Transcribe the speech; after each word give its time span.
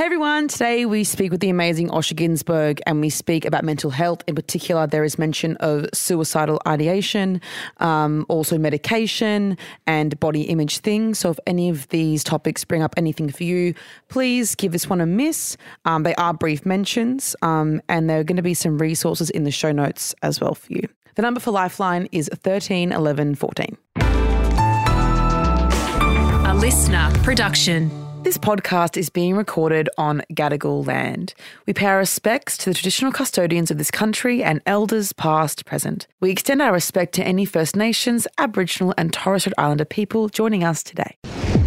Hey 0.00 0.06
everyone, 0.06 0.48
today 0.48 0.86
we 0.86 1.04
speak 1.04 1.30
with 1.30 1.40
the 1.40 1.50
amazing 1.50 1.90
Osher 1.90 2.14
Günsberg 2.14 2.80
and 2.86 3.02
we 3.02 3.10
speak 3.10 3.44
about 3.44 3.64
mental 3.64 3.90
health. 3.90 4.24
In 4.26 4.34
particular, 4.34 4.86
there 4.86 5.04
is 5.04 5.18
mention 5.18 5.56
of 5.56 5.84
suicidal 5.92 6.58
ideation, 6.66 7.42
um, 7.80 8.24
also 8.30 8.56
medication 8.56 9.58
and 9.86 10.18
body 10.18 10.44
image 10.44 10.78
things. 10.78 11.18
So, 11.18 11.28
if 11.28 11.38
any 11.46 11.68
of 11.68 11.86
these 11.88 12.24
topics 12.24 12.64
bring 12.64 12.80
up 12.80 12.94
anything 12.96 13.28
for 13.28 13.44
you, 13.44 13.74
please 14.08 14.54
give 14.54 14.72
this 14.72 14.88
one 14.88 15.02
a 15.02 15.06
miss. 15.06 15.58
Um, 15.84 16.02
they 16.02 16.14
are 16.14 16.32
brief 16.32 16.64
mentions 16.64 17.36
um, 17.42 17.82
and 17.90 18.08
there 18.08 18.20
are 18.20 18.24
going 18.24 18.36
to 18.36 18.42
be 18.42 18.54
some 18.54 18.78
resources 18.78 19.28
in 19.28 19.44
the 19.44 19.50
show 19.50 19.70
notes 19.70 20.14
as 20.22 20.40
well 20.40 20.54
for 20.54 20.72
you. 20.72 20.88
The 21.16 21.20
number 21.20 21.40
for 21.40 21.50
Lifeline 21.50 22.08
is 22.10 22.30
13 22.32 22.90
11 22.90 23.34
14. 23.34 23.76
A 26.46 26.54
listener 26.54 27.10
production. 27.22 28.09
This 28.22 28.36
podcast 28.36 28.96
is 28.96 29.08
being 29.10 29.34
recorded 29.34 29.88
on 29.96 30.22
Gadigal 30.32 30.86
land. 30.86 31.34
We 31.66 31.72
pay 31.72 31.86
our 31.86 31.98
respects 31.98 32.56
to 32.58 32.70
the 32.70 32.74
traditional 32.74 33.12
custodians 33.12 33.70
of 33.70 33.78
this 33.78 33.90
country 33.90 34.42
and 34.42 34.60
elders 34.66 35.12
past, 35.12 35.64
present. 35.64 36.06
We 36.20 36.30
extend 36.30 36.60
our 36.60 36.72
respect 36.72 37.14
to 37.14 37.24
any 37.26 37.44
First 37.44 37.76
Nations, 37.76 38.26
Aboriginal, 38.38 38.92
and 38.98 39.12
Torres 39.12 39.42
Strait 39.42 39.54
Islander 39.58 39.84
people 39.86 40.28
joining 40.28 40.62
us 40.64 40.82
today. 40.82 41.16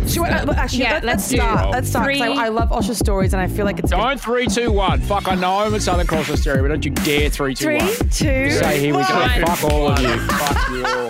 Should 0.08 0.22
we- 0.24 0.30
uh, 0.30 0.54
actually, 0.54 0.84
Yeah, 0.84 0.94
let, 0.94 1.04
let's 1.06 1.24
us 1.24 1.30
do 1.32 1.36
start. 1.38 1.70
Let's 1.72 1.90
start. 1.90 2.12
'cause 2.12 2.22
I, 2.22 2.26
three- 2.28 2.38
I 2.38 2.48
love 2.50 2.70
Osher 2.70 2.96
stories, 2.96 3.34
and 3.34 3.42
I 3.42 3.48
feel 3.48 3.66
like 3.66 3.80
it's 3.80 3.90
Don't 3.92 4.20
three, 4.22 4.46
two, 4.46 4.72
one. 4.72 5.02
Fuck, 5.02 5.28
I 5.28 5.36
know 5.36 5.60
I'm 5.60 5.74
at 5.74 5.82
Southern 5.82 6.06
Cross 6.08 6.30
Australia, 6.30 6.62
but 6.62 6.68
don't 6.70 6.86
you 6.86 6.92
dare 6.92 7.30
three, 7.30 7.56
two, 7.56 7.66
three, 7.66 7.78
one. 7.78 7.88
two, 8.10 8.52
Say 8.52 8.80
here 8.80 8.96
we 8.96 9.02
go. 9.02 9.28
Fuck 9.46 9.64
all 9.72 9.88
of 9.92 10.00
you. 10.00 10.18
Fuck 10.20 10.70
you 10.70 10.86
all. 10.86 11.10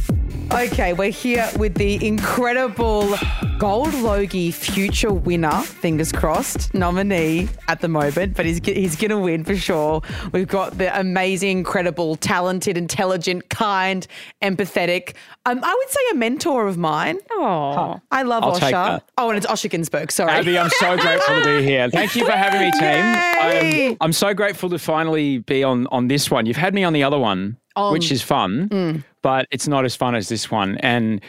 Okay, 0.54 0.94
we're 0.94 1.10
here 1.12 1.50
with 1.58 1.76
the 1.76 2.06
incredible 2.06 3.16
Gold 3.58 3.94
Logie 3.96 4.52
future 4.52 5.12
winner, 5.14 5.62
fingers 5.62 6.12
crossed, 6.12 6.74
nominee 6.74 7.48
at 7.68 7.80
the 7.80 7.88
moment, 7.88 8.36
but 8.36 8.46
he's 8.46 8.60
he's 8.64 8.96
going 8.96 9.10
to 9.12 9.18
win 9.18 9.44
for 9.46 9.56
sure. 9.56 10.02
We've 10.34 10.48
got 10.48 10.78
the 10.78 10.98
amazing, 11.00 11.60
incredible, 11.60 12.16
talented, 12.18 12.78
intelligent, 12.78 13.50
kind, 13.50 14.06
empathetic. 14.42 15.14
Um, 15.46 15.62
I 15.64 15.74
would 15.74 15.90
say 15.90 16.00
a 16.12 16.16
mentor 16.16 16.68
of 16.68 16.78
mine. 16.78 17.18
Oh, 17.32 18.00
I 18.12 18.24
love 18.24 18.44
I'll 18.44 18.56
take 18.60 18.76
Osher. 18.76 19.02
Oh, 19.18 19.30
and 19.30 19.38
it's 19.38 19.48
Osher 19.48 19.70
Günsberg. 19.70 20.12
Sorry. 20.12 20.32
Abbie, 20.32 20.60
I'm 20.60 20.70
so 20.72 20.98
grateful 20.98 21.42
to 21.42 21.46
be 21.60 21.64
here. 21.66 21.90
Thank 21.90 22.16
you 22.16 22.26
for 22.26 22.32
having 22.34 22.60
me, 22.62 22.72
team. 22.72 22.82
Yay! 22.82 23.88
I'm, 23.92 23.98
I'm 24.02 24.14
so 24.14 24.34
grateful 24.34 24.70
to 24.70 24.78
finally 24.80 25.40
be 25.40 25.64
on 25.64 25.88
on 25.88 26.08
this 26.08 26.30
one. 26.30 26.46
You've 26.46 26.58
had 26.58 26.74
me 26.74 26.84
on 26.84 26.94
the 26.94 27.04
other 27.04 27.18
one, 27.20 27.58
On- 27.78 27.94
which 27.94 28.12
is 28.12 28.22
fun, 28.22 28.70
Mm. 28.70 29.04
But 29.22 29.48
it's 29.52 29.68
not 29.68 29.86
as 29.86 29.96
fun 29.96 30.16
as 30.16 30.30
this 30.30 30.50
one. 30.50 30.78
And 30.78 31.22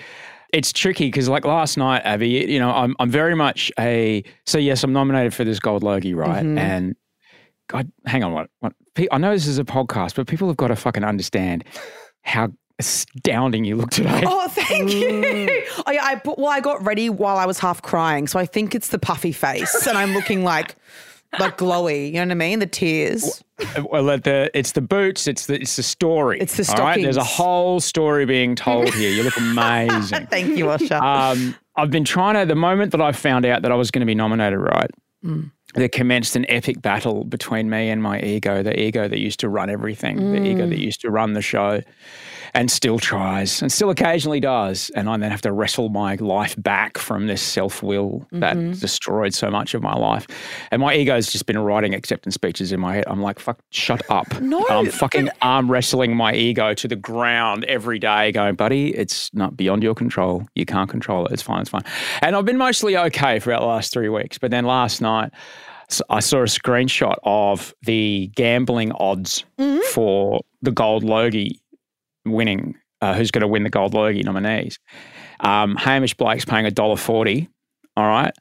it's 0.52 0.72
tricky 0.72 1.06
because, 1.06 1.28
like 1.28 1.44
last 1.44 1.76
night, 1.76 2.02
Abbie, 2.04 2.28
you 2.28 2.58
know, 2.58 2.70
I'm 2.70 2.94
I'm 2.98 3.10
very 3.10 3.34
much 3.34 3.72
a 3.78 4.22
so 4.46 4.58
yes, 4.58 4.84
I'm 4.84 4.92
nominated 4.92 5.34
for 5.34 5.44
this 5.44 5.58
Gold 5.58 5.82
Logie, 5.82 6.14
right? 6.14 6.44
Mm-hmm. 6.44 6.58
And 6.58 6.96
God, 7.68 7.90
hang 8.06 8.22
on, 8.22 8.32
what? 8.32 8.50
What? 8.60 8.74
I 9.10 9.18
know 9.18 9.32
this 9.32 9.46
is 9.46 9.58
a 9.58 9.64
podcast, 9.64 10.14
but 10.14 10.26
people 10.26 10.48
have 10.48 10.56
got 10.56 10.68
to 10.68 10.76
fucking 10.76 11.04
understand 11.04 11.64
how 12.22 12.52
astounding 12.78 13.64
you 13.64 13.76
look 13.76 13.90
today. 13.90 14.22
Oh, 14.26 14.48
thank 14.48 14.92
you. 14.92 15.48
I, 15.86 15.98
I 15.98 16.20
well, 16.24 16.48
I 16.48 16.60
got 16.60 16.84
ready 16.84 17.08
while 17.08 17.38
I 17.38 17.46
was 17.46 17.58
half 17.58 17.80
crying, 17.80 18.26
so 18.26 18.38
I 18.38 18.46
think 18.46 18.74
it's 18.74 18.88
the 18.88 18.98
puffy 18.98 19.32
face, 19.32 19.86
and 19.86 19.96
I'm 19.96 20.12
looking 20.12 20.44
like 20.44 20.76
like 21.38 21.58
glowy. 21.58 22.06
You 22.08 22.12
know 22.14 22.20
what 22.22 22.30
I 22.32 22.34
mean? 22.34 22.58
The 22.58 22.66
tears. 22.66 23.42
Well, 23.90 24.04
the 24.18 24.50
it's 24.54 24.72
the 24.72 24.80
boots, 24.80 25.26
it's 25.26 25.46
the 25.46 25.54
it's 25.60 25.76
the 25.76 25.82
story. 25.82 26.38
It's 26.40 26.56
the 26.56 26.70
all 26.76 26.84
right? 26.84 27.00
There's 27.00 27.16
a 27.16 27.24
whole 27.24 27.80
story 27.80 28.26
being 28.26 28.54
told 28.54 28.92
here. 28.94 29.10
You 29.10 29.22
look 29.22 29.36
amazing. 29.36 30.26
Thank 30.30 30.56
you, 30.58 30.66
Osher. 30.66 31.00
um, 31.00 31.54
I've 31.76 31.90
been 31.90 32.04
trying 32.04 32.34
to. 32.34 32.44
The 32.46 32.54
moment 32.56 32.92
that 32.92 33.00
I 33.00 33.12
found 33.12 33.46
out 33.46 33.62
that 33.62 33.72
I 33.72 33.76
was 33.76 33.90
going 33.90 34.00
to 34.00 34.06
be 34.06 34.14
nominated, 34.14 34.58
right, 34.58 34.90
Mm. 35.24 35.52
there 35.74 35.88
commenced 35.88 36.34
an 36.34 36.44
epic 36.48 36.82
battle 36.82 37.22
between 37.22 37.70
me 37.70 37.88
and 37.90 38.02
my 38.02 38.20
ego. 38.20 38.62
The 38.64 38.76
ego 38.78 39.06
that 39.06 39.20
used 39.20 39.38
to 39.40 39.48
run 39.48 39.70
everything. 39.70 40.16
The 40.32 40.42
ego 40.44 40.66
Mm. 40.66 40.70
that 40.70 40.78
used 40.80 41.00
to 41.02 41.10
run 41.10 41.34
the 41.34 41.40
show, 41.42 41.80
and 42.54 42.70
still 42.70 42.98
tries, 42.98 43.62
and 43.62 43.72
still 43.72 43.88
occasionally 43.88 44.38
does. 44.40 44.90
And 44.94 45.08
I 45.08 45.16
then 45.16 45.30
have 45.30 45.40
to 45.42 45.52
wrestle 45.52 45.88
my 45.88 46.16
life 46.16 46.54
back 46.62 46.98
from 46.98 47.26
this 47.26 47.40
self 47.40 47.82
will 47.82 48.26
that 48.32 48.56
Mm-hmm. 48.56 48.72
destroyed 48.78 49.32
so 49.34 49.50
much 49.50 49.72
of 49.74 49.82
my 49.82 49.94
life. 49.94 50.26
And 50.70 50.82
my 50.82 50.94
ego's 50.94 51.32
just 51.32 51.46
been 51.46 51.58
writing 51.58 51.94
acceptance 51.94 52.34
speeches 52.34 52.70
in 52.70 52.78
my 52.80 52.94
head. 52.96 53.04
I'm 53.06 53.22
like, 53.22 53.38
fuck, 53.38 53.58
shut 53.70 54.02
up. 54.10 54.26
No, 54.42 54.66
I'm 54.68 54.90
fucking 54.90 55.30
arm 55.40 55.70
wrestling 55.70 56.14
my 56.14 56.34
ego 56.34 56.74
to 56.74 56.86
the 56.86 56.96
ground 56.96 57.64
every 57.64 57.98
day, 57.98 58.32
going, 58.32 58.54
buddy, 58.54 58.94
it's 58.94 59.32
not 59.32 59.56
beyond 59.56 59.82
your 59.82 59.94
control. 59.94 60.46
You 60.54 60.66
can't 60.66 60.90
control 60.90 61.24
it. 61.26 61.32
It's 61.32 61.40
fine. 61.42 61.62
It's 61.62 61.70
fine. 61.70 61.84
And 62.20 62.36
I've 62.36 62.44
been 62.44 62.58
mostly 62.58 62.96
okay 62.98 63.38
for 63.38 63.50
about 63.50 63.60
the 63.62 63.66
last 63.68 63.92
three 63.94 64.10
weeks. 64.10 64.36
But 64.36 64.50
then 64.50 64.66
last 64.66 65.00
night, 65.00 65.30
I 66.10 66.20
saw 66.20 66.40
a 66.40 66.44
screenshot 66.44 67.16
of 67.24 67.74
the 67.82 68.30
gambling 68.34 68.92
odds 68.92 69.44
for 69.92 70.42
the 70.60 70.70
Gold 70.70 71.02
Logie 71.04 71.60
winning, 72.24 72.76
uh, 73.00 73.14
who's 73.14 73.30
going 73.30 73.42
to 73.42 73.48
win 73.48 73.62
the 73.62 73.70
Gold 73.70 73.94
Logie 73.94 74.22
nominees. 74.22 74.78
Um, 75.40 75.76
Hamish 75.76 76.14
Blake's 76.14 76.44
paying 76.44 76.66
$1.40. 76.66 77.48
All 77.96 78.06
right. 78.06 78.32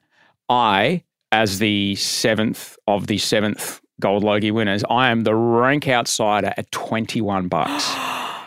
I, 0.50 1.04
as 1.32 1.60
the 1.60 1.96
seventh 1.96 2.78
of 2.88 3.08
the 3.08 3.18
seventh 3.18 3.82
Gold 4.00 4.24
Logie 4.24 4.52
winners, 4.52 4.84
I 4.90 5.10
am 5.10 5.24
the 5.24 5.36
rank 5.36 5.88
outsider 5.88 6.54
at 6.58 6.72
21 6.72 7.48
bucks. 7.48 7.90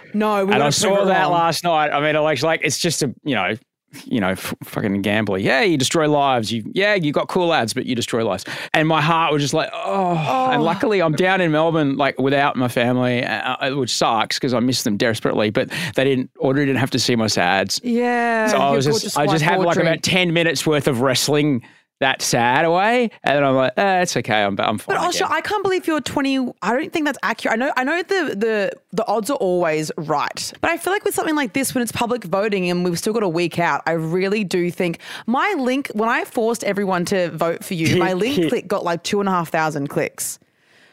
no, 0.15 0.45
we 0.45 0.53
and 0.53 0.63
I 0.63 0.71
saw 0.71 1.05
that 1.05 1.23
wrong. 1.23 1.33
last 1.33 1.65
night. 1.65 1.91
I 1.91 2.01
mean, 2.01 2.17
I 2.17 2.21
like, 2.21 2.43
like 2.43 2.61
it's 2.63 2.79
just 2.79 3.03
a, 3.03 3.15
you 3.25 3.35
know, 3.35 3.57
you 4.05 4.21
know, 4.21 4.31
f- 4.31 4.55
fucking 4.63 5.03
gambler. 5.03 5.39
Yeah, 5.39 5.63
you 5.63 5.77
destroy 5.77 6.09
lives. 6.09 6.53
You, 6.53 6.65
yeah, 6.73 6.95
you 6.95 7.13
got 7.13 7.29
cool 7.29 7.53
ads, 7.53 7.75
but 7.75 7.87
you 7.87 7.95
destroy 7.95 8.25
lives. 8.25 8.45
And 8.73 8.89
my 8.89 9.01
heart 9.01 9.33
was 9.33 9.43
just 9.43 9.55
like, 9.55 9.71
oh. 9.73 10.51
And 10.51 10.63
luckily, 10.63 11.01
I'm 11.03 11.13
down 11.13 11.41
in 11.41 11.53
Melbourne, 11.53 11.97
like 11.97 12.19
without 12.19 12.57
my 12.57 12.69
family, 12.69 13.25
uh, 13.25 13.75
which 13.77 13.95
sucks 13.95 14.37
because 14.39 14.55
I 14.55 14.61
miss 14.61 14.83
them 14.83 14.97
desperately. 14.97 15.51
But 15.51 15.71
they 15.95 16.05
didn't, 16.05 16.31
Audrey 16.39 16.67
didn't 16.67 16.81
have 16.81 16.91
to 16.91 16.99
see 16.99 17.17
my 17.17 17.27
sads. 17.27 17.81
Yeah. 17.83 18.49
So 18.49 18.59
I 18.59 18.71
was 18.71 18.87
just, 18.87 19.19
I 19.19 19.27
just 19.27 19.43
had 19.43 19.61
like 19.61 19.77
about 19.77 20.03
ten 20.03 20.33
minutes 20.33 20.67
worth 20.67 20.89
of 20.89 21.01
wrestling 21.01 21.63
that 22.01 22.23
sad 22.23 22.65
away, 22.65 23.11
and 23.23 23.37
then 23.37 23.45
I'm 23.45 23.55
like, 23.55 23.73
eh, 23.77 24.03
it's 24.03 24.17
okay. 24.17 24.43
I'm, 24.43 24.59
I'm 24.59 24.79
fine. 24.79 24.97
But 24.97 25.09
Osher, 25.09 25.27
again. 25.27 25.29
I 25.33 25.41
can't 25.41 25.63
believe 25.63 25.87
you're 25.87 26.01
20. 26.01 26.53
I 26.63 26.73
don't 26.73 26.93
think 26.93 27.07
that's 27.07 27.19
accurate. 27.23 27.55
I 27.55 27.57
know, 27.57 27.73
I 27.77 27.85
know 27.85 28.03
the 28.03 28.35
the 28.37 28.73
the 28.93 29.07
odds 29.07 29.31
are 29.31 29.37
always 29.37 29.91
right, 29.97 30.53
but 30.61 30.71
I 30.71 30.77
feel 30.77 30.93
like 30.93 31.05
with 31.05 31.15
something 31.15 31.37
like 31.37 31.53
this, 31.53 31.75
when 31.75 31.83
it's 31.83 31.93
public 31.93 32.25
voting 32.25 32.69
and 32.69 32.85
we've 32.85 32.99
still 32.99 33.13
got 33.13 33.23
a 33.23 33.29
week 33.29 33.59
out, 33.59 33.83
I 33.87 33.93
really 33.93 34.45
do 34.45 34.71
think 34.71 34.99
my 35.27 35.55
link 35.59 35.91
when 35.95 36.09
I 36.09 36.25
forced 36.25 36.65
everyone 36.65 37.05
to 37.07 37.31
vote 37.31 37.65
for 37.65 37.75
you, 37.75 37.97
my 37.97 38.13
link 38.13 38.49
click 38.49 38.67
got 38.67 38.85
like 38.85 39.03
two 39.03 39.21
and 39.21 39.29
a 39.29 39.33
half 39.33 39.51
thousand 39.51 39.89
clicks. 39.89 40.39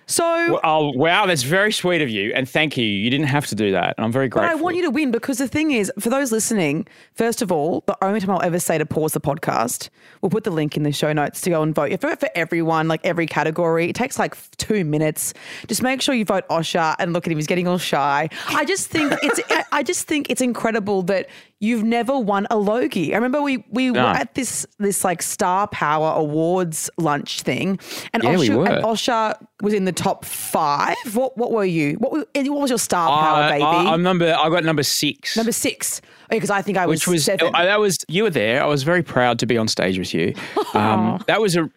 So. 0.07 0.59
Oh 0.63 0.91
wow, 0.95 1.25
that's 1.25 1.43
very 1.43 1.71
sweet 1.71 2.01
of 2.01 2.09
you, 2.09 2.33
and 2.33 2.47
thank 2.47 2.77
you. 2.77 2.85
You 2.85 3.09
didn't 3.09 3.27
have 3.27 3.47
to 3.47 3.55
do 3.55 3.71
that, 3.71 3.95
and 3.97 4.05
I'm 4.05 4.11
very 4.11 4.27
grateful. 4.27 4.49
But. 4.49 4.59
I 4.59 4.61
want 4.61 4.75
you 4.75 4.81
to 4.83 4.89
win 4.89 5.11
because 5.11 5.37
the 5.37 5.47
thing 5.47 5.71
is, 5.71 5.91
for 5.99 6.09
those 6.09 6.31
listening, 6.31 6.87
first 7.13 7.41
of 7.41 7.51
all, 7.51 7.83
the 7.87 7.97
only 8.03 8.19
time 8.19 8.31
I'll 8.31 8.41
ever 8.41 8.59
say 8.59 8.77
to 8.77 8.85
pause 8.85 9.13
the 9.13 9.21
podcast, 9.21 9.89
we'll 10.21 10.29
put 10.29 10.43
the 10.43 10.51
link 10.51 10.75
in 10.75 10.83
the 10.83 10.91
show 10.91 11.13
notes 11.13 11.41
to 11.41 11.49
go 11.49 11.61
and 11.61 11.73
vote. 11.73 11.91
You 11.91 11.97
vote 11.97 12.19
for 12.19 12.29
everyone, 12.35 12.87
like 12.87 13.01
every 13.05 13.25
category. 13.25 13.89
It 13.89 13.95
takes 13.95 14.19
like 14.19 14.35
two 14.57 14.83
minutes. 14.83 15.33
Just 15.67 15.81
make 15.81 16.01
sure 16.01 16.13
you 16.13 16.25
vote 16.25 16.47
Osher 16.49 16.95
and 16.99 17.13
look 17.13 17.25
at 17.25 17.31
him; 17.31 17.37
he's 17.37 17.47
getting 17.47 17.67
all 17.67 17.77
shy. 17.77 18.29
I 18.49 18.65
just 18.65 18.89
think 18.89 19.13
it's, 19.23 19.39
I 19.71 19.83
just 19.83 20.07
think 20.07 20.29
it's 20.29 20.41
incredible 20.41 21.03
that 21.03 21.29
you've 21.61 21.83
never 21.83 22.19
won 22.19 22.45
a 22.51 22.57
Logie. 22.57 23.13
I 23.13 23.15
remember 23.15 23.41
we 23.41 23.63
we 23.69 23.91
No. 23.91 24.01
were 24.03 24.09
at 24.09 24.33
this 24.35 24.65
this 24.79 25.05
like 25.05 25.21
Star 25.21 25.67
Power 25.67 26.11
Awards 26.17 26.89
lunch 26.97 27.41
thing, 27.43 27.79
and 28.13 28.21
Yeah, 28.23 28.37
we 28.37 28.49
were. 28.49 28.67
and 28.67 28.83
Osher 28.83 29.35
was 29.61 29.73
in 29.73 29.85
the 29.85 29.91
top 29.93 30.25
five. 30.25 30.97
What 31.13 31.37
what 31.37 31.51
were 31.51 31.63
you? 31.63 31.93
What 31.99 32.11
were- 32.11 32.25
what 32.35 32.61
was 32.61 32.69
your 32.71 32.79
Star 32.79 33.07
Power, 33.07 33.43
Uh, 33.43 33.49
baby? 33.51 33.63
I, 33.63 33.93
am 33.93 34.03
number. 34.03 34.33
I 34.37 34.49
got 34.49 34.65
number 34.65 34.83
six. 34.83 35.37
Number 35.37 35.53
six. 35.53 36.01
because 36.29 36.49
I 36.49 36.61
think 36.61 36.77
I 36.77 36.85
was, 36.85 37.01
which 37.01 37.07
was 37.07 37.25
seven. 37.25 37.53
uh, 37.53 37.63
that 37.65 37.79
was 37.79 37.97
you 38.07 38.23
were 38.23 38.29
there. 38.29 38.63
I 38.63 38.65
was 38.65 38.83
very 38.83 39.03
proud 39.03 39.37
to 39.39 39.45
be 39.45 39.57
on 39.57 39.67
stage 39.67 39.97
with 39.97 40.13
you. 40.13 40.33
Um, 40.73 41.21
that 41.27 41.39
was 41.41 41.55
a 41.57 41.69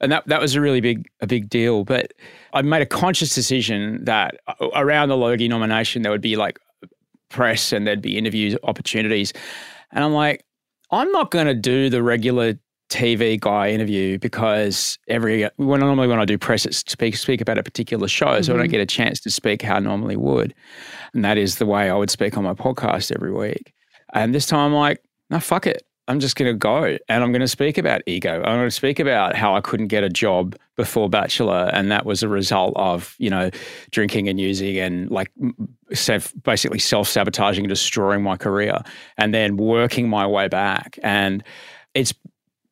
and 0.00 0.12
that 0.12 0.26
that 0.26 0.40
was 0.40 0.54
a 0.54 0.60
really 0.60 0.80
big 0.82 1.08
a 1.22 1.26
big 1.26 1.48
deal. 1.48 1.84
But 1.84 2.12
I 2.52 2.60
made 2.62 2.82
a 2.82 2.86
conscious 2.86 3.34
decision 3.34 4.04
that 4.04 4.36
uh, 4.46 4.68
around 4.74 5.08
the 5.08 5.16
Logie 5.16 5.48
nomination 5.48 6.02
there 6.02 6.12
would 6.12 6.20
be 6.20 6.36
like 6.36 6.58
press 7.30 7.72
and 7.72 7.86
there'd 7.86 8.02
be 8.02 8.18
interview 8.18 8.56
opportunities, 8.64 9.32
and 9.92 10.04
I'm 10.04 10.12
like, 10.12 10.44
I'm 10.90 11.10
not 11.12 11.30
going 11.30 11.46
to 11.46 11.54
do 11.54 11.90
the 11.90 12.02
regular 12.02 12.54
TV 12.90 13.40
guy 13.40 13.70
interview 13.70 14.18
because 14.18 14.98
every 15.08 15.48
when 15.56 15.80
normally 15.80 16.06
when 16.06 16.20
I 16.20 16.24
do 16.24 16.38
press, 16.38 16.64
it's 16.66 16.82
to 16.82 16.90
speak 16.90 17.16
speak 17.16 17.40
about 17.40 17.58
a 17.58 17.62
particular 17.62 18.08
show, 18.08 18.40
so 18.42 18.54
I 18.54 18.58
don't 18.58 18.68
get 18.68 18.80
a 18.80 18.86
chance 18.86 19.20
to 19.20 19.30
speak 19.30 19.62
how 19.62 19.76
I 19.76 19.80
normally 19.80 20.16
would, 20.16 20.54
and 21.12 21.24
that 21.24 21.38
is 21.38 21.56
the 21.56 21.66
way 21.66 21.90
I 21.90 21.94
would 21.94 22.10
speak 22.10 22.36
on 22.36 22.44
my 22.44 22.54
podcast 22.54 23.12
every 23.14 23.32
week. 23.32 23.72
And 24.12 24.34
this 24.34 24.46
time 24.46 24.60
I'm 24.60 24.74
like, 24.74 25.02
no, 25.30 25.40
fuck 25.40 25.66
it. 25.66 25.82
I'm 26.06 26.20
just 26.20 26.36
going 26.36 26.52
to 26.52 26.58
go 26.58 26.98
and 27.08 27.24
I'm 27.24 27.32
going 27.32 27.40
to 27.40 27.48
speak 27.48 27.78
about 27.78 28.02
ego. 28.06 28.36
I'm 28.36 28.58
going 28.58 28.66
to 28.66 28.70
speak 28.70 28.98
about 28.98 29.34
how 29.34 29.54
I 29.54 29.60
couldn't 29.60 29.88
get 29.88 30.04
a 30.04 30.10
job 30.10 30.54
before 30.76 31.08
Bachelor. 31.08 31.70
And 31.72 31.90
that 31.90 32.04
was 32.04 32.22
a 32.22 32.28
result 32.28 32.74
of, 32.76 33.14
you 33.18 33.30
know, 33.30 33.50
drinking 33.90 34.28
and 34.28 34.38
using 34.38 34.78
and 34.78 35.10
like 35.10 35.30
basically 36.42 36.78
self 36.78 37.08
sabotaging 37.08 37.64
and 37.64 37.70
destroying 37.70 38.22
my 38.22 38.36
career 38.36 38.82
and 39.16 39.32
then 39.32 39.56
working 39.56 40.08
my 40.08 40.26
way 40.26 40.46
back. 40.48 40.98
And 41.02 41.42
it's 41.94 42.12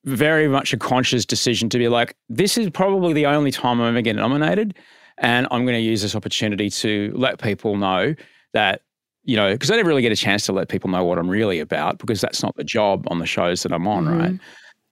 very 0.05 0.47
much 0.47 0.73
a 0.73 0.77
conscious 0.77 1.25
decision 1.25 1.69
to 1.69 1.79
be 1.79 1.87
like, 1.87 2.15
this 2.29 2.57
is 2.57 2.69
probably 2.69 3.13
the 3.13 3.25
only 3.25 3.51
time 3.51 3.81
I'm 3.81 3.89
ever 3.89 4.01
get 4.01 4.15
nominated. 4.15 4.75
And 5.17 5.47
I'm 5.49 5.65
going 5.65 5.77
to 5.77 5.81
use 5.81 6.01
this 6.01 6.15
opportunity 6.15 6.69
to 6.69 7.13
let 7.15 7.41
people 7.41 7.77
know 7.77 8.15
that, 8.53 8.81
you 9.23 9.35
know, 9.35 9.53
because 9.53 9.71
I 9.71 9.75
never 9.75 9.89
really 9.89 10.01
get 10.01 10.11
a 10.11 10.17
chance 10.17 10.45
to 10.47 10.51
let 10.51 10.67
people 10.69 10.89
know 10.89 11.03
what 11.03 11.17
I'm 11.17 11.29
really 11.29 11.59
about 11.59 11.97
because 11.97 12.21
that's 12.21 12.43
not 12.43 12.55
the 12.55 12.63
job 12.63 13.05
on 13.09 13.19
the 13.19 13.25
shows 13.25 13.63
that 13.63 13.71
I'm 13.71 13.87
on, 13.87 14.05
Mm-hmm. 14.05 14.19
right? 14.19 14.39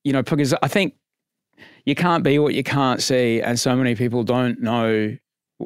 You 0.03 0.13
know, 0.13 0.23
because 0.23 0.53
I 0.61 0.67
think 0.67 0.95
you 1.85 1.95
can't 1.95 2.23
be 2.23 2.39
what 2.39 2.53
you 2.53 2.63
can't 2.63 3.01
see. 3.01 3.41
And 3.41 3.59
so 3.59 3.75
many 3.75 3.95
people 3.95 4.23
don't 4.23 4.61
know 4.61 5.15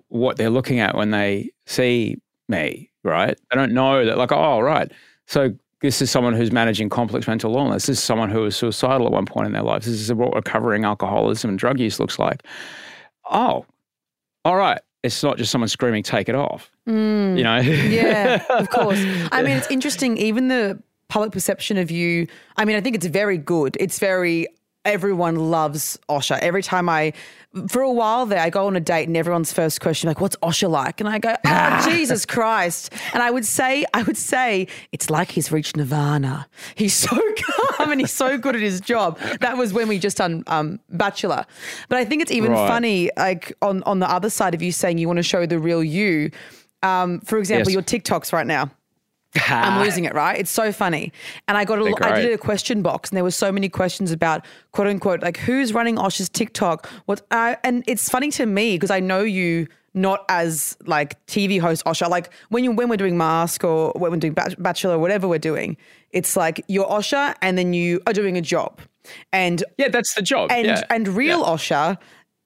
what 0.10 0.38
they're 0.38 0.50
looking 0.50 0.80
at 0.80 0.96
when 0.96 1.12
they 1.12 1.52
see 1.68 2.18
me, 2.50 2.90
right? 3.04 3.38
They 3.50 3.56
don't 3.56 3.74
know 3.74 4.06
that, 4.06 4.18
like, 4.18 4.32
oh, 4.32 4.60
right. 4.60 4.92
So 5.28 5.54
this 5.82 6.02
is 6.02 6.10
someone 6.12 6.34
who's 6.34 6.52
managing 6.52 6.90
complex 6.90 7.28
mental 7.28 7.56
illness. 7.56 7.86
This 7.86 8.00
is 8.00 8.04
someone 8.04 8.30
who 8.30 8.42
was 8.42 8.56
suicidal 8.56 9.06
at 9.06 9.14
one 9.14 9.26
point 9.26 9.46
in 9.48 9.54
their 9.54 9.62
life. 9.62 9.84
This 9.84 9.94
is 9.94 10.12
what 10.12 10.34
recovering 10.34 10.84
alcoholism 10.84 11.50
and 11.52 11.60
drug 11.60 11.80
use 11.80 12.00
looks 12.00 12.18
like. 12.20 12.44
Oh, 13.30 13.66
all 14.44 14.56
right. 14.56 14.82
It's 15.06 15.22
not 15.24 15.38
just 15.38 15.52
someone 15.52 15.68
screaming, 15.69 16.04
take 16.04 16.30
it 16.30 16.36
off. 16.36 16.72
You 16.88 16.94
know? 16.94 17.62
Mm. 17.62 17.92
Yeah, 17.92 18.44
of 18.50 18.69
course. 18.69 19.00
I 19.31 19.44
mean, 19.44 19.56
it's 19.57 19.69
interesting. 19.69 20.18
Even 20.18 20.48
the 20.48 20.81
public 21.07 21.31
perception 21.31 21.78
of 21.78 21.92
you. 21.92 22.28
I 22.57 22.66
mean, 22.66 22.75
I 22.75 22.81
think 22.81 22.96
it's 22.96 23.06
very 23.06 23.38
good. 23.38 23.78
It's 23.80 24.00
very. 24.00 24.48
Everyone 24.86 25.36
loves 25.36 25.98
Osher. 26.10 26.38
Every 26.40 26.62
time 26.64 26.88
I, 26.88 27.12
for 27.68 27.82
a 27.82 27.92
while 27.92 28.26
there, 28.26 28.40
I 28.40 28.50
go 28.50 28.68
on 28.68 28.76
a 28.76 28.80
date 28.80 29.08
and 29.08 29.18
everyone's 29.18 29.52
first 29.52 29.82
question 29.82 30.08
like, 30.08 30.22
"What's 30.22 30.36
Osher 30.38 30.70
like?" 30.70 31.00
And 31.02 31.10
I 31.10 31.20
go, 31.20 31.36
"Oh 31.46 31.82
Jesus 31.90 32.26
Christ!" 32.26 32.94
And 33.14 33.24
I 33.24 33.32
would 33.32 33.46
say, 33.46 33.86
I 33.94 34.04
would 34.04 34.18
say, 34.18 34.68
it's 34.92 35.10
like 35.10 35.32
he's 35.32 35.52
reached 35.52 35.76
nirvana. 35.76 36.48
He's 36.76 36.94
so 36.94 37.10
calm 37.78 37.92
and 37.92 38.00
he's 38.00 38.14
so 38.14 38.38
good 38.38 38.56
at 38.56 38.62
his 38.62 38.80
job. 38.80 39.20
That 39.42 39.58
was 39.58 39.74
when 39.74 39.88
we 39.88 39.98
just 40.00 40.18
done 40.18 40.44
um, 40.48 40.80
Bachelor. 40.90 41.46
But 41.90 41.98
I 41.98 42.06
think 42.06 42.22
it's 42.22 42.32
even 42.32 42.52
Right. 42.52 42.68
funny, 42.68 43.10
like 43.18 43.54
on 43.62 43.82
on 43.84 44.00
the 44.00 44.10
other 44.10 44.30
side 44.30 44.54
of 44.54 44.62
you 44.62 44.72
saying 44.72 44.98
you 45.00 45.08
want 45.08 45.18
to 45.18 45.24
show 45.24 45.46
the 45.46 45.58
real 45.60 45.84
you. 45.84 46.30
Um, 46.84 47.22
for 47.22 47.40
example, 47.40 47.72
Yes. 47.72 47.74
your 47.74 47.82
TikToks 47.82 48.32
right 48.32 48.46
now. 48.46 48.70
I'm 49.36 49.84
losing 49.86 50.06
it, 50.06 50.14
right? 50.14 50.38
It's 50.38 50.52
so 50.52 50.72
funny. 50.72 51.12
And 51.48 51.58
I 51.58 51.66
got 51.66 51.80
a, 51.80 51.84
They're 51.84 52.04
I 52.04 52.22
did 52.22 52.34
a 52.34 52.38
question 52.38 52.82
box 52.82 53.10
and 53.10 53.18
there 53.18 53.24
were 53.24 53.32
so 53.32 53.52
many 53.52 53.70
questions 53.70 54.12
about 54.12 54.46
quote 54.72 54.88
unquote, 54.88 55.22
like 55.22 55.38
who's 55.38 55.74
running 55.74 55.98
Osh's 55.98 56.30
TikTok? 56.30 56.88
What, 57.06 57.22
uh, 57.32 57.56
and 57.64 57.84
it's 57.88 58.10
funny 58.10 58.32
to 58.32 58.46
me 58.46 58.76
because 58.76 58.92
I 58.92 59.00
know 59.00 59.22
you 59.22 59.68
not 59.94 60.26
as 60.28 60.78
like 60.86 61.26
TV 61.26 61.60
host 61.60 61.84
Osher. 61.86 62.10
Like 62.10 62.30
when 62.50 62.64
you, 62.64 62.72
when 62.72 62.90
we're 62.90 62.98
doing 62.98 63.18
mask 63.18 63.64
or 63.64 63.92
when 63.96 64.12
we're 64.12 64.18
doing 64.18 64.34
bachelor 64.34 64.96
or 64.96 65.00
whatever 65.00 65.28
we're 65.28 65.40
doing, 65.40 65.78
it's 66.12 66.36
like 66.36 66.64
you're 66.68 66.88
Osher 66.88 67.36
and 67.42 67.58
then 67.58 67.74
you 67.74 68.02
are 68.06 68.14
doing 68.14 68.38
a 68.38 68.42
job. 68.42 68.80
And 69.32 69.64
yeah, 69.78 69.90
that's 69.90 70.14
the 70.16 70.22
job. 70.22 70.52
and 70.52 70.68
yeah. 70.68 70.84
and 70.90 71.08
real 71.08 71.40
Yeah. 71.40 71.46
Osher, 71.46 71.98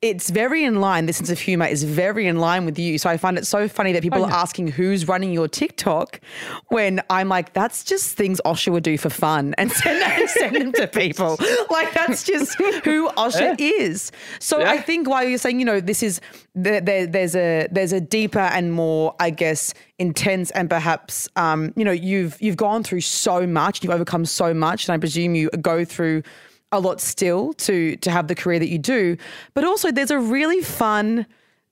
it's 0.01 0.29
very 0.29 0.63
in 0.63 0.79
line. 0.79 1.07
The 1.07 1.13
sense 1.13 1.29
of 1.29 1.39
humor 1.39 1.65
is 1.65 1.83
very 1.83 2.25
in 2.25 2.39
line 2.39 2.65
with 2.65 2.79
you. 2.79 2.97
So 2.97 3.09
I 3.09 3.17
find 3.17 3.37
it 3.37 3.45
so 3.45 3.67
funny 3.67 3.91
that 3.91 4.01
people 4.01 4.23
Oh, 4.23 4.27
yeah. 4.27 4.33
are 4.33 4.37
asking 4.43 4.69
who's 4.69 5.09
running 5.09 5.33
your 5.33 5.49
TikTok 5.49 6.21
when 6.69 7.01
I'm 7.09 7.27
like, 7.27 7.51
that's 7.51 7.83
just 7.83 8.15
things 8.15 8.39
Osher 8.45 8.71
would 8.71 8.83
do 8.83 8.97
for 8.97 9.09
fun 9.09 9.53
and 9.57 9.69
send 9.71 10.01
and 10.01 10.29
send 10.29 10.55
them 10.55 10.71
to 10.73 10.87
people. 10.87 11.37
Like 11.69 11.93
that's 11.93 12.23
just 12.23 12.55
who 12.85 13.09
Osher 13.09 13.59
is. 13.59 14.13
So 14.39 14.61
I 14.63 14.77
think 14.79 15.09
while 15.09 15.25
you're 15.25 15.37
saying, 15.37 15.59
you 15.59 15.65
know, 15.65 15.81
this 15.81 16.01
is 16.01 16.21
there, 16.55 16.79
there, 16.79 17.05
there's 17.05 17.35
a 17.35 17.67
there's 17.69 17.91
a 17.91 17.99
deeper 17.99 18.39
and 18.39 18.71
more, 18.71 19.15
I 19.19 19.31
guess, 19.31 19.73
intense 19.97 20.49
and 20.51 20.69
perhaps, 20.69 21.27
um, 21.35 21.73
you 21.75 21.83
know, 21.83 21.91
you've 21.91 22.41
you've 22.41 22.57
gone 22.57 22.83
through 22.83 23.01
so 23.01 23.45
much, 23.45 23.83
you've 23.83 23.91
overcome 23.93 24.23
so 24.25 24.53
much, 24.53 24.87
and 24.87 24.93
I 24.93 24.97
presume 24.97 25.35
you 25.35 25.49
go 25.61 25.83
through 25.83 26.23
a 26.71 26.79
lot 26.79 27.01
still 27.01 27.53
to 27.53 27.95
to 27.97 28.11
have 28.11 28.27
the 28.27 28.35
career 28.35 28.59
that 28.59 28.69
you 28.69 28.77
do. 28.77 29.17
But 29.53 29.63
also, 29.63 29.91
there's 29.91 30.11
a 30.11 30.19
really 30.19 30.61
fun, 30.61 31.25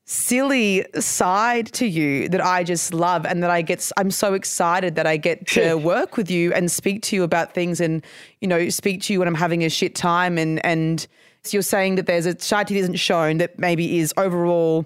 silly 0.06 0.86
side 1.00 1.68
to 1.74 1.86
you 1.86 2.30
that 2.30 2.44
I 2.44 2.64
just 2.64 2.94
love, 2.94 3.26
and 3.26 3.44
that 3.44 3.50
I 3.50 3.62
get. 3.62 3.92
I'm 3.98 4.12
so 4.12 4.34
excited 4.34 4.96
that 4.96 5.08
I 5.08 5.18
get 5.18 5.48
to 5.48 5.76
work 5.94 6.18
with 6.18 6.32
you 6.32 6.54
and 6.54 6.72
speak 6.72 7.02
to 7.04 7.16
you 7.16 7.24
about 7.24 7.54
things, 7.54 7.80
and 7.80 8.04
you 8.42 8.48
know, 8.48 8.70
speak 8.70 9.02
to 9.04 9.14
you 9.14 9.20
when 9.20 9.28
I'm 9.28 9.36
having 9.36 9.64
a 9.64 9.70
shit 9.70 9.96
time, 9.96 10.38
and 10.38 10.64
and 10.66 11.06
so 11.44 11.56
you're 11.56 11.62
saying 11.62 11.96
that 11.96 12.08
there's 12.08 12.26
a 12.26 12.38
side 12.40 12.68
to 12.68 12.74
you 12.74 12.82
that 12.82 12.86
isn't 12.86 13.00
shown 13.00 13.38
that 13.38 13.58
maybe 13.60 14.00
is 14.00 14.14
overall 14.18 14.86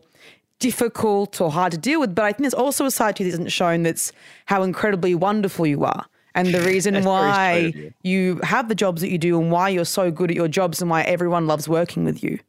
difficult 0.60 1.42
or 1.42 1.52
hard 1.52 1.72
to 1.72 1.78
deal 1.78 2.00
with. 2.00 2.14
But 2.14 2.26
I 2.26 2.32
think 2.32 2.42
there's 2.44 2.54
also 2.54 2.86
a 2.86 2.92
side 2.92 3.16
to 3.18 3.24
you 3.24 3.32
that 3.32 3.36
isn't 3.36 3.52
shown 3.52 3.84
that's 3.84 4.14
how 4.46 4.62
incredibly 4.62 5.16
wonderful 5.16 5.66
you 5.66 5.84
are. 5.84 6.06
And 6.36 6.54
the 6.54 6.62
reason 6.66 7.04
why 7.04 7.74
you. 7.76 7.94
you. 8.04 8.40
have 8.44 8.70
the 8.70 8.76
jobs 8.76 9.02
that 9.02 9.10
you 9.10 9.18
do 9.18 9.40
and 9.40 9.52
why 9.52 9.70
you're 9.70 9.86
so 9.86 10.12
good 10.12 10.32
at 10.32 10.36
your 10.36 10.48
jobs 10.48 10.82
and 10.82 10.90
why 10.90 11.02
everyone 11.04 11.48
loves 11.48 11.68
working 11.68 12.06
with 12.06 12.24
you 12.24 12.40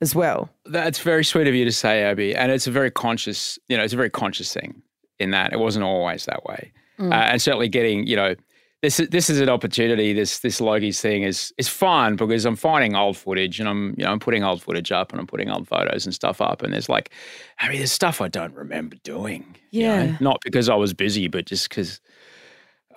as 0.00 0.14
well. 0.14 0.48
That's 0.66 0.98
very 1.00 1.24
sweet 1.24 1.46
of 1.46 1.54
you 1.54 1.64
to 1.64 1.72
say, 1.72 2.02
Abbie. 2.02 2.34
And 2.34 2.52
it's 2.52 2.66
a 2.66 2.70
very 2.70 2.90
conscious, 2.90 3.58
you 3.68 3.76
know, 3.76 3.82
it's 3.82 3.92
a 3.92 3.96
very 3.96 4.10
conscious 4.10 4.52
thing 4.52 4.82
in 5.18 5.30
that 5.32 5.52
it 5.52 5.58
wasn't 5.58 5.84
always 5.84 6.24
that 6.26 6.44
way. 6.44 6.72
Uh, 7.00 7.14
and 7.14 7.40
certainly 7.40 7.68
getting, 7.68 8.06
you 8.08 8.16
know, 8.16 8.34
this 8.82 9.00
is 9.00 9.08
this 9.08 9.28
is 9.28 9.40
an 9.40 9.48
opportunity. 9.48 10.12
This 10.12 10.38
this 10.38 10.60
Logies 10.60 11.00
thing 11.00 11.24
is 11.24 11.52
is 11.58 11.68
fun 11.68 12.14
because 12.14 12.44
I'm 12.44 12.54
finding 12.54 12.94
old 12.94 13.16
footage 13.16 13.58
and 13.58 13.68
I'm 13.68 13.94
you 13.96 14.04
know 14.04 14.12
I'm 14.12 14.20
putting 14.20 14.44
old 14.44 14.62
footage 14.62 14.92
up 14.92 15.10
and 15.10 15.20
I'm 15.20 15.26
putting 15.26 15.50
old 15.50 15.66
photos 15.66 16.06
and 16.06 16.14
stuff 16.14 16.40
up 16.40 16.62
and 16.62 16.72
there's 16.72 16.88
like, 16.88 17.10
I 17.58 17.68
mean, 17.68 17.78
there's 17.78 17.92
stuff 17.92 18.20
I 18.20 18.28
don't 18.28 18.54
remember 18.54 18.96
doing. 19.02 19.56
you 19.70 19.82
know? 19.82 20.02
Yeah. 20.02 20.16
not 20.20 20.40
because 20.44 20.68
I 20.68 20.76
was 20.76 20.94
busy, 20.94 21.26
but 21.26 21.44
just 21.44 21.68
because 21.68 22.00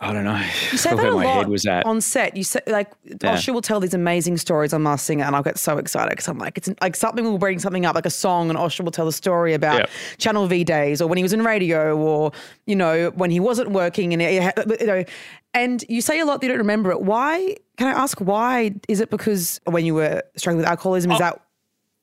I 0.03 0.13
don't 0.13 0.24
know. 0.24 0.36
You 0.71 0.77
say 0.80 0.89
that 0.95 1.00
a 1.06 1.12
my 1.12 1.24
lot 1.24 1.36
head 1.36 1.48
was 1.48 1.65
at. 1.68 1.86
on 1.86 2.01
set. 2.01 2.36
You 2.36 2.44
say 2.44 2.59
like 2.65 2.92
Yeah. 3.06 3.36
Osher 3.36 3.53
will 3.53 3.62
tell 3.62 3.80
these 3.80 3.94
amazing 3.94 4.38
stories 4.38 4.74
on 4.74 4.81
Masked 4.81 5.06
Singer, 5.06 5.24
and 5.24 5.36
I'll 5.36 5.44
get 5.44 5.59
so 5.59 5.77
excited 5.77 6.09
because 6.09 6.27
I'm 6.27 6.39
like, 6.39 6.57
it's 6.57 6.69
like 6.81 6.95
something 6.95 7.24
will 7.24 7.38
bring 7.38 7.59
something 7.59 7.86
up, 7.86 7.94
like 7.94 8.07
a 8.07 8.09
song, 8.09 8.50
and 8.50 8.57
Osher 8.57 8.83
will 8.83 8.92
tell 8.92 9.07
a 9.07 9.13
story 9.13 9.53
about 9.53 9.77
Yep. 9.80 9.89
Channel 10.18 10.48
V 10.48 10.63
days, 10.63 11.01
or 11.01 11.07
when 11.07 11.18
he 11.18 11.24
was 11.24 11.33
in 11.33 11.44
radio, 11.44 11.95
or 11.95 12.31
you 12.65 12.75
know 12.75 13.12
when 13.12 13.30
he 13.30 13.39
wasn't 13.39 13.69
working, 13.71 14.12
and 14.13 14.21
you 14.21 14.86
know, 14.88 15.03
and 15.53 15.86
you 15.88 16.01
say 16.01 16.19
a 16.19 16.25
lot 16.25 16.42
that 16.42 16.47
you 16.47 16.51
don't 16.51 16.57
remember 16.57 16.89
it. 16.92 17.01
Why? 17.01 17.56
Can 17.77 17.88
I 17.88 17.92
ask 17.92 18.19
why? 18.19 18.74
Is 18.88 19.01
it 19.01 19.09
because 19.12 19.62
when 19.65 19.86
you 19.86 19.94
were 19.94 20.24
struggling 20.36 20.62
with 20.62 20.68
alcoholism, 20.69 21.12
is 21.12 21.18
oh, 21.18 21.19
that 21.19 21.42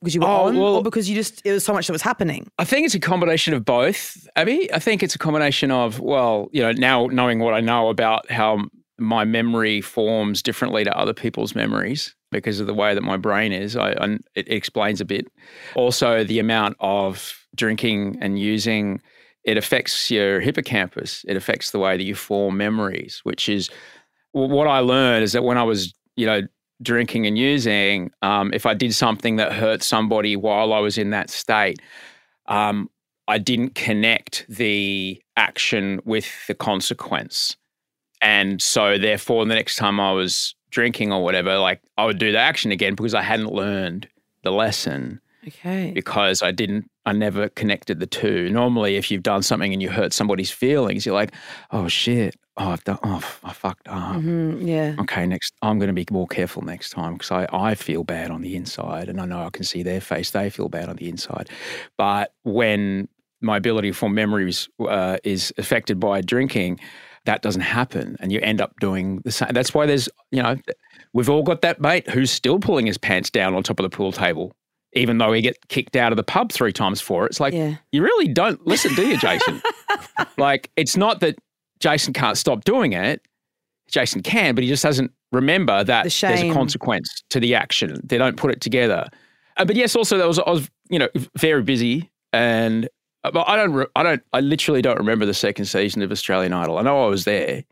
because 0.01 0.15
you 0.15 0.21
were 0.21 0.27
Oh, 0.27 0.47
on, 0.47 0.57
well- 0.57 0.75
or 0.77 0.83
because 0.83 1.09
you 1.09 1.15
just 1.15 1.41
it 1.45 1.51
was 1.51 1.63
so 1.63 1.73
much 1.73 1.87
that 1.87 1.93
was 1.93 2.01
happening? 2.01 2.49
I 2.57 2.63
think 2.65 2.85
it's 2.85 2.95
a 2.95 2.99
combination 2.99 3.53
of 3.53 3.65
both, 3.65 4.27
Abbie. 4.35 4.71
I 4.73 4.79
think 4.79 5.03
it's 5.03 5.15
a 5.15 5.19
combination 5.19 5.71
of, 5.71 5.99
well, 5.99 6.49
you 6.51 6.61
know, 6.61 6.71
now 6.71 7.07
knowing 7.07 7.39
what 7.39 7.53
I 7.53 7.59
know 7.61 7.89
about 7.89 8.29
how 8.31 8.59
my 8.97 9.23
memory 9.23 9.79
forms 9.81 10.41
differently 10.41 10.83
to 10.83 10.97
other 10.97 11.13
people's 11.13 11.55
memories 11.55 12.15
because 12.31 12.59
of 12.59 12.67
the 12.67 12.73
way 12.73 12.93
that 12.93 13.01
my 13.01 13.17
brain 13.17 13.51
is, 13.53 13.75
I, 13.75 13.91
I, 13.93 14.17
it 14.35 14.49
explains 14.51 14.99
a 15.01 15.05
bit. 15.05 15.25
Also, 15.75 16.23
the 16.23 16.37
amount 16.39 16.75
of 16.79 17.33
drinking 17.55 18.17
and 18.21 18.37
using, 18.37 19.01
it 19.45 19.57
affects 19.57 20.11
your 20.11 20.39
hippocampus. 20.41 21.23
It 21.27 21.37
affects 21.37 21.71
the 21.71 21.79
way 21.79 21.95
that 21.97 22.03
you 22.03 22.13
form 22.13 22.57
memories, 22.57 23.21
which 23.23 23.47
is 23.49 23.69
what 24.33 24.67
I 24.67 24.79
learned 24.79 25.23
is 25.23 25.31
that 25.31 25.43
when 25.43 25.57
I 25.57 25.63
was, 25.63 25.93
you 26.17 26.25
know, 26.25 26.41
drinking 26.81 27.27
and 27.27 27.37
using, 27.37 28.11
um, 28.21 28.53
if 28.53 28.65
I 28.65 28.73
did 28.73 28.93
something 28.95 29.35
that 29.37 29.51
hurt 29.53 29.83
somebody 29.83 30.35
while 30.35 30.73
I 30.73 30.79
was 30.79 30.97
in 30.97 31.09
that 31.11 31.29
state, 31.29 31.79
um, 32.47 32.89
I 33.27 33.37
didn't 33.37 33.75
connect 33.75 34.45
the 34.49 35.21
action 35.37 35.99
with 36.05 36.25
the 36.47 36.55
consequence. 36.55 37.55
And 38.21 38.61
so, 38.61 38.97
therefore, 38.97 39.45
the 39.45 39.55
next 39.55 39.75
time 39.75 39.99
I 39.99 40.11
was 40.11 40.55
drinking 40.71 41.13
or 41.13 41.23
whatever, 41.23 41.57
like 41.57 41.81
I 41.97 42.05
would 42.05 42.17
do 42.17 42.31
the 42.31 42.39
action 42.39 42.71
again 42.71 42.95
because 42.95 43.13
I 43.13 43.21
hadn't 43.21 43.51
learned 43.51 44.07
the 44.43 44.51
lesson 44.51 45.19
Okay. 45.47 45.91
because 45.91 46.41
I 46.41 46.51
didn't, 46.51 46.89
I 47.05 47.11
never 47.13 47.49
connected 47.49 47.99
the 47.99 48.07
two. 48.07 48.49
Normally, 48.49 48.95
if 48.97 49.09
you've 49.09 49.23
done 49.23 49.41
something 49.41 49.73
and 49.73 49.81
you 49.81 49.89
hurt 49.89 50.13
somebody's 50.13 50.51
feelings, 50.51 51.05
you're 51.05 51.15
like, 51.15 51.33
oh 51.71 51.87
shit, 51.87 52.35
oh, 52.57 52.69
I've 52.71 52.83
done, 52.83 52.99
oh, 53.03 53.23
I 53.43 53.53
fucked 53.53 53.87
up. 53.87 54.17
Mm, 54.17 54.67
yeah. 54.67 54.95
Okay, 54.99 55.25
next, 55.25 55.53
I'm 55.61 55.79
going 55.79 55.87
to 55.87 55.93
be 55.93 56.05
more 56.11 56.27
careful 56.27 56.61
next 56.61 56.89
time 56.91 57.13
because 57.13 57.31
I, 57.31 57.47
I 57.51 57.75
feel 57.75 58.03
bad 58.03 58.31
on 58.31 58.41
the 58.41 58.55
inside 58.55 59.09
and 59.09 59.19
I 59.21 59.25
know 59.25 59.43
I 59.43 59.49
can 59.49 59.63
see 59.63 59.83
their 59.83 60.01
face. 60.01 60.31
They 60.31 60.49
feel 60.49 60.69
bad 60.69 60.89
on 60.89 60.97
the 60.97 61.07
inside. 61.09 61.49
But 61.97 62.33
when 62.43 63.07
my 63.41 63.57
ability 63.57 63.91
for 63.93 64.09
memories 64.09 64.67
uh, 64.79 65.17
is 65.23 65.53
affected 65.57 65.99
by 65.99 66.21
drinking, 66.21 66.79
that 67.25 67.41
doesn't 67.41 67.61
happen 67.61 68.17
and 68.19 68.31
you 68.31 68.39
end 68.41 68.59
up 68.61 68.73
doing 68.79 69.21
the 69.23 69.31
same. 69.31 69.49
That's 69.53 69.73
why 69.73 69.85
there's, 69.85 70.09
you 70.31 70.41
know, 70.43 70.57
we've 71.13 71.29
all 71.29 71.43
got 71.43 71.61
that 71.61 71.79
mate 71.79 72.09
who's 72.09 72.31
still 72.31 72.59
pulling 72.59 72.85
his 72.85 72.97
pants 72.97 73.29
down 73.29 73.53
on 73.55 73.63
top 73.63 73.79
of 73.79 73.83
the 73.83 73.95
pool 73.95 74.11
table, 74.11 74.51
even 74.93 75.17
though 75.19 75.31
he 75.31 75.41
get 75.41 75.55
kicked 75.69 75.95
out 75.95 76.11
of 76.11 76.17
the 76.17 76.23
pub 76.23 76.51
three 76.51 76.73
times 76.73 76.99
for 76.99 77.25
it. 77.25 77.29
It's 77.29 77.39
like, 77.39 77.53
Yeah. 77.53 77.75
you 77.91 78.01
really 78.03 78.27
don't 78.27 78.65
listen, 78.65 78.93
do 78.95 79.07
you, 79.07 79.17
Jason? 79.17 79.61
like, 80.37 80.69
it's 80.75 80.97
not 80.97 81.19
that 81.21 81.37
Jason 81.79 82.13
can't 82.13 82.37
stop 82.37 82.63
doing 82.63 82.93
it. 82.93 83.21
Jason 83.89 84.21
can, 84.21 84.53
but 84.55 84.63
he 84.63 84.67
just 84.69 84.83
doesn't 84.83 85.11
remember 85.31 85.83
that 85.83 86.03
The 86.03 86.09
there's 86.21 86.41
a 86.41 86.53
consequence 86.53 87.23
to 87.29 87.39
the 87.39 87.55
action. 87.55 87.99
They 88.03 88.17
don't 88.17 88.37
put 88.37 88.51
it 88.51 88.61
together. 88.61 89.07
Uh, 89.57 89.65
but 89.65 89.75
yes, 89.75 89.95
also 89.95 90.17
there 90.17 90.27
was 90.27 90.39
I 90.39 90.49
was 90.49 90.69
you 90.89 90.99
know 90.99 91.09
very 91.37 91.63
busy, 91.63 92.09
and 92.31 92.87
uh, 93.23 93.31
but 93.31 93.47
I 93.47 93.55
don't 93.55 93.73
re- 93.73 93.87
I 93.95 94.03
don't 94.03 94.21
I 94.33 94.41
literally 94.41 94.81
don't 94.81 94.97
remember 94.97 95.25
the 95.25 95.33
second 95.33 95.65
season 95.65 96.01
of 96.01 96.11
Australian 96.11 96.53
Idol. 96.53 96.77
I 96.77 96.83
know 96.83 97.03
I 97.03 97.07
was 97.07 97.25
there, 97.25 97.63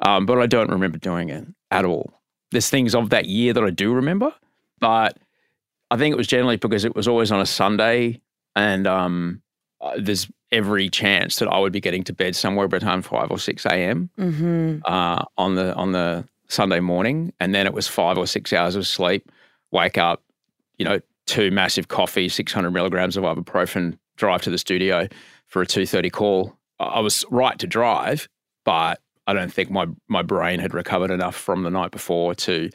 um, 0.00 0.26
but 0.26 0.38
I 0.38 0.46
don't 0.46 0.70
remember 0.70 0.98
doing 0.98 1.28
it 1.28 1.46
at 1.70 1.84
all. 1.84 2.12
there's 2.50 2.68
things 2.70 2.94
of 2.94 3.10
that 3.10 3.26
year 3.26 3.52
that 3.52 3.64
I 3.64 3.70
do 3.70 3.92
remember, 3.92 4.32
but 4.80 5.18
I 5.90 5.96
think 5.96 6.12
it 6.12 6.16
was 6.16 6.26
generally 6.26 6.56
because 6.56 6.84
it 6.84 6.94
was 6.96 7.06
always 7.08 7.30
on 7.30 7.40
a 7.40 7.46
Sunday, 7.46 8.20
and 8.56 8.86
um, 8.86 9.40
uh, 9.80 9.92
there's 9.98 10.28
every 10.54 10.88
chance 10.88 11.40
that 11.40 11.48
I 11.48 11.58
would 11.58 11.72
be 11.72 11.80
getting 11.80 12.04
to 12.04 12.12
bed 12.12 12.36
somewhere 12.36 12.68
between 12.68 13.02
five 13.02 13.30
or 13.30 13.38
six 13.38 13.66
a.m. 13.66 14.08
Mm-hmm. 14.18 14.78
Uh, 14.84 15.24
on 15.36 15.56
the 15.56 15.74
on 15.74 15.92
the 15.92 16.24
Sunday 16.48 16.80
morning, 16.80 17.32
and 17.40 17.54
then 17.54 17.66
it 17.66 17.74
was 17.74 17.88
five 17.88 18.16
or 18.16 18.26
six 18.26 18.52
hours 18.52 18.76
of 18.76 18.86
sleep. 18.86 19.30
Wake 19.72 19.98
up, 19.98 20.22
you 20.78 20.84
know, 20.84 21.00
two 21.26 21.50
massive 21.50 21.88
coffees, 21.88 22.34
six 22.34 22.52
hundred 22.52 22.70
milligrams 22.70 23.16
of 23.16 23.24
ibuprofen. 23.24 23.98
Drive 24.16 24.42
to 24.42 24.50
the 24.50 24.58
studio 24.58 25.08
for 25.48 25.62
a 25.62 25.66
two 25.66 25.86
thirty 25.86 26.10
call. 26.10 26.56
I 26.78 27.00
was 27.00 27.24
right 27.30 27.58
to 27.58 27.66
drive, 27.66 28.28
but 28.64 29.00
I 29.26 29.32
don't 29.32 29.52
think 29.52 29.70
my 29.70 29.86
my 30.08 30.22
brain 30.22 30.60
had 30.60 30.72
recovered 30.72 31.10
enough 31.10 31.34
from 31.34 31.64
the 31.64 31.70
night 31.70 31.90
before 31.90 32.34
to, 32.36 32.70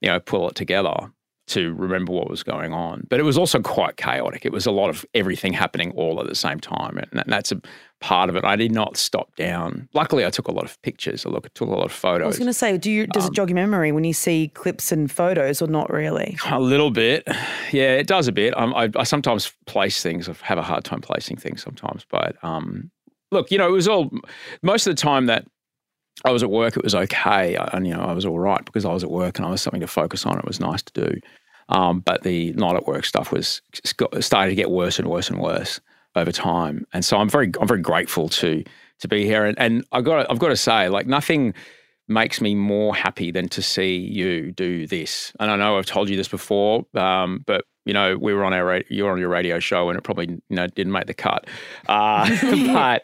you 0.00 0.08
know, 0.08 0.18
pull 0.18 0.48
it 0.48 0.56
together 0.56 1.12
to 1.52 1.72
remember 1.74 2.12
what 2.12 2.28
was 2.28 2.42
going 2.42 2.72
on. 2.72 3.06
But 3.08 3.20
it 3.20 3.22
was 3.22 3.38
also 3.38 3.60
quite 3.60 3.96
chaotic. 3.96 4.44
It 4.44 4.52
was 4.52 4.66
a 4.66 4.70
lot 4.70 4.90
of 4.90 5.04
everything 5.14 5.52
happening 5.52 5.92
all 5.92 6.20
at 6.20 6.26
the 6.28 6.34
same 6.34 6.60
time, 6.60 6.98
and 6.98 7.22
that's 7.26 7.52
a 7.52 7.60
part 8.00 8.28
of 8.28 8.36
it. 8.36 8.44
I 8.44 8.56
did 8.56 8.72
not 8.72 8.96
stop 8.96 9.34
down. 9.36 9.88
Luckily, 9.94 10.26
I 10.26 10.30
took 10.30 10.48
a 10.48 10.52
lot 10.52 10.64
of 10.64 10.80
pictures. 10.82 11.24
I 11.24 11.28
look, 11.30 11.52
took 11.54 11.68
a 11.68 11.72
lot 11.72 11.84
of 11.84 11.92
photos. 11.92 12.24
I 12.24 12.28
was 12.28 12.38
going 12.38 12.46
to 12.48 12.52
say, 12.52 12.76
do 12.76 12.90
you 12.90 13.06
does 13.06 13.26
Um, 13.26 13.30
it 13.30 13.34
jog 13.34 13.48
your 13.48 13.54
memory 13.54 13.92
when 13.92 14.04
you 14.04 14.12
see 14.12 14.50
clips 14.54 14.90
and 14.92 15.10
photos, 15.10 15.62
or 15.62 15.68
not 15.68 15.88
really? 15.90 16.36
A 16.50 16.60
little 16.60 16.90
bit, 16.90 17.22
yeah, 17.70 17.92
it 17.92 18.06
does 18.06 18.28
a 18.28 18.32
bit. 18.32 18.56
Um, 18.58 18.74
I, 18.74 18.90
I 18.96 19.04
sometimes 19.04 19.52
place 19.66 20.02
things. 20.02 20.28
I 20.28 20.34
have 20.42 20.58
a 20.58 20.62
hard 20.62 20.84
time 20.84 21.00
placing 21.00 21.36
things 21.36 21.62
sometimes, 21.62 22.04
but 22.10 22.36
um, 22.42 22.90
look, 23.30 23.50
you 23.50 23.58
know, 23.58 23.68
it 23.68 23.72
was 23.72 23.86
all 23.86 24.10
most 24.62 24.86
of 24.86 24.96
the 24.96 25.00
time 25.00 25.26
that 25.26 25.46
I 26.24 26.30
was 26.30 26.42
at 26.42 26.50
work. 26.50 26.76
It 26.76 26.84
was 26.84 26.94
okay, 26.94 27.56
and 27.72 27.86
you 27.86 27.94
know, 27.94 28.02
I 28.02 28.12
was 28.12 28.26
all 28.26 28.38
right 28.38 28.64
because 28.64 28.84
I 28.84 28.92
was 28.92 29.04
at 29.04 29.10
work 29.10 29.38
and 29.38 29.46
I 29.46 29.50
was 29.50 29.62
something 29.62 29.80
to 29.80 29.86
focus 29.86 30.26
on. 30.26 30.38
It 30.38 30.44
was 30.44 30.60
nice 30.60 30.82
to 30.82 30.92
do, 30.92 31.20
um, 31.68 32.00
but 32.00 32.22
the 32.22 32.52
not 32.52 32.76
at 32.76 32.86
work 32.86 33.04
stuff 33.04 33.32
was 33.32 33.62
starting 34.20 34.50
to 34.50 34.56
get 34.56 34.70
worse 34.70 34.98
and 34.98 35.08
worse 35.08 35.30
and 35.30 35.40
worse 35.40 35.80
over 36.14 36.32
time. 36.32 36.86
And 36.92 37.04
so 37.04 37.16
I'm 37.16 37.28
very, 37.28 37.50
I'm 37.60 37.68
very 37.68 37.80
grateful 37.80 38.28
to 38.30 38.64
to 39.00 39.08
be 39.08 39.24
here. 39.24 39.44
And, 39.44 39.58
and 39.58 39.84
I 39.90 40.00
got, 40.00 40.30
I've 40.30 40.38
got 40.38 40.48
to 40.48 40.56
say, 40.56 40.88
like 40.88 41.06
nothing 41.06 41.54
makes 42.08 42.40
me 42.40 42.54
more 42.54 42.94
happy 42.94 43.30
than 43.30 43.48
to 43.48 43.62
see 43.62 43.96
you 43.96 44.52
do 44.52 44.86
this. 44.86 45.32
And 45.40 45.50
I 45.50 45.56
know 45.56 45.76
I've 45.76 45.86
told 45.86 46.08
you 46.08 46.16
this 46.16 46.28
before, 46.28 46.84
um, 46.94 47.42
but 47.46 47.64
you 47.84 47.92
know 47.92 48.16
we 48.16 48.32
were 48.32 48.44
on 48.44 48.52
our 48.52 48.82
you 48.90 49.04
were 49.04 49.10
on 49.10 49.18
your 49.18 49.28
radio 49.28 49.58
show 49.58 49.88
and 49.88 49.98
it 49.98 50.02
probably 50.02 50.28
you 50.28 50.40
know 50.56 50.66
didn't 50.68 50.92
make 50.92 51.06
the 51.06 51.14
cut. 51.14 51.46
Uh, 51.88 52.28
but 52.72 53.02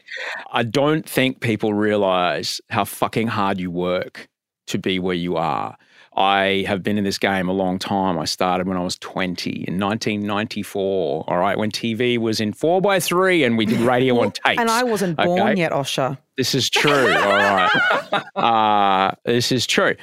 I 0.53 0.63
don't 0.63 1.09
think 1.09 1.41
people 1.41 1.75
realize 1.75 2.61
how 2.71 2.85
fucking 2.85 3.29
hard 3.29 3.59
you 3.59 3.71
work 3.71 4.29
to 4.69 4.79
be 4.79 4.99
where 4.99 5.17
you 5.17 5.37
are. 5.37 5.77
I 6.19 6.65
have 6.67 6.83
been 6.83 6.99
in 6.99 7.05
this 7.05 7.17
game 7.17 7.49
a 7.49 7.53
long 7.53 7.79
time. 7.79 8.19
I 8.19 8.25
started 8.25 8.67
when 8.67 8.77
I 8.77 8.83
was 8.83 8.99
20 8.99 9.51
in 9.51 9.79
1994. 9.79 11.25
All 11.29 11.39
right, 11.39 11.57
when 11.57 11.71
TV 11.71 12.19
was 12.19 12.41
in 12.41 12.53
4 12.53 12.81
by 12.81 12.99
3 12.99 13.45
and 13.45 13.57
we 13.57 13.65
did 13.65 13.79
radio 13.79 14.21
on 14.21 14.33
tapes. 14.33 14.59
And 14.59 14.69
I 14.69 14.83
wasn't 14.83 15.17
born 15.17 15.41
okay? 15.41 15.61
yet, 15.61 15.71
Osher. 15.71 16.19
This 16.37 16.57
is 16.57 16.69
true. 16.69 17.13
All 17.13 17.37
right. 17.37 17.71
Uh, 18.35 19.13
this 19.25 19.53
is 19.53 19.67
true. 19.67 19.95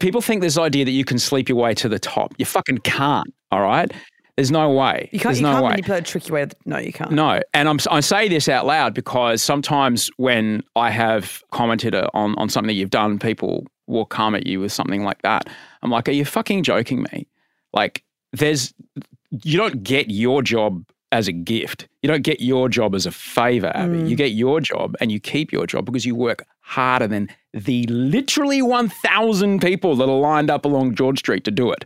People 0.00 0.20
think 0.20 0.40
this 0.40 0.56
idea 0.56 0.84
that 0.84 0.92
you 0.92 1.04
can 1.04 1.18
sleep 1.18 1.48
your 1.48 1.58
way 1.58 1.74
to 1.74 1.88
the 1.88 1.98
top. 1.98 2.32
You 2.38 2.46
fucking 2.46 2.78
can't. 2.78 3.32
All 3.52 3.60
right. 3.60 3.92
There's 4.36 4.50
no 4.50 4.70
way. 4.70 5.10
You 5.12 5.18
can't, 5.18 5.34
There's 5.34 5.40
you 5.40 5.46
no 5.46 5.52
can't 5.52 5.64
way. 5.64 5.70
manipulate 5.70 6.02
a 6.02 6.06
tricky 6.06 6.32
way. 6.32 6.46
To, 6.46 6.56
no, 6.64 6.78
you 6.78 6.92
can't. 6.92 7.10
No, 7.10 7.42
and 7.52 7.68
I'm, 7.68 7.78
I 7.90 8.00
say 8.00 8.28
this 8.28 8.48
out 8.48 8.64
loud 8.64 8.94
because 8.94 9.42
sometimes 9.42 10.10
when 10.16 10.62
I 10.76 10.90
have 10.90 11.42
commented 11.50 11.94
on 11.94 12.34
on 12.38 12.48
something 12.48 12.68
that 12.68 12.74
you've 12.74 12.90
done, 12.90 13.18
people 13.18 13.66
will 13.90 14.06
come 14.06 14.34
at 14.34 14.46
you 14.46 14.60
with 14.60 14.72
something 14.72 15.04
like 15.04 15.22
that. 15.22 15.48
I'm 15.82 15.90
like, 15.90 16.08
are 16.08 16.12
you 16.12 16.24
fucking 16.24 16.62
joking 16.62 17.02
me? 17.12 17.26
Like, 17.72 18.04
there's 18.32 18.72
you 19.44 19.56
don't 19.56 19.82
get 19.82 20.10
your 20.10 20.42
job 20.42 20.84
as 21.12 21.28
a 21.28 21.32
gift. 21.32 21.88
You 22.02 22.08
don't 22.08 22.22
get 22.22 22.40
your 22.40 22.68
job 22.68 22.94
as 22.94 23.06
a 23.06 23.10
favor, 23.10 23.72
Abbie. 23.74 23.98
Mm. 23.98 24.08
You 24.08 24.16
get 24.16 24.32
your 24.32 24.60
job 24.60 24.96
and 25.00 25.10
you 25.10 25.18
keep 25.18 25.52
your 25.52 25.66
job 25.66 25.84
because 25.84 26.06
you 26.06 26.14
work 26.14 26.44
harder 26.60 27.06
than 27.06 27.28
the 27.52 27.84
literally 27.88 28.62
1,000 28.62 29.60
people 29.60 29.96
that 29.96 30.08
are 30.08 30.20
lined 30.20 30.50
up 30.50 30.64
along 30.64 30.94
George 30.94 31.18
Street 31.18 31.44
to 31.44 31.50
do 31.50 31.70
it 31.72 31.84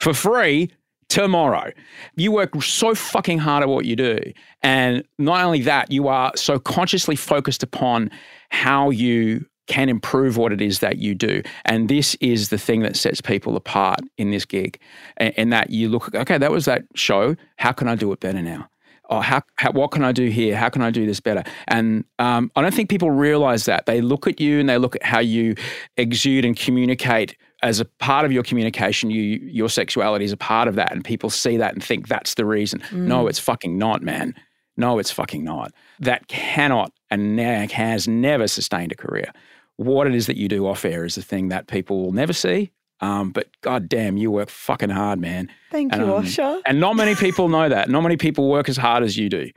for 0.00 0.14
free 0.14 0.70
tomorrow. 1.08 1.70
You 2.16 2.32
work 2.32 2.60
so 2.62 2.94
fucking 2.94 3.38
hard 3.38 3.62
at 3.62 3.68
what 3.68 3.84
you 3.84 3.96
do. 3.96 4.18
And 4.62 5.04
not 5.18 5.44
only 5.44 5.60
that, 5.62 5.92
you 5.92 6.08
are 6.08 6.32
so 6.34 6.58
consciously 6.58 7.16
focused 7.16 7.62
upon 7.62 8.10
how 8.48 8.88
you 8.90 9.44
can 9.66 9.88
improve 9.88 10.36
what 10.36 10.52
it 10.52 10.60
is 10.60 10.80
that 10.80 10.98
you 10.98 11.14
do. 11.14 11.42
And 11.64 11.88
this 11.88 12.14
is 12.16 12.50
the 12.50 12.58
thing 12.58 12.80
that 12.80 12.96
sets 12.96 13.20
people 13.20 13.56
apart 13.56 14.00
in 14.18 14.30
this 14.30 14.44
gig. 14.44 14.78
And, 15.16 15.34
and 15.36 15.52
that 15.52 15.70
you 15.70 15.88
look, 15.88 16.14
okay, 16.14 16.38
that 16.38 16.50
was 16.50 16.64
that 16.66 16.84
show. 16.94 17.36
How 17.56 17.72
can 17.72 17.88
I 17.88 17.94
do 17.94 18.12
it 18.12 18.20
better 18.20 18.42
now? 18.42 18.68
Oh, 19.10 19.20
how, 19.20 19.42
how 19.56 19.70
what 19.72 19.90
can 19.90 20.02
I 20.02 20.12
do 20.12 20.28
here? 20.28 20.56
How 20.56 20.70
can 20.70 20.80
I 20.80 20.90
do 20.90 21.04
this 21.04 21.20
better? 21.20 21.44
And 21.68 22.04
um, 22.18 22.50
I 22.56 22.62
don't 22.62 22.72
think 22.72 22.88
people 22.88 23.10
realize 23.10 23.66
that. 23.66 23.84
They 23.84 24.00
look 24.00 24.26
at 24.26 24.40
you 24.40 24.60
and 24.60 24.68
they 24.68 24.78
look 24.78 24.96
at 24.96 25.02
how 25.02 25.18
you 25.18 25.56
exude 25.98 26.44
and 26.46 26.56
communicate 26.56 27.36
as 27.64 27.80
a 27.80 27.86
part 27.86 28.26
of 28.26 28.32
your 28.32 28.42
communication, 28.42 29.10
you 29.10 29.22
your 29.22 29.70
sexuality 29.70 30.24
is 30.24 30.32
a 30.32 30.36
part 30.36 30.68
of 30.68 30.74
that, 30.74 30.92
and 30.92 31.02
people 31.02 31.30
see 31.30 31.56
that 31.56 31.72
and 31.72 31.82
think 31.82 32.08
that's 32.08 32.34
the 32.34 32.44
reason. 32.44 32.82
No, 32.92 33.26
it's 33.26 33.38
fucking 33.38 33.78
not, 33.78 34.02
man. 34.02 34.34
No, 34.76 34.98
it's 34.98 35.10
fucking 35.10 35.42
not. 35.42 35.72
That 35.98 36.28
cannot 36.28 36.92
and 37.10 37.36
ne- 37.36 37.66
has 37.68 38.06
never 38.06 38.48
sustained 38.48 38.92
a 38.92 38.96
career. 38.96 39.32
What 39.76 40.06
it 40.06 40.14
is 40.14 40.26
that 40.26 40.36
you 40.36 40.48
do 40.48 40.66
off 40.66 40.84
air 40.84 41.04
is 41.04 41.14
the 41.16 41.22
thing 41.22 41.48
that 41.48 41.66
people 41.66 42.02
will 42.02 42.12
never 42.12 42.32
see. 42.32 42.70
Um, 43.00 43.32
but 43.32 43.48
god 43.60 43.88
damn, 43.88 44.16
you 44.16 44.30
work 44.30 44.48
fucking 44.48 44.90
hard, 44.90 45.18
man. 45.18 45.50
Thank 45.72 45.94
you, 45.96 46.02
Um, 46.14 46.22
Osher. 46.24 46.60
And 46.64 46.78
not 46.80 46.94
many 46.96 47.14
people 47.16 47.48
know 47.48 47.68
that. 47.68 47.88
Not 47.90 48.02
many 48.02 48.16
people 48.16 48.48
work 48.48 48.68
as 48.68 48.76
hard 48.76 49.02
as 49.02 49.16
you 49.18 49.28
do, 49.28 49.50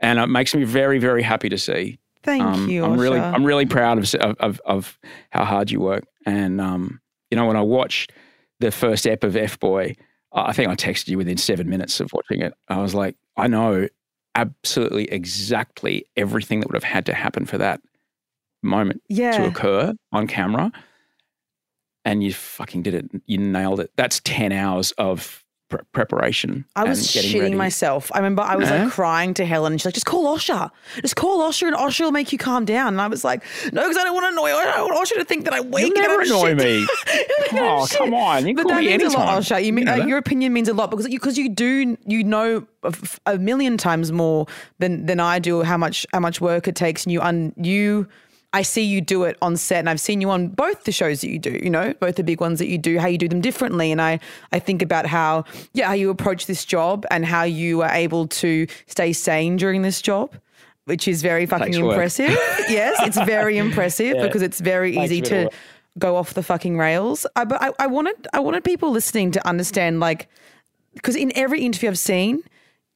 and 0.00 0.18
it 0.18 0.26
makes 0.26 0.54
me 0.54 0.64
very, 0.64 0.98
very 0.98 1.22
happy 1.22 1.48
to 1.48 1.58
see. 1.58 1.98
Thank 2.22 2.42
Um, 2.42 2.68
you, 2.68 2.84
I'm 2.84 2.92
Osher. 2.96 3.00
really, 3.00 3.20
I'm 3.20 3.44
really 3.44 3.64
proud 3.66 3.98
of, 3.98 4.14
of 4.16 4.36
of 4.38 4.60
of 4.66 4.98
how 5.30 5.44
hard 5.44 5.70
you 5.70 5.80
work. 5.80 6.04
And 6.26 6.60
um, 6.60 7.00
you 7.30 7.36
know, 7.36 7.46
when 7.46 7.56
I 7.56 7.62
watched 7.62 8.12
the 8.60 8.70
first 8.70 9.06
ep 9.06 9.24
of 9.24 9.34
F 9.34 9.58
Boy, 9.58 9.94
I 10.32 10.52
think 10.52 10.68
I 10.68 10.74
texted 10.74 11.08
you 11.08 11.16
within 11.16 11.38
seven 11.38 11.70
minutes 11.70 12.00
of 12.00 12.12
watching 12.12 12.42
it. 12.42 12.52
I 12.68 12.82
was 12.82 12.94
like, 12.94 13.16
I 13.36 13.48
know 13.48 13.88
absolutely 14.34 15.04
exactly 15.10 16.04
everything 16.16 16.60
that 16.60 16.68
would 16.68 16.76
have 16.76 16.84
had 16.84 17.06
to 17.06 17.14
happen 17.14 17.44
for 17.46 17.58
that 17.58 17.80
moment 18.62 19.02
to 19.10 19.44
occur 19.46 19.94
on 20.12 20.26
camera, 20.26 20.72
and 22.04 22.22
you 22.22 22.32
fucking 22.32 22.82
did 22.82 22.94
it. 22.94 23.06
You 23.26 23.38
nailed 23.38 23.80
it. 23.80 23.90
That's 23.96 24.20
ten 24.24 24.52
hours 24.52 24.92
of 24.92 25.44
pre- 25.68 25.80
preparation. 25.92 26.64
I 26.74 26.84
was 26.84 27.00
and 27.00 27.12
getting 27.12 27.30
shitting 27.38 27.42
ready. 27.42 27.54
myself. 27.54 28.10
I 28.14 28.18
remember 28.18 28.40
I 28.42 28.56
was 28.56 28.70
Yeah? 28.70 28.84
like 28.84 28.92
crying 28.92 29.34
to 29.34 29.44
Helen, 29.44 29.72
and 29.74 29.80
she's 29.80 29.84
like, 29.86 29.94
"Just 29.94 30.06
call 30.06 30.34
Osher. 30.36 30.70
Just 31.02 31.16
call 31.16 31.40
Osher 31.46 31.66
and 31.66 31.76
Osher 31.76 32.00
will 32.04 32.12
make 32.12 32.32
you 32.32 32.38
calm 32.38 32.64
down." 32.64 32.88
And 32.94 33.00
I 33.00 33.08
was 33.08 33.24
like, 33.24 33.42
"No, 33.72 33.82
because 33.82 33.98
I 33.98 34.04
don't 34.04 34.14
want 34.14 34.24
to 34.24 34.28
annoy. 34.32 34.50
I 34.58 34.64
don't 34.76 34.90
want 34.90 35.06
Osher 35.06 35.18
to 35.18 35.24
think 35.24 35.44
that 35.44 35.52
I 35.52 35.60
wake 35.60 35.86
You 35.86 35.92
never 35.94 36.14
I'm 36.14 36.20
annoy 36.22 36.56
shit. 36.56 36.58
me. 36.58 36.86
Oh, 37.60 37.86
come 37.90 38.14
on. 38.14 38.46
You 38.46 38.54
can 38.54 38.56
But 38.56 38.62
call 38.62 38.76
that 38.76 38.80
me 38.84 38.96
means 38.96 39.02
a 39.14 39.18
lot, 39.18 39.34
anytime. 39.36 39.42
Osher. 39.58 39.64
You 39.64 39.72
mean, 39.74 39.86
You 39.86 39.96
know 39.96 40.02
uh, 40.02 40.06
your 40.06 40.18
opinion 40.18 40.52
means 40.54 40.68
a 40.68 40.74
lot 40.74 40.90
because 40.90 41.06
you 41.06 41.18
because 41.18 41.36
you 41.36 41.50
do 41.50 41.96
you 42.06 42.24
know 42.24 42.66
a, 42.84 42.94
a 43.26 43.38
million 43.38 43.76
times 43.76 44.10
more 44.12 44.46
than 44.78 45.04
than 45.04 45.20
I 45.20 45.38
do 45.40 45.62
how 45.62 45.76
much 45.76 46.06
how 46.14 46.20
much 46.20 46.40
work 46.40 46.66
it 46.68 46.76
takes, 46.76 47.04
and 47.04 47.12
you 47.12 47.20
un, 47.20 47.52
you. 47.58 48.08
I 48.52 48.62
see 48.62 48.82
you 48.82 49.00
do 49.00 49.24
it 49.24 49.36
on 49.42 49.56
set, 49.56 49.80
and 49.80 49.90
I've 49.90 50.00
seen 50.00 50.20
you 50.22 50.30
on 50.30 50.48
both 50.48 50.84
the 50.84 50.92
shows 50.92 51.20
that 51.20 51.28
you 51.28 51.38
do. 51.38 51.58
You 51.62 51.68
know, 51.68 51.92
both 52.00 52.16
the 52.16 52.24
big 52.24 52.40
ones 52.40 52.58
that 52.60 52.68
you 52.68 52.78
do, 52.78 52.98
how 52.98 53.06
you 53.06 53.18
do 53.18 53.28
them 53.28 53.40
differently, 53.40 53.92
and 53.92 54.00
I 54.00 54.20
I 54.52 54.58
think 54.58 54.80
about 54.80 55.06
how 55.06 55.44
yeah 55.74 55.88
how 55.88 55.92
you 55.92 56.08
approach 56.08 56.46
this 56.46 56.64
job 56.64 57.04
and 57.10 57.26
how 57.26 57.42
you 57.42 57.82
are 57.82 57.90
able 57.90 58.26
to 58.28 58.66
stay 58.86 59.12
sane 59.12 59.56
during 59.56 59.82
this 59.82 60.00
job, 60.00 60.32
which 60.86 61.06
is 61.06 61.20
very 61.20 61.44
fucking 61.44 61.74
impressive. 61.74 62.30
yes, 62.68 62.96
it's 63.06 63.18
very 63.18 63.58
impressive 63.58 64.16
because 64.22 64.40
it's 64.40 64.60
very 64.60 64.94
Takes 64.94 65.12
easy 65.12 65.18
a 65.18 65.22
bit 65.22 65.46
of 65.46 65.50
to 65.50 65.56
go 65.98 66.16
off 66.16 66.32
the 66.32 66.42
fucking 66.42 66.78
rails. 66.78 67.26
I, 67.36 67.44
but 67.44 67.62
I, 67.62 67.72
I 67.78 67.86
wanted 67.86 68.26
I 68.32 68.40
wanted 68.40 68.64
people 68.64 68.90
listening 68.90 69.30
to 69.32 69.46
understand 69.46 70.00
like 70.00 70.26
because 70.94 71.16
in 71.16 71.32
every 71.36 71.60
interview 71.60 71.90
I've 71.90 71.98
seen, 71.98 72.42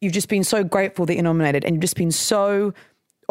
you've 0.00 0.14
just 0.14 0.30
been 0.30 0.44
so 0.44 0.64
grateful 0.64 1.04
that 1.06 1.14
you're 1.14 1.22
nominated, 1.22 1.62
and 1.64 1.74
you've 1.74 1.82
just 1.82 1.96
been 1.96 2.10
so 2.10 2.72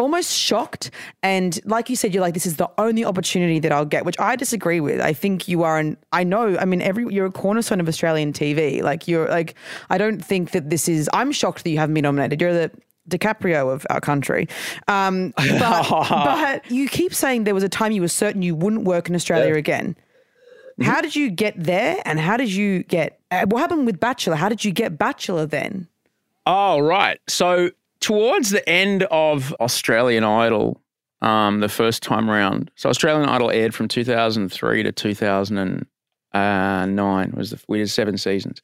almost 0.02 0.34
shocked. 0.34 0.92
And 1.24 1.60
like 1.66 1.90
you 1.90 1.96
said, 1.96 2.14
you're 2.14 2.22
like, 2.22 2.34
this 2.34 2.46
is 2.46 2.58
the 2.58 2.70
only 2.78 3.06
opportunity 3.06 3.60
that 3.60 3.72
I'll 3.72 3.86
get, 3.86 4.06
which 4.06 4.20
I 4.20 4.36
disagree 4.36 4.80
with. 4.80 5.00
I 5.00 5.14
think 5.14 5.48
you 5.48 5.64
are 5.64 5.78
an 5.78 5.98
I 6.12 6.24
know, 6.24 6.58
I 6.58 6.66
mean, 6.66 6.82
every 6.82 7.14
you're 7.14 7.28
a 7.28 7.32
cornerstone 7.32 7.80
of 7.80 7.88
Australian 7.88 8.34
TV. 8.34 8.82
Like 8.82 9.08
you're 9.08 9.30
like, 9.30 9.56
I 9.90 9.98
don't 9.98 10.24
think 10.24 10.52
that 10.52 10.70
this 10.70 10.90
is 10.90 11.10
I'm 11.14 11.32
shocked 11.32 11.64
that 11.64 11.70
you 11.70 11.78
haven't 11.78 11.94
been 11.94 12.04
nominated. 12.04 12.42
You're 12.42 12.54
the 12.54 12.72
DiCaprio 13.10 13.72
of 13.74 13.86
our 13.90 14.02
country. 14.02 14.48
Um, 14.88 15.34
but, 15.38 15.90
but 16.10 16.72
you 16.72 16.88
keep 16.88 17.14
saying 17.14 17.44
there 17.44 17.56
was 17.56 17.64
a 17.64 17.70
time 17.70 17.92
you 17.92 18.02
were 18.02 18.08
certain 18.08 18.42
you 18.42 18.56
wouldn't 18.56 18.84
work 18.84 19.10
in 19.10 19.16
Australia 19.16 19.56
again. 19.56 19.96
How 20.82 21.02
did 21.02 21.16
you 21.16 21.30
get 21.30 21.54
there? 21.62 21.98
And 22.06 22.20
how 22.20 22.38
did 22.38 22.52
you 22.52 22.84
get, 22.84 23.20
uh, 23.30 23.46
what 23.46 23.60
happened 23.60 23.86
with 23.86 24.00
Bachelor? 24.00 24.36
How 24.36 24.50
did 24.50 24.66
you 24.66 24.72
get 24.72 24.98
Bachelor 24.98 25.46
then? 25.46 25.88
Oh, 26.46 26.80
right. 26.80 27.20
So 27.28 27.70
towards 28.02 28.50
the 28.50 28.68
end 28.68 29.04
of 29.04 29.56
Australian 29.60 30.26
Idol, 30.26 30.82
um, 31.22 31.62
the 31.62 31.70
first 31.70 32.04
time 32.04 32.30
round. 32.30 32.70
So 32.76 32.90
Australian 32.90 33.30
Idol 33.30 33.50
aired 33.52 33.74
from 33.74 33.88
2003 33.88 34.84
to 34.84 34.92
2009 34.92 37.34
was 37.36 37.52
the 37.52 37.62
we 37.68 37.78
did 37.78 37.90
seven 37.90 38.18
seasons, 38.18 38.62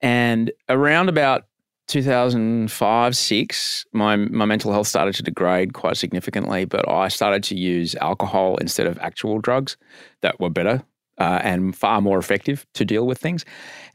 and 0.00 0.50
around 0.68 1.08
about 1.08 1.44
2005 1.86 3.16
six, 3.16 3.84
my 3.92 4.16
my 4.16 4.46
mental 4.46 4.72
health 4.72 4.86
started 4.86 5.14
to 5.16 5.22
degrade 5.22 5.74
quite 5.74 5.96
significantly. 5.96 6.64
But 6.64 6.88
I 6.88 7.08
started 7.08 7.44
to 7.44 7.54
use 7.54 7.94
alcohol 7.96 8.56
instead 8.56 8.86
of 8.86 8.98
actual 8.98 9.38
drugs 9.38 9.76
that 10.22 10.40
were 10.40 10.50
better 10.50 10.82
uh, 11.18 11.40
and 11.42 11.76
far 11.76 12.00
more 12.00 12.18
effective 12.18 12.66
to 12.74 12.84
deal 12.84 13.06
with 13.06 13.18
things. 13.18 13.44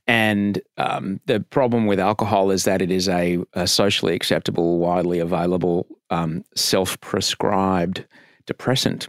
And 0.07 0.61
um, 0.77 1.19
the 1.27 1.39
problem 1.39 1.85
with 1.85 1.99
alcohol 1.99 2.49
is 2.49 2.63
that 2.63 2.81
it 2.81 2.89
is 2.89 3.07
a, 3.07 3.39
a 3.53 3.67
socially 3.67 4.15
acceptable, 4.15 4.79
widely 4.79 5.19
available, 5.19 5.85
um, 6.09 6.43
self 6.55 6.99
prescribed 7.01 8.05
depressant. 8.45 9.07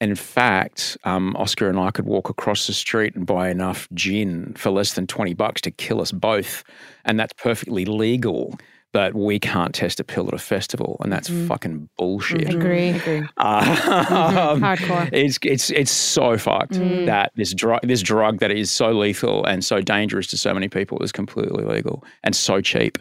And 0.00 0.10
in 0.10 0.16
fact, 0.16 0.98
um, 1.04 1.34
Oscar 1.36 1.68
and 1.68 1.78
I 1.78 1.90
could 1.90 2.04
walk 2.04 2.28
across 2.28 2.66
the 2.66 2.74
street 2.74 3.14
and 3.14 3.24
buy 3.24 3.48
enough 3.48 3.88
gin 3.94 4.52
for 4.54 4.70
less 4.70 4.94
than 4.94 5.06
20 5.06 5.32
bucks 5.34 5.60
to 5.62 5.70
kill 5.70 6.00
us 6.02 6.12
both. 6.12 6.64
And 7.04 7.18
that's 7.18 7.32
perfectly 7.34 7.84
legal 7.84 8.58
but 8.96 9.14
we 9.14 9.38
can't 9.38 9.74
test 9.74 10.00
a 10.00 10.04
pill 10.04 10.26
at 10.28 10.32
a 10.32 10.38
festival, 10.38 10.96
and 11.02 11.12
that's 11.12 11.28
Mm-hmm. 11.28 11.48
fucking 11.48 11.88
bullshit. 11.98 12.48
Agree. 12.48 12.92
Um, 13.36 14.60
Hardcore. 14.62 15.08
It's 15.12 15.38
it's 15.42 15.70
it's 15.70 15.90
so 15.90 16.38
fucked 16.38 16.72
Mm. 16.80 17.04
that 17.06 17.30
this 17.36 17.52
drug 17.52 17.80
this 17.82 18.00
drug 18.02 18.38
that 18.38 18.50
is 18.50 18.70
so 18.70 18.92
lethal 18.92 19.44
and 19.44 19.62
so 19.64 19.80
dangerous 19.80 20.26
to 20.28 20.36
so 20.38 20.54
many 20.54 20.68
people 20.68 20.96
is 21.02 21.12
completely 21.12 21.64
legal 21.64 22.02
and 22.24 22.34
so 22.34 22.60
cheap. 22.62 22.98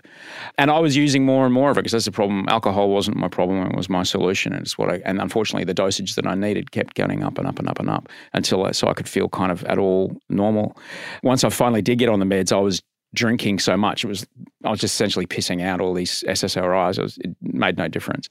And 0.57 0.69
I 0.69 0.79
was 0.79 0.97
using 0.97 1.23
more 1.25 1.45
and 1.45 1.53
more 1.53 1.69
of 1.71 1.77
it 1.77 1.81
because 1.81 1.93
that's 1.93 2.05
the 2.05 2.11
problem. 2.11 2.45
Alcohol 2.49 2.89
wasn't 2.89 3.15
my 3.17 3.29
problem; 3.29 3.65
it 3.71 3.75
was 3.77 3.89
my 3.89 4.03
solution. 4.03 4.51
And 4.53 4.61
it's 4.63 4.77
what 4.77 4.89
I 4.89 5.01
and 5.05 5.21
unfortunately 5.21 5.63
the 5.65 5.73
dosage 5.85 6.15
that 6.15 6.27
I 6.27 6.35
needed 6.35 6.71
kept 6.71 6.95
going 6.95 7.23
up 7.23 7.37
and 7.37 7.47
up 7.47 7.57
and 7.59 7.69
up 7.69 7.79
and 7.79 7.89
up 7.89 8.09
until 8.33 8.65
I, 8.65 8.71
so 8.71 8.87
I 8.89 8.93
could 8.93 9.07
feel 9.09 9.29
kind 9.29 9.51
of 9.51 9.63
at 9.65 9.77
all 9.77 10.17
normal. 10.29 10.75
Once 11.23 11.43
I 11.43 11.49
finally 11.49 11.81
did 11.81 11.99
get 11.99 12.09
on 12.09 12.19
the 12.19 12.25
meds, 12.25 12.51
I 12.51 12.59
was 12.59 12.81
drinking 13.15 13.59
so 13.59 13.75
much 13.75 14.03
it 14.03 14.07
was 14.07 14.27
I 14.63 14.71
was 14.71 14.79
just 14.79 14.93
essentially 14.93 15.25
pissing 15.27 15.61
out 15.61 15.79
all 15.81 15.93
these 15.93 16.23
SSRIs. 16.27 16.97
It, 16.97 17.01
was, 17.01 17.17
it 17.19 17.35
made 17.41 17.77
no 17.77 17.87
difference. 17.87 18.29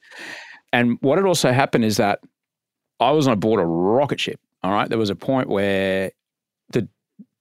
And 0.73 0.99
what 1.01 1.19
had 1.19 1.27
also 1.27 1.53
happened 1.53 1.85
is 1.85 1.97
that 1.99 2.21
I 3.01 3.13
was 3.13 3.29
on 3.29 3.39
board 3.39 3.61
a 3.61 3.65
rocket 3.65 4.21
ship. 4.21 4.41
All 4.63 4.73
right. 4.73 4.89
There 4.89 4.99
was 4.99 5.11
a 5.11 5.17
point 5.17 5.49
where 5.49 6.11
the 6.71 6.89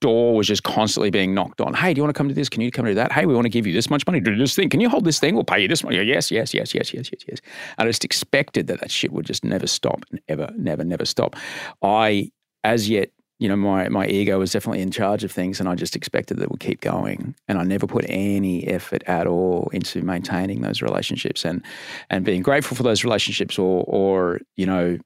door 0.02 0.36
was 0.36 0.48
just 0.48 0.64
constantly 0.64 1.10
being 1.10 1.34
knocked 1.34 1.62
on. 1.62 1.74
Hey, 1.74 1.94
do 1.94 2.00
you 2.00 2.04
want 2.04 2.14
to 2.14 2.18
come 2.18 2.28
to 2.28 2.36
this? 2.36 2.50
Can 2.50 2.62
you 2.62 2.70
come 2.70 2.86
to 2.86 2.94
that? 2.94 3.12
Hey, 3.12 3.26
we 3.26 3.34
want 3.34 3.46
to 3.46 3.50
give 3.50 3.66
you 3.66 3.74
this 3.74 3.90
much 3.90 4.06
money 4.06 4.20
to 4.20 4.32
do 4.32 4.38
this 4.38 4.56
thing. 4.56 4.70
Can 4.70 4.82
you 4.82 4.90
hold 4.90 5.06
this 5.06 5.20
thing? 5.20 5.34
We'll 5.34 5.44
pay 5.44 5.62
you 5.62 5.68
this 5.68 5.84
money. 5.84 6.02
Yes, 6.04 6.30
yes, 6.30 6.54
yes, 6.54 6.76
yes, 6.76 6.94
yes, 6.94 7.10
yes, 7.12 7.24
yes. 7.28 7.40
I 7.78 7.86
just 7.86 8.06
expected 8.06 8.68
that 8.68 8.82
that 8.82 8.92
shit 8.92 9.12
would 9.12 9.26
just 9.26 9.44
never 9.44 9.66
stop 9.66 10.04
and 10.12 10.20
ever, 10.28 10.52
never, 10.58 10.84
never 10.84 11.06
stop. 11.06 11.36
I, 11.82 12.32
as 12.64 12.90
yet, 12.90 13.10
you 13.40 13.50
know, 13.50 13.56
my 13.56 13.90
my 13.90 14.08
ego 14.08 14.40
was 14.40 14.52
definitely 14.52 14.82
in 14.82 14.92
charge 14.92 15.24
of 15.24 15.32
things, 15.32 15.60
and 15.60 15.68
I 15.68 15.76
just 15.76 15.96
expected 15.96 16.38
that 16.38 16.44
it 16.44 16.52
would 16.52 16.60
keep 16.60 16.82
going. 16.82 17.36
And 17.48 17.58
I 17.58 17.64
never 17.64 17.88
put 17.88 18.06
any 18.08 18.68
effort 18.68 19.04
at 19.08 19.28
all 19.28 19.70
into 19.74 20.02
maintaining 20.02 20.62
those 20.62 20.82
relationships 20.82 21.44
and 21.44 21.64
and 22.10 22.24
being 22.24 22.42
grateful 22.42 22.78
for 22.78 22.84
those 22.84 23.04
relationships, 23.04 23.58
or 23.58 23.84
or 23.88 24.40
you 24.56 24.66
know, 24.66 24.98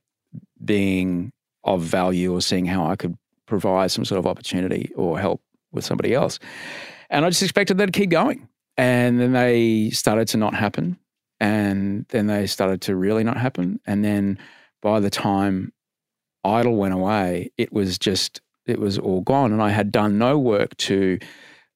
being 0.64 1.32
of 1.64 1.82
value, 1.82 2.34
or 2.34 2.42
seeing 2.42 2.66
how 2.66 2.86
I 2.86 2.96
could 2.96 3.18
provide 3.46 3.92
some 3.92 4.06
sort 4.06 4.20
of 4.20 4.28
opportunity 4.28 4.92
or 4.96 5.18
help 5.20 5.42
with 5.72 5.86
somebody 5.86 6.14
else. 6.14 6.38
And 7.10 7.26
I 7.26 7.30
just 7.30 7.44
expected 7.44 7.78
that 7.78 7.88
to 7.88 7.92
keep 7.92 8.10
going. 8.10 8.48
And 8.76 9.20
then 9.20 9.32
they 9.32 9.90
started 9.90 10.28
to 10.30 10.38
not 10.38 10.54
happen, 10.54 10.98
and 11.40 12.06
then 12.10 12.28
they 12.28 12.46
started 12.46 12.82
to 12.82 12.96
really 12.96 13.24
not 13.24 13.38
happen, 13.38 13.80
and 13.88 14.04
then 14.06 14.38
by 14.82 15.00
the 15.00 15.10
time 15.10 15.74
idol 16.48 16.76
went 16.76 16.94
away, 16.94 17.52
it 17.58 17.72
was 17.74 17.98
just 18.00 18.42
it 18.66 18.80
was 18.80 18.98
all 18.98 19.22
gone, 19.22 19.52
and 19.52 19.62
I 19.62 19.70
had 19.70 19.92
done 19.92 20.18
no 20.18 20.38
work 20.40 20.76
to 20.78 21.20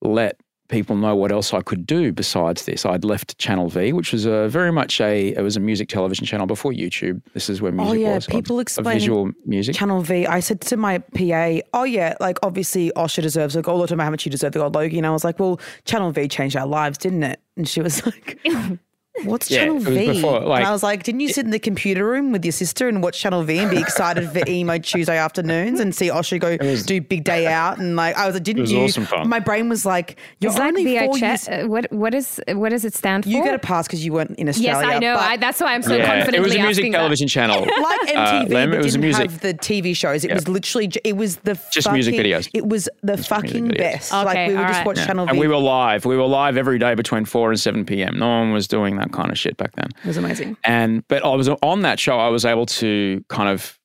let 0.00 0.36
people 0.68 0.96
know 0.96 1.14
what 1.14 1.30
else 1.30 1.52
I 1.52 1.60
could 1.60 1.86
do 1.86 2.12
besides 2.12 2.64
this. 2.64 2.86
I'd 2.86 3.04
left 3.04 3.36
Channel 3.36 3.68
V, 3.68 3.92
which 3.92 4.10
was 4.10 4.24
a 4.24 4.48
very 4.48 4.72
much 4.72 5.00
a 5.02 5.28
it 5.28 5.42
was 5.42 5.54
a 5.56 5.60
music 5.60 5.88
television 5.88 6.24
channel 6.26 6.46
before 6.46 6.72
YouTube. 6.72 7.20
This 7.34 7.50
is 7.50 7.60
where 7.60 7.70
oh, 7.72 7.74
music 7.74 7.90
Oh, 7.90 8.00
yeah, 8.00 8.14
was. 8.14 8.26
of- 8.26 8.32
people 8.32 8.56
of 8.58 8.62
explain 8.62 8.94
visual 8.94 9.30
music. 9.44 9.74
Channel 9.74 10.00
V, 10.00 10.26
I 10.26 10.40
said 10.40 10.60
to 10.62 10.76
my 10.78 10.98
PA, 10.98 11.58
oh 11.74 11.84
yeah, 11.84 12.14
like 12.20 12.38
obviously 12.42 12.90
Osher 12.96 13.22
deserves 13.22 13.54
a 13.54 13.60
gold. 13.62 13.76
All 13.76 13.82
the 13.82 13.88
time, 13.88 13.98
how 13.98 14.10
much 14.10 14.24
you 14.24 14.30
deserve 14.30 14.52
the 14.52 14.60
gold 14.60 14.74
Logie. 14.74 14.96
And 14.98 15.06
I 15.06 15.10
was 15.10 15.24
like, 15.24 15.38
well, 15.38 15.60
Channel 15.84 16.10
V 16.12 16.26
changed 16.28 16.56
our 16.56 16.66
lives, 16.66 16.96
didn't 16.98 17.22
it? 17.22 17.40
And 17.56 17.68
she 17.68 17.82
was 17.82 18.04
like, 18.06 18.38
what's 19.24 19.50
Yeah, 19.50 19.58
Channel 19.60 19.76
it 19.76 19.84
was 19.88 19.96
V? 19.98 20.06
before, 20.14 20.40
like- 20.40 20.60
and 20.60 20.68
I 20.68 20.72
was 20.72 20.82
like, 20.82 21.02
didn't 21.02 21.20
you 21.20 21.28
sit 21.28 21.44
in 21.44 21.50
the 21.50 21.58
computer 21.58 22.06
room 22.08 22.32
with 22.32 22.44
your 22.44 22.52
sister 22.52 22.88
and 22.88 23.02
watch 23.02 23.20
Channel 23.20 23.42
V 23.42 23.58
and 23.58 23.70
be 23.70 23.78
excited 23.78 24.28
for 24.30 24.40
emo 24.48 24.78
Tuesday 24.78 25.16
afternoons 25.18 25.80
and 25.80 25.94
see 25.94 26.08
Osher 26.08 26.40
go 26.40 26.56
do 26.56 27.00
big 27.00 27.24
day 27.24 27.46
out? 27.46 27.78
And 27.78 27.94
like, 27.96 28.16
I 28.16 28.26
was 28.26 28.34
like, 28.34 28.42
didn't 28.42 28.62
was 28.62 28.72
you? 28.72 28.80
awesome 28.84 29.04
fun. 29.06 29.28
My 29.28 29.38
brain 29.38 29.68
was 29.68 29.84
like, 29.84 30.16
you're 30.40 30.50
It's 30.50 30.58
like 30.58 30.68
only 30.68 30.98
four 30.98 31.18
years. 31.18 31.48
uh, 31.48 31.64
What 31.66 31.90
what 31.92 32.14
is 32.14 32.40
what 32.48 32.70
does 32.70 32.84
it 32.84 32.94
stand 32.94 33.24
for? 33.24 33.30
You 33.30 33.42
get 33.44 33.54
a 33.54 33.58
pass 33.58 33.86
because 33.86 34.04
you 34.04 34.12
weren't 34.12 34.36
in 34.38 34.48
Australia. 34.48 34.72
yes, 34.72 34.76
Australia. 34.76 34.96
I 34.96 35.12
know. 35.12 35.14
but- 35.18 35.30
I, 35.30 35.36
that's 35.36 35.60
why 35.60 35.74
I'm 35.74 35.82
so 35.82 35.94
yeah, 35.96 36.06
confidently 36.06 36.38
it 36.38 36.42
was 36.42 36.54
a 36.54 36.58
music 36.58 36.70
asking 36.82 36.92
that. 36.92 36.98
television 36.98 37.28
channel. 37.28 37.60
like 37.82 38.00
MTV, 38.08 38.16
Uh, 38.16 38.46
Lem, 38.48 38.70
but 38.70 38.78
it 38.78 38.82
was 38.84 38.94
a 38.94 38.98
didn't 38.98 39.00
music. 39.02 39.30
have 39.30 39.40
the 39.40 39.54
TV 39.54 39.94
shows. 39.96 40.24
It 40.24 40.32
was 40.32 40.48
literally, 40.48 40.90
it 41.04 41.16
was 41.16 41.36
the 41.38 41.54
Just 41.70 41.86
fucking, 41.86 41.92
music 41.94 42.14
videos. 42.14 42.48
It 42.54 42.66
was 42.66 42.88
the 43.02 43.16
fucking 43.18 43.68
videos. 43.68 43.78
best. 43.78 44.12
like 44.12 44.48
we 44.48 44.54
would 44.56 44.62
just 44.66 44.78
right. 44.78 44.86
watch 44.86 44.96
Yeah. 44.98 45.06
Channel 45.06 45.26
V. 45.26 45.30
and 45.30 45.38
we 45.38 45.48
were 45.48 45.56
live. 45.58 46.04
We 46.04 46.16
were 46.16 46.26
live 46.26 46.56
every 46.56 46.78
day 46.78 46.94
between 46.94 47.24
four 47.24 47.50
and 47.50 47.60
seven 47.60 47.84
p.m. 47.84 48.18
No 48.18 48.28
one 48.28 48.52
was 48.52 48.66
doing 48.68 48.96
that 48.96 49.01
kind 49.10 49.30
of 49.30 49.38
shit 49.38 49.56
back 49.56 49.74
then. 49.76 49.88
it 50.04 50.06
was 50.06 50.16
amazing. 50.16 50.56
And 50.64 51.06
but 51.08 51.24
I 51.24 51.34
was 51.34 51.48
on 51.48 51.82
that 51.82 51.98
show. 51.98 52.18
I 52.18 52.28
was 52.28 52.44
able 52.44 52.66
to 52.66 53.24
kind 53.28 53.48
of 53.48 53.78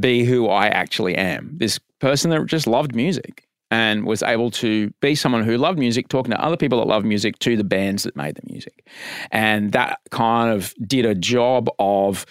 be 0.00 0.24
who 0.24 0.48
I 0.48 0.68
actually 0.68 1.14
am. 1.14 1.50
This 1.56 1.78
person 2.00 2.30
that 2.30 2.46
just 2.46 2.66
loved 2.66 2.94
music 2.94 3.46
and 3.70 4.04
was 4.04 4.22
able 4.22 4.50
to 4.50 4.90
be 5.00 5.14
someone 5.14 5.42
who 5.42 5.56
loved 5.56 5.78
music, 5.78 6.08
talking 6.08 6.30
to 6.30 6.40
other 6.40 6.56
people 6.56 6.78
that 6.78 6.86
love 6.86 7.04
music, 7.04 7.38
to 7.40 7.56
the 7.56 7.64
bands 7.64 8.04
that 8.04 8.14
made 8.14 8.36
the 8.36 8.42
music, 8.46 8.86
and 9.30 9.72
that 9.72 9.98
kind 10.10 10.52
of 10.52 10.74
did 10.86 11.04
a 11.04 11.14
job 11.14 11.68
of. 11.78 12.26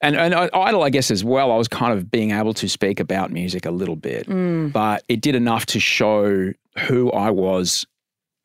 And, 0.00 0.16
and 0.16 0.34
Idol, 0.34 0.82
I 0.82 0.90
guess, 0.90 1.10
as 1.10 1.24
well, 1.24 1.50
I 1.50 1.56
was 1.56 1.66
kind 1.66 1.94
of 1.94 2.10
being 2.10 2.32
able 2.32 2.52
to 2.54 2.68
speak 2.68 3.00
about 3.00 3.30
music 3.30 3.64
a 3.64 3.70
little 3.70 3.96
bit, 3.96 4.26
mm. 4.26 4.70
but 4.70 5.02
it 5.08 5.22
did 5.22 5.34
enough 5.34 5.64
to 5.66 5.80
show 5.80 6.52
who 6.80 7.10
I 7.12 7.30
was 7.30 7.86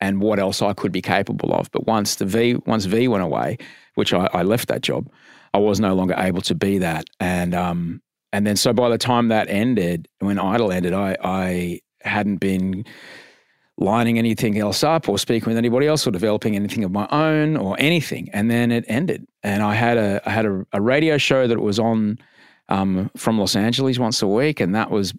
and 0.00 0.20
what 0.20 0.38
else 0.38 0.62
I 0.62 0.72
could 0.72 0.92
be 0.92 1.02
capable 1.02 1.52
of. 1.52 1.70
But 1.70 1.86
once 1.86 2.16
the 2.16 2.24
V 2.24 2.56
once 2.66 2.84
V 2.84 3.08
went 3.08 3.22
away, 3.22 3.58
which 3.94 4.12
I, 4.12 4.28
I 4.32 4.42
left 4.42 4.68
that 4.68 4.82
job, 4.82 5.10
I 5.54 5.58
was 5.58 5.80
no 5.80 5.94
longer 5.94 6.14
able 6.16 6.42
to 6.42 6.54
be 6.54 6.78
that. 6.78 7.04
And 7.18 7.54
um 7.54 8.00
and 8.32 8.46
then 8.46 8.56
so 8.56 8.72
by 8.72 8.88
the 8.88 8.98
time 8.98 9.28
that 9.28 9.48
ended, 9.48 10.08
when 10.20 10.38
Idol 10.38 10.72
ended, 10.72 10.92
I 10.92 11.16
I 11.22 11.80
hadn't 12.02 12.36
been 12.36 12.84
lining 13.76 14.18
anything 14.18 14.58
else 14.58 14.84
up 14.84 15.08
or 15.08 15.18
speaking 15.18 15.48
with 15.48 15.56
anybody 15.56 15.86
else 15.86 16.06
or 16.06 16.10
developing 16.10 16.54
anything 16.54 16.84
of 16.84 16.92
my 16.92 17.08
own 17.10 17.56
or 17.56 17.76
anything. 17.78 18.28
And 18.32 18.50
then 18.50 18.70
it 18.70 18.84
ended. 18.88 19.26
And 19.42 19.62
I 19.62 19.74
had 19.74 19.96
a 19.96 20.20
I 20.26 20.30
had 20.30 20.46
a, 20.46 20.64
a 20.72 20.80
radio 20.80 21.18
show 21.18 21.46
that 21.46 21.60
was 21.60 21.78
on 21.78 22.18
um, 22.68 23.10
from 23.16 23.38
Los 23.38 23.56
Angeles 23.56 23.98
once 23.98 24.22
a 24.22 24.28
week, 24.28 24.60
and 24.60 24.74
that 24.74 24.90
was 24.90 25.12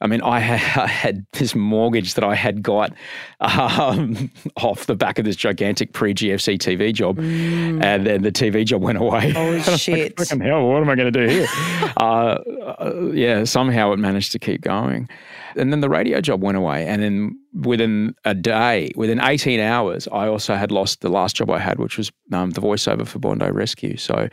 I 0.00 0.06
mean, 0.06 0.20
I 0.22 0.38
had, 0.40 1.26
this 1.32 1.54
mortgage 1.54 2.14
that 2.14 2.24
I 2.24 2.34
had 2.34 2.62
got 2.62 2.92
um, 3.40 4.30
off 4.56 4.86
the 4.86 4.94
back 4.94 5.18
of 5.18 5.24
this 5.24 5.36
gigantic 5.36 5.92
pre 5.92 6.14
GFC 6.14 6.58
TV 6.58 6.92
job, 6.92 7.18
and 7.18 8.06
then 8.06 8.22
the 8.22 8.32
TV 8.32 8.64
job 8.64 8.82
went 8.82 8.98
away. 8.98 9.32
Oh, 9.34 9.50
like, 9.66 9.80
shit. 9.80 10.16
Fucking 10.18 10.40
hell, 10.40 10.66
what 10.66 10.82
am 10.82 10.88
I 10.88 10.94
going 10.94 11.12
to 11.12 11.26
do 11.26 11.32
here? 11.32 11.46
uh, 11.96 12.02
uh, 12.78 13.10
yeah, 13.12 13.44
somehow 13.44 13.92
it 13.92 13.98
managed 13.98 14.32
to 14.32 14.38
keep 14.38 14.60
going. 14.60 15.08
And 15.56 15.72
then 15.72 15.80
the 15.80 15.88
radio 15.88 16.20
job 16.20 16.42
went 16.42 16.56
away. 16.56 16.86
And 16.86 17.02
then 17.02 17.38
within 17.52 18.14
a 18.24 18.34
day, 18.34 18.90
within 18.96 19.20
18 19.20 19.60
hours, 19.60 20.08
I 20.08 20.26
also 20.26 20.56
had 20.56 20.72
lost 20.72 21.00
the 21.00 21.08
last 21.08 21.36
job 21.36 21.50
I 21.50 21.60
had, 21.60 21.78
which 21.78 21.96
was 21.96 22.10
um, 22.32 22.50
the 22.50 22.60
voiceover 22.60 23.06
for 23.06 23.20
Bondi 23.20 23.50
Rescue. 23.50 23.96
So 23.96 24.28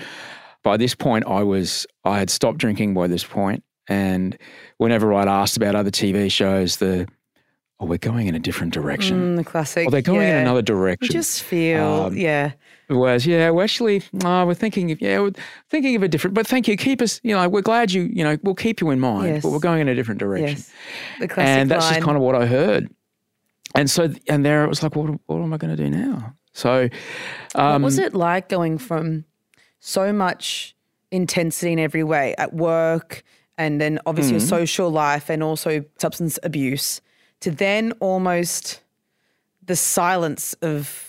by 0.64 0.78
this 0.78 0.96
point, 0.96 1.26
I 1.28 1.44
was, 1.44 1.86
I 2.06 2.18
had 2.18 2.32
stopped 2.32 2.58
drinking 2.58 2.96
by 2.96 3.08
this 3.08 3.24
point, 3.24 3.64
And 3.88 4.38
whenever 4.78 5.14
I'd 5.14 5.28
asked 5.28 5.58
about 5.58 5.76
other 5.76 5.92
TV 5.92 6.32
shows, 6.32 6.78
the, 6.78 7.08
oh, 7.80 7.86
we're 7.86 7.98
going 7.98 8.28
in 8.28 8.36
a 8.36 8.40
different 8.40 8.74
direction. 8.74 9.34
Mm, 9.34 9.38
the 9.38 9.44
classic. 9.44 9.88
Or 9.88 9.92
they're 9.92 10.02
going 10.02 10.22
in 10.22 10.28
yeah. 10.28 10.42
another 10.42 10.60
You 10.60 10.64
direction. 10.64 11.12
just 11.12 11.44
feel, 11.44 12.04
Um, 12.06 12.18
yeah. 12.18 12.52
Whereas, 12.88 13.26
yeah, 13.26 13.50
we're 13.52 13.64
actually, 13.64 14.04
oh, 14.26 14.46
we're 14.46 14.54
thinking 14.54 14.92
of, 14.92 15.02
yeah, 15.02 15.20
we're 15.20 15.32
thinking 15.70 15.96
of 15.96 16.04
a 16.04 16.08
different, 16.10 16.34
but 16.34 16.46
thank 16.46 16.68
you. 16.68 16.76
Keep 16.76 17.02
us, 17.02 17.22
you 17.24 17.34
know, 17.34 17.48
we're 17.48 17.62
glad 17.62 17.92
you, 17.94 18.04
you 18.14 18.22
know, 18.24 18.38
we'll 18.44 18.54
keep 18.56 18.82
you 18.82 18.90
in 18.90 19.00
mind, 19.00 19.28
Yes. 19.36 19.44
but 19.44 19.52
we're 19.52 19.60
going 19.60 19.80
in 19.80 19.88
a 19.88 19.96
different 19.96 20.20
direction. 20.20 20.58
Yes. 20.58 20.72
The 21.20 21.28
classic 21.30 21.50
and 21.50 21.72
that's 21.72 21.86
line. 21.86 21.94
just 21.96 22.06
kind 22.06 22.18
of 22.18 22.24
what 22.24 22.36
I 22.36 22.46
heard. 22.46 22.90
And 23.76 23.90
so, 23.90 24.14
and 24.28 24.46
there 24.46 24.66
it 24.66 24.68
was 24.68 24.84
like, 24.84 24.96
what, 24.98 25.10
what 25.28 25.38
am 25.42 25.54
I 25.54 25.58
going 25.58 25.76
to 25.76 25.82
do 25.82 25.90
now? 25.90 26.34
So, 26.54 26.90
what 27.54 27.64
um, 27.64 27.82
was 27.82 27.98
it 27.98 28.14
like 28.14 28.50
going 28.50 28.78
from 28.78 29.24
so 29.80 30.12
much 30.12 30.76
intensity 31.12 31.72
in 31.72 31.80
every 31.80 32.04
way 32.04 32.36
at 32.38 32.54
work 32.54 33.24
and 33.64 33.80
then 33.82 34.00
obviously 34.06 34.38
Mm-hmm. 34.38 34.50
your 34.54 34.60
social 34.68 34.90
life 35.06 35.30
and 35.34 35.42
also 35.44 35.72
substance 35.98 36.38
abuse 36.44 37.02
to 37.42 37.50
then 37.52 37.94
almost 38.00 38.82
the 39.66 39.76
silence 39.76 40.46
of 40.62 41.08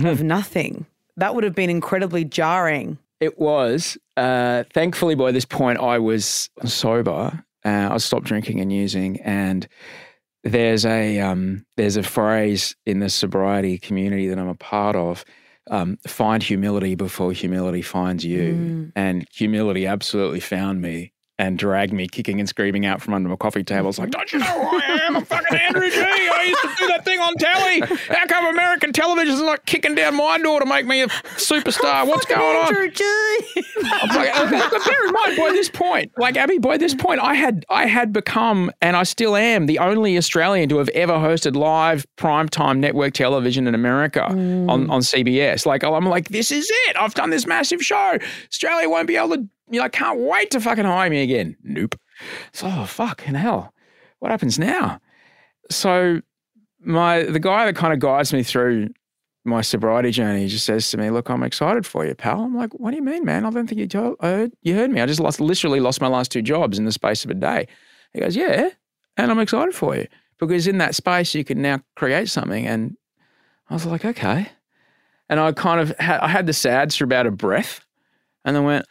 Hmm. 0.00 0.06
of 0.06 0.22
nothing? 0.22 0.86
That 1.16 1.34
would 1.34 1.44
have 1.44 1.54
been 1.62 1.70
incredibly 1.70 2.24
jarring. 2.24 2.98
It 3.20 3.34
was. 3.38 3.98
Uh, 4.16 4.62
thankfully, 4.72 5.16
by 5.16 5.32
this 5.32 5.44
point, 5.44 5.78
I 5.94 5.98
was 5.98 6.48
sober 6.64 7.42
Uh, 7.64 7.88
I 7.94 7.98
stopped 7.98 8.26
drinking 8.26 8.60
and 8.60 8.72
using, 8.72 9.20
and 9.24 9.66
there's 10.44 10.84
a 10.86 11.18
um, 11.18 11.66
there's 11.76 11.96
a 11.96 12.02
phrase 12.04 12.76
in 12.86 13.00
the 13.00 13.08
sobriety 13.10 13.76
community 13.78 14.28
that 14.28 14.38
I'm 14.38 14.48
a 14.48 14.54
part 14.54 14.94
of. 14.96 15.24
Um, 15.70 15.98
find 16.06 16.42
humility 16.42 16.94
before 16.94 17.32
humility 17.32 17.82
finds 17.82 18.24
you, 18.24 18.42
Mm. 18.54 18.92
and 18.94 19.26
humility 19.34 19.86
absolutely 19.86 20.40
found 20.40 20.80
me 20.80 21.12
and 21.38 21.56
dragged 21.58 21.92
me 21.92 22.08
kicking 22.08 22.40
and 22.40 22.48
screaming 22.48 22.84
out 22.84 23.00
from 23.00 23.14
under 23.14 23.28
my 23.28 23.36
coffee 23.36 23.62
table. 23.62 23.88
It's 23.88 23.98
like, 23.98 24.10
don't 24.10 24.32
you 24.32 24.40
know 24.40 24.46
who 24.46 24.76
I 24.78 24.98
am? 25.06 25.16
I'm 25.16 25.24
fucking 25.24 25.56
Andrew 25.56 25.88
G. 25.88 25.96
I 26.00 26.42
used 26.48 26.62
to 26.62 26.68
do 26.78 26.88
that 26.88 27.04
thing 27.04 27.20
on 27.20 27.34
telly. 27.36 27.80
How 28.08 28.26
come 28.26 28.46
American 28.46 28.92
television's 28.92 29.40
not 29.40 29.64
kicking 29.66 29.94
down 29.94 30.16
my 30.16 30.38
door 30.38 30.58
to 30.60 30.66
make 30.66 30.86
me 30.86 31.02
a 31.02 31.08
superstar? 31.36 32.06
What's 32.06 32.26
going 32.26 32.56
on? 32.56 32.66
Andrew 32.68 32.90
G. 32.90 33.04
I'm 34.02 34.16
like, 34.16 34.36
uh, 34.36 34.50
bear 34.50 35.06
in 35.06 35.12
mind, 35.12 35.36
by 35.36 35.50
this 35.52 35.68
point, 35.70 36.12
like 36.18 36.36
Abbie, 36.36 36.58
by 36.58 36.76
this 36.76 36.94
point, 36.94 37.20
I 37.20 37.34
had 37.34 37.64
I 37.68 37.86
had 37.86 38.12
become, 38.12 38.70
and 38.82 38.96
I 38.96 39.04
still 39.04 39.36
am, 39.36 39.66
the 39.66 39.78
only 39.78 40.16
Australian 40.16 40.68
to 40.70 40.78
have 40.78 40.88
ever 40.90 41.14
hosted 41.14 41.54
live 41.54 42.04
primetime 42.16 42.78
network 42.78 43.14
television 43.14 43.66
in 43.68 43.74
America 43.74 44.24
on, 44.24 44.90
on 44.90 45.00
CBS. 45.02 45.66
Like, 45.66 45.84
I'm 45.84 46.06
like, 46.06 46.28
this 46.28 46.50
is 46.50 46.68
it. 46.88 46.96
I've 46.98 47.14
done 47.14 47.30
this 47.30 47.46
massive 47.46 47.82
show. 47.82 48.18
Australia 48.50 48.88
won't 48.88 49.06
be 49.06 49.16
able 49.16 49.36
to. 49.36 49.48
You 49.70 49.80
know, 49.80 49.84
I 49.84 49.88
can't 49.88 50.20
wait 50.20 50.50
to 50.52 50.60
fucking 50.60 50.84
hire 50.84 51.10
me 51.10 51.22
again. 51.22 51.56
Nope. 51.62 51.94
So, 52.52 52.68
oh, 52.70 52.86
fucking 52.86 53.34
hell. 53.34 53.72
What 54.18 54.30
happens 54.30 54.58
now? 54.58 55.00
So, 55.70 56.20
my 56.80 57.24
the 57.24 57.40
guy 57.40 57.66
that 57.66 57.76
kind 57.76 57.92
of 57.92 57.98
guides 57.98 58.32
me 58.32 58.42
through 58.42 58.88
my 59.44 59.60
sobriety 59.60 60.10
journey 60.10 60.46
just 60.46 60.64
says 60.64 60.90
to 60.90 60.96
me, 60.96 61.10
"Look, 61.10 61.28
I'm 61.28 61.42
excited 61.42 61.86
for 61.86 62.06
you, 62.06 62.14
pal." 62.14 62.42
I'm 62.42 62.56
like, 62.56 62.72
"What 62.74 62.90
do 62.90 62.96
you 62.96 63.02
mean, 63.02 63.24
man? 63.24 63.44
I 63.44 63.50
don't 63.50 63.66
think 63.66 63.80
you 63.80 63.86
told, 63.86 64.16
heard, 64.20 64.52
you 64.62 64.74
heard 64.74 64.90
me. 64.90 65.00
I 65.00 65.06
just 65.06 65.20
lost, 65.20 65.40
literally 65.40 65.80
lost 65.80 66.00
my 66.00 66.08
last 66.08 66.30
two 66.32 66.42
jobs 66.42 66.78
in 66.78 66.84
the 66.84 66.92
space 66.92 67.24
of 67.24 67.30
a 67.30 67.34
day." 67.34 67.66
He 68.12 68.20
goes, 68.20 68.36
"Yeah, 68.36 68.70
and 69.16 69.30
I'm 69.30 69.38
excited 69.38 69.74
for 69.74 69.96
you 69.96 70.06
because 70.38 70.66
in 70.66 70.78
that 70.78 70.94
space 70.94 71.34
you 71.34 71.44
can 71.44 71.60
now 71.60 71.80
create 71.96 72.28
something." 72.28 72.66
And 72.66 72.96
I 73.68 73.74
was 73.74 73.86
like, 73.86 74.04
"Okay," 74.04 74.48
and 75.28 75.40
I 75.40 75.52
kind 75.52 75.80
of 75.80 75.96
ha- 75.98 76.20
I 76.22 76.28
had 76.28 76.46
the 76.46 76.52
sads 76.52 76.96
for 76.96 77.04
about 77.04 77.26
a 77.26 77.30
breath, 77.30 77.84
and 78.44 78.56
then 78.56 78.64
went, 78.64 78.86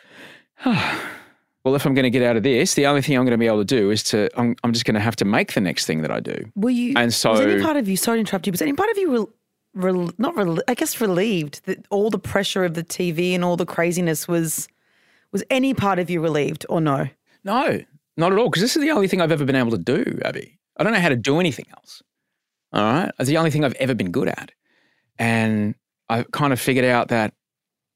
"Well, 0.66 1.76
if 1.76 1.86
I'm 1.86 1.94
going 1.94 2.04
to 2.04 2.10
get 2.10 2.24
out 2.24 2.38
of 2.38 2.44
this, 2.44 2.74
the 2.76 2.88
only 2.88 3.02
thing 3.02 3.18
I'm 3.18 3.24
going 3.24 3.32
to 3.32 3.38
be 3.38 3.48
able 3.48 3.60
to 3.60 3.66
do 3.66 3.92
is 3.92 4.04
to 4.06 4.30
I'm, 4.40 4.56
I'm 4.64 4.74
just 4.74 4.86
going 4.86 4.96
to 4.96 5.00
have 5.02 5.16
to 5.18 5.26
make 5.26 5.54
the 5.54 5.62
next 5.62 5.86
thing 5.86 6.02
that 6.02 6.12
I 6.12 6.20
do." 6.20 6.52
Were 6.56 6.70
you? 6.70 6.94
And 6.96 7.08
was 7.08 7.18
so- 7.18 7.34
any 7.34 7.62
part 7.62 7.78
of 7.78 7.88
you? 7.88 7.98
Sorry 7.98 8.18
to 8.18 8.20
interrupt 8.22 8.48
you. 8.48 8.52
Was 8.52 8.62
any 8.62 8.74
part 8.74 8.90
of 8.90 8.98
you? 8.98 9.12
Rel, 9.12 9.30
rel, 9.74 10.12
not 10.18 10.36
rel, 10.36 10.60
I 10.68 10.74
guess 10.74 11.00
relieved 11.02 11.66
that 11.66 11.86
all 11.90 12.10
the 12.10 12.20
pressure 12.20 12.64
of 12.64 12.74
the 12.74 12.84
TV 12.84 13.34
and 13.34 13.44
all 13.44 13.58
the 13.58 13.66
craziness 13.66 14.28
was. 14.28 14.68
Was 15.34 15.44
any 15.50 15.74
part 15.74 16.00
of 16.00 16.10
you 16.10 16.22
relieved 16.22 16.66
or 16.70 16.80
no? 16.80 17.10
No, 17.44 17.82
not 18.16 18.32
at 18.32 18.40
all. 18.40 18.50
Because 18.50 18.62
this 18.62 18.78
is 18.78 18.82
the 18.82 18.92
only 18.92 19.10
thing 19.10 19.20
I've 19.22 19.32
ever 19.32 19.44
been 19.44 19.58
able 19.58 19.72
to 19.72 19.78
do, 19.78 20.20
Abbie. 20.24 20.58
I 20.78 20.84
don't 20.84 20.94
know 20.94 21.02
how 21.02 21.10
to 21.10 21.18
do 21.18 21.40
anything 21.42 21.66
else. 21.76 22.02
All 22.72 22.82
right. 22.82 23.12
It's 23.20 23.28
the 23.28 23.36
only 23.38 23.52
thing 23.52 23.66
I've 23.66 23.74
ever 23.74 23.94
been 23.94 24.12
good 24.12 24.30
at. 24.30 24.52
And 25.20 25.76
I 26.08 26.24
kind 26.32 26.54
of 26.54 26.62
figured 26.62 26.86
out 26.86 27.10
that, 27.10 27.34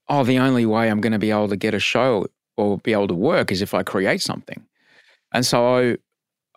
oh, 0.08 0.24
the 0.24 0.38
only 0.40 0.66
way 0.66 0.90
I'm 0.90 1.00
going 1.00 1.14
to 1.14 1.18
be 1.18 1.30
able 1.30 1.48
to 1.48 1.56
get 1.56 1.72
a 1.72 1.78
show 1.78 2.26
or 2.56 2.78
be 2.78 2.92
able 2.92 3.08
to 3.08 3.14
work 3.14 3.50
is 3.52 3.62
if 3.62 3.74
I 3.74 3.82
create 3.82 4.20
something. 4.20 4.64
And 5.32 5.44
so 5.44 5.76
I, 5.76 5.96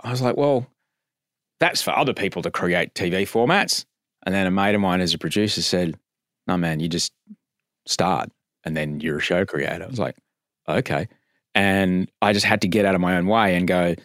I 0.04 0.12
was 0.12 0.22
like, 0.22 0.38
well, 0.38 0.68
that's 1.60 1.82
for 1.82 1.98
other 1.98 2.14
people 2.14 2.42
to 2.42 2.52
create 2.52 2.94
TV 2.94 3.24
formats. 3.24 3.86
And 4.26 4.34
then 4.34 4.48
a 4.48 4.52
mate 4.52 4.76
of 4.76 4.82
mine 4.82 5.02
as 5.02 5.14
a 5.14 5.18
producer 5.18 5.62
said, 5.62 5.98
no, 6.48 6.58
man, 6.58 6.80
you 6.80 6.90
just 6.90 7.14
start 7.86 8.30
and 8.64 8.76
then 8.76 9.00
you're 9.00 9.18
a 9.18 9.22
show 9.22 9.46
creator. 9.46 9.84
I 9.84 9.88
was 9.88 10.00
like, 10.00 10.16
okay. 10.68 11.08
And 11.54 12.12
I 12.22 12.34
just 12.34 12.46
had 12.46 12.62
to 12.62 12.68
get 12.68 12.86
out 12.86 12.96
of 12.96 13.02
my 13.02 13.16
own 13.16 13.28
way 13.28 13.56
and 13.56 13.68
go, 13.68 13.96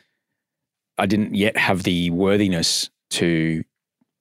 I 0.99 1.07
didn't 1.07 1.35
yet 1.35 1.57
have 1.57 1.83
the 1.83 2.11
worthiness 2.11 2.91
to 3.11 3.65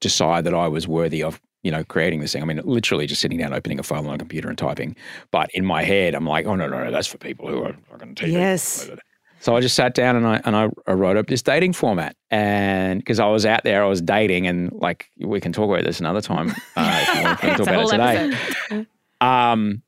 decide 0.02 0.46
that 0.46 0.54
I 0.54 0.68
was 0.68 0.88
worthy 0.88 1.22
of, 1.24 1.40
you 1.64 1.72
know, 1.72 1.84
creating 1.84 2.22
this 2.22 2.34
thing. 2.34 2.42
I 2.42 2.46
mean, 2.46 2.62
literally 2.64 3.08
just 3.08 3.22
sitting 3.22 3.38
down, 3.38 3.54
opening 3.54 3.80
a 3.80 3.84
file 3.84 4.08
on 4.08 4.16
a 4.16 4.18
computer 4.18 4.50
and 4.50 4.58
typing. 4.58 4.96
But 5.32 5.50
in 5.54 5.66
my 5.66 5.84
head, 5.84 6.16
I'm 6.16 6.26
like, 6.26 6.46
oh, 6.46 6.56
no, 6.56 6.68
no, 6.68 6.84
no, 6.84 6.92
that's 6.92 7.08
for 7.08 7.18
people 7.18 7.48
who 7.48 7.64
are 7.64 7.76
fucking 7.90 8.16
TV. 8.16 8.32
Yes. 8.32 8.90
So 9.42 9.56
I 9.56 9.62
just 9.62 9.76
sat 9.76 9.94
down 9.94 10.18
and 10.18 10.28
I 10.28 10.42
and 10.44 10.56
I, 10.56 10.70
I 10.86 10.92
wrote 10.92 11.16
up 11.16 11.28
this 11.28 11.42
dating 11.42 11.72
format, 11.72 12.16
and 12.30 13.00
because 13.00 13.20
I 13.20 13.28
was 13.28 13.46
out 13.46 13.64
there, 13.64 13.82
I 13.84 13.88
was 13.88 14.02
dating, 14.02 14.48
and 14.48 14.70
like 14.74 15.10
we 15.18 15.40
can 15.40 15.54
talk 15.54 15.70
about 15.70 15.86
this 15.86 16.02
another 16.02 16.20
time. 16.20 16.54
Uh, 16.76 17.00
if 17.02 17.16
you 17.16 17.24
want 17.24 17.40
to 17.40 17.48
talk 17.48 17.60
about 17.68 18.28
it 18.28 18.70
today. 18.70 18.86
Um, 19.22 19.82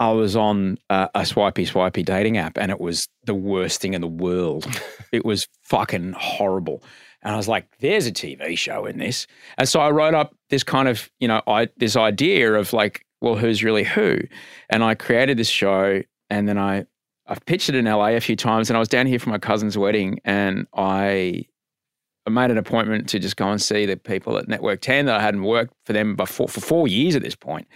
I 0.00 0.10
was 0.10 0.36
on 0.36 0.78
a, 0.90 1.08
a 1.14 1.20
swipey 1.26 1.66
swipey 1.66 2.02
dating 2.02 2.38
app, 2.38 2.56
and 2.56 2.70
it 2.70 2.80
was 2.80 3.08
the 3.24 3.34
worst 3.34 3.80
thing 3.80 3.94
in 3.94 4.00
the 4.00 4.08
world. 4.08 4.66
it 5.12 5.24
was 5.24 5.46
fucking 5.62 6.14
horrible. 6.18 6.82
And 7.24 7.34
I 7.34 7.36
was 7.36 7.48
like, 7.48 7.66
"There's 7.80 8.06
a 8.06 8.12
TV 8.12 8.56
show 8.56 8.86
in 8.86 8.98
this." 8.98 9.26
And 9.58 9.68
so 9.68 9.80
I 9.80 9.90
wrote 9.90 10.14
up 10.14 10.34
this 10.50 10.62
kind 10.62 10.88
of, 10.88 11.10
you 11.18 11.28
know, 11.28 11.42
I, 11.46 11.68
this 11.78 11.96
idea 11.96 12.52
of 12.54 12.72
like, 12.72 13.04
well, 13.20 13.36
who's 13.36 13.64
really 13.64 13.84
who? 13.84 14.18
And 14.68 14.84
I 14.84 14.94
created 14.94 15.38
this 15.38 15.48
show, 15.48 16.02
and 16.30 16.48
then 16.48 16.58
I 16.58 16.86
I've 17.26 17.44
pitched 17.46 17.70
it 17.70 17.74
in 17.74 17.86
LA 17.86 18.08
a 18.08 18.20
few 18.20 18.36
times, 18.36 18.68
and 18.68 18.76
I 18.76 18.80
was 18.80 18.88
down 18.88 19.06
here 19.06 19.18
for 19.18 19.30
my 19.30 19.38
cousin's 19.38 19.78
wedding, 19.78 20.20
and 20.24 20.66
I 20.74 21.46
I 22.26 22.30
made 22.30 22.50
an 22.50 22.58
appointment 22.58 23.08
to 23.10 23.18
just 23.18 23.36
go 23.36 23.48
and 23.50 23.60
see 23.60 23.86
the 23.86 23.96
people 23.96 24.38
at 24.38 24.48
Network 24.48 24.80
10 24.80 25.06
that 25.06 25.16
I 25.16 25.22
hadn't 25.22 25.42
worked 25.42 25.74
for 25.84 25.92
them 25.92 26.16
before 26.16 26.48
for 26.48 26.60
four 26.60 26.88
years 26.88 27.16
at 27.16 27.22
this 27.22 27.34
point. 27.34 27.66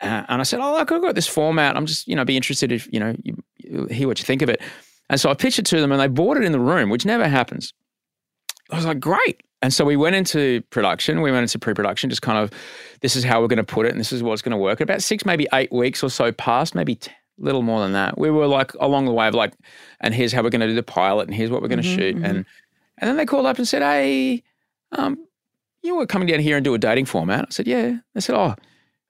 Uh, 0.00 0.24
and 0.28 0.40
I 0.40 0.44
said, 0.44 0.60
"Oh, 0.60 0.72
look, 0.72 0.90
I've 0.90 1.02
got 1.02 1.14
this 1.14 1.26
format. 1.26 1.76
I'm 1.76 1.86
just, 1.86 2.08
you 2.08 2.16
know, 2.16 2.24
be 2.24 2.36
interested 2.36 2.72
if 2.72 2.88
you 2.90 3.00
know, 3.00 3.14
you, 3.22 3.36
you 3.58 3.86
hear 3.90 4.08
what 4.08 4.18
you 4.18 4.24
think 4.24 4.40
of 4.40 4.48
it." 4.48 4.60
And 5.10 5.20
so 5.20 5.28
I 5.30 5.34
pitched 5.34 5.58
it 5.58 5.66
to 5.66 5.80
them, 5.80 5.92
and 5.92 6.00
they 6.00 6.08
bought 6.08 6.38
it 6.38 6.44
in 6.44 6.52
the 6.52 6.60
room, 6.60 6.88
which 6.88 7.04
never 7.04 7.28
happens. 7.28 7.74
I 8.72 8.76
was 8.76 8.86
like, 8.86 9.00
"Great!" 9.00 9.42
And 9.62 9.72
so 9.74 9.84
we 9.84 9.96
went 9.96 10.16
into 10.16 10.62
production. 10.70 11.20
We 11.20 11.30
went 11.30 11.42
into 11.42 11.58
pre-production, 11.58 12.08
just 12.08 12.22
kind 12.22 12.38
of, 12.38 12.50
this 13.00 13.14
is 13.14 13.24
how 13.24 13.42
we're 13.42 13.48
going 13.48 13.58
to 13.58 13.62
put 13.64 13.84
it, 13.84 13.90
and 13.90 14.00
this 14.00 14.10
is 14.10 14.22
what's 14.22 14.40
going 14.40 14.52
to 14.52 14.56
work. 14.56 14.80
About 14.80 15.02
six, 15.02 15.26
maybe 15.26 15.46
eight 15.52 15.70
weeks 15.70 16.02
or 16.02 16.08
so 16.08 16.32
passed, 16.32 16.74
maybe 16.74 16.94
t- 16.94 17.12
little 17.36 17.60
more 17.62 17.80
than 17.80 17.92
that. 17.92 18.16
We 18.16 18.30
were 18.30 18.46
like 18.46 18.72
along 18.80 19.04
the 19.04 19.12
way 19.12 19.28
of 19.28 19.34
like, 19.34 19.52
and 20.00 20.14
here's 20.14 20.32
how 20.32 20.42
we're 20.42 20.48
going 20.50 20.62
to 20.62 20.66
do 20.66 20.74
the 20.74 20.82
pilot, 20.82 21.28
and 21.28 21.34
here's 21.34 21.50
what 21.50 21.60
we're 21.60 21.68
going 21.68 21.82
to 21.82 21.88
shoot, 21.96 22.16
and 22.24 22.46
and 22.98 23.08
then 23.08 23.16
they 23.16 23.26
called 23.26 23.44
up 23.46 23.58
and 23.58 23.68
said, 23.68 23.82
"Hey, 23.82 24.42
um, 24.92 25.18
you 25.82 25.94
were 25.96 26.06
coming 26.06 26.28
down 26.28 26.40
here 26.40 26.56
and 26.56 26.64
do 26.64 26.72
a 26.74 26.78
dating 26.78 27.04
format." 27.06 27.44
I 27.44 27.50
said, 27.50 27.66
"Yeah." 27.66 27.98
They 28.14 28.20
said, 28.22 28.36
"Oh, 28.36 28.54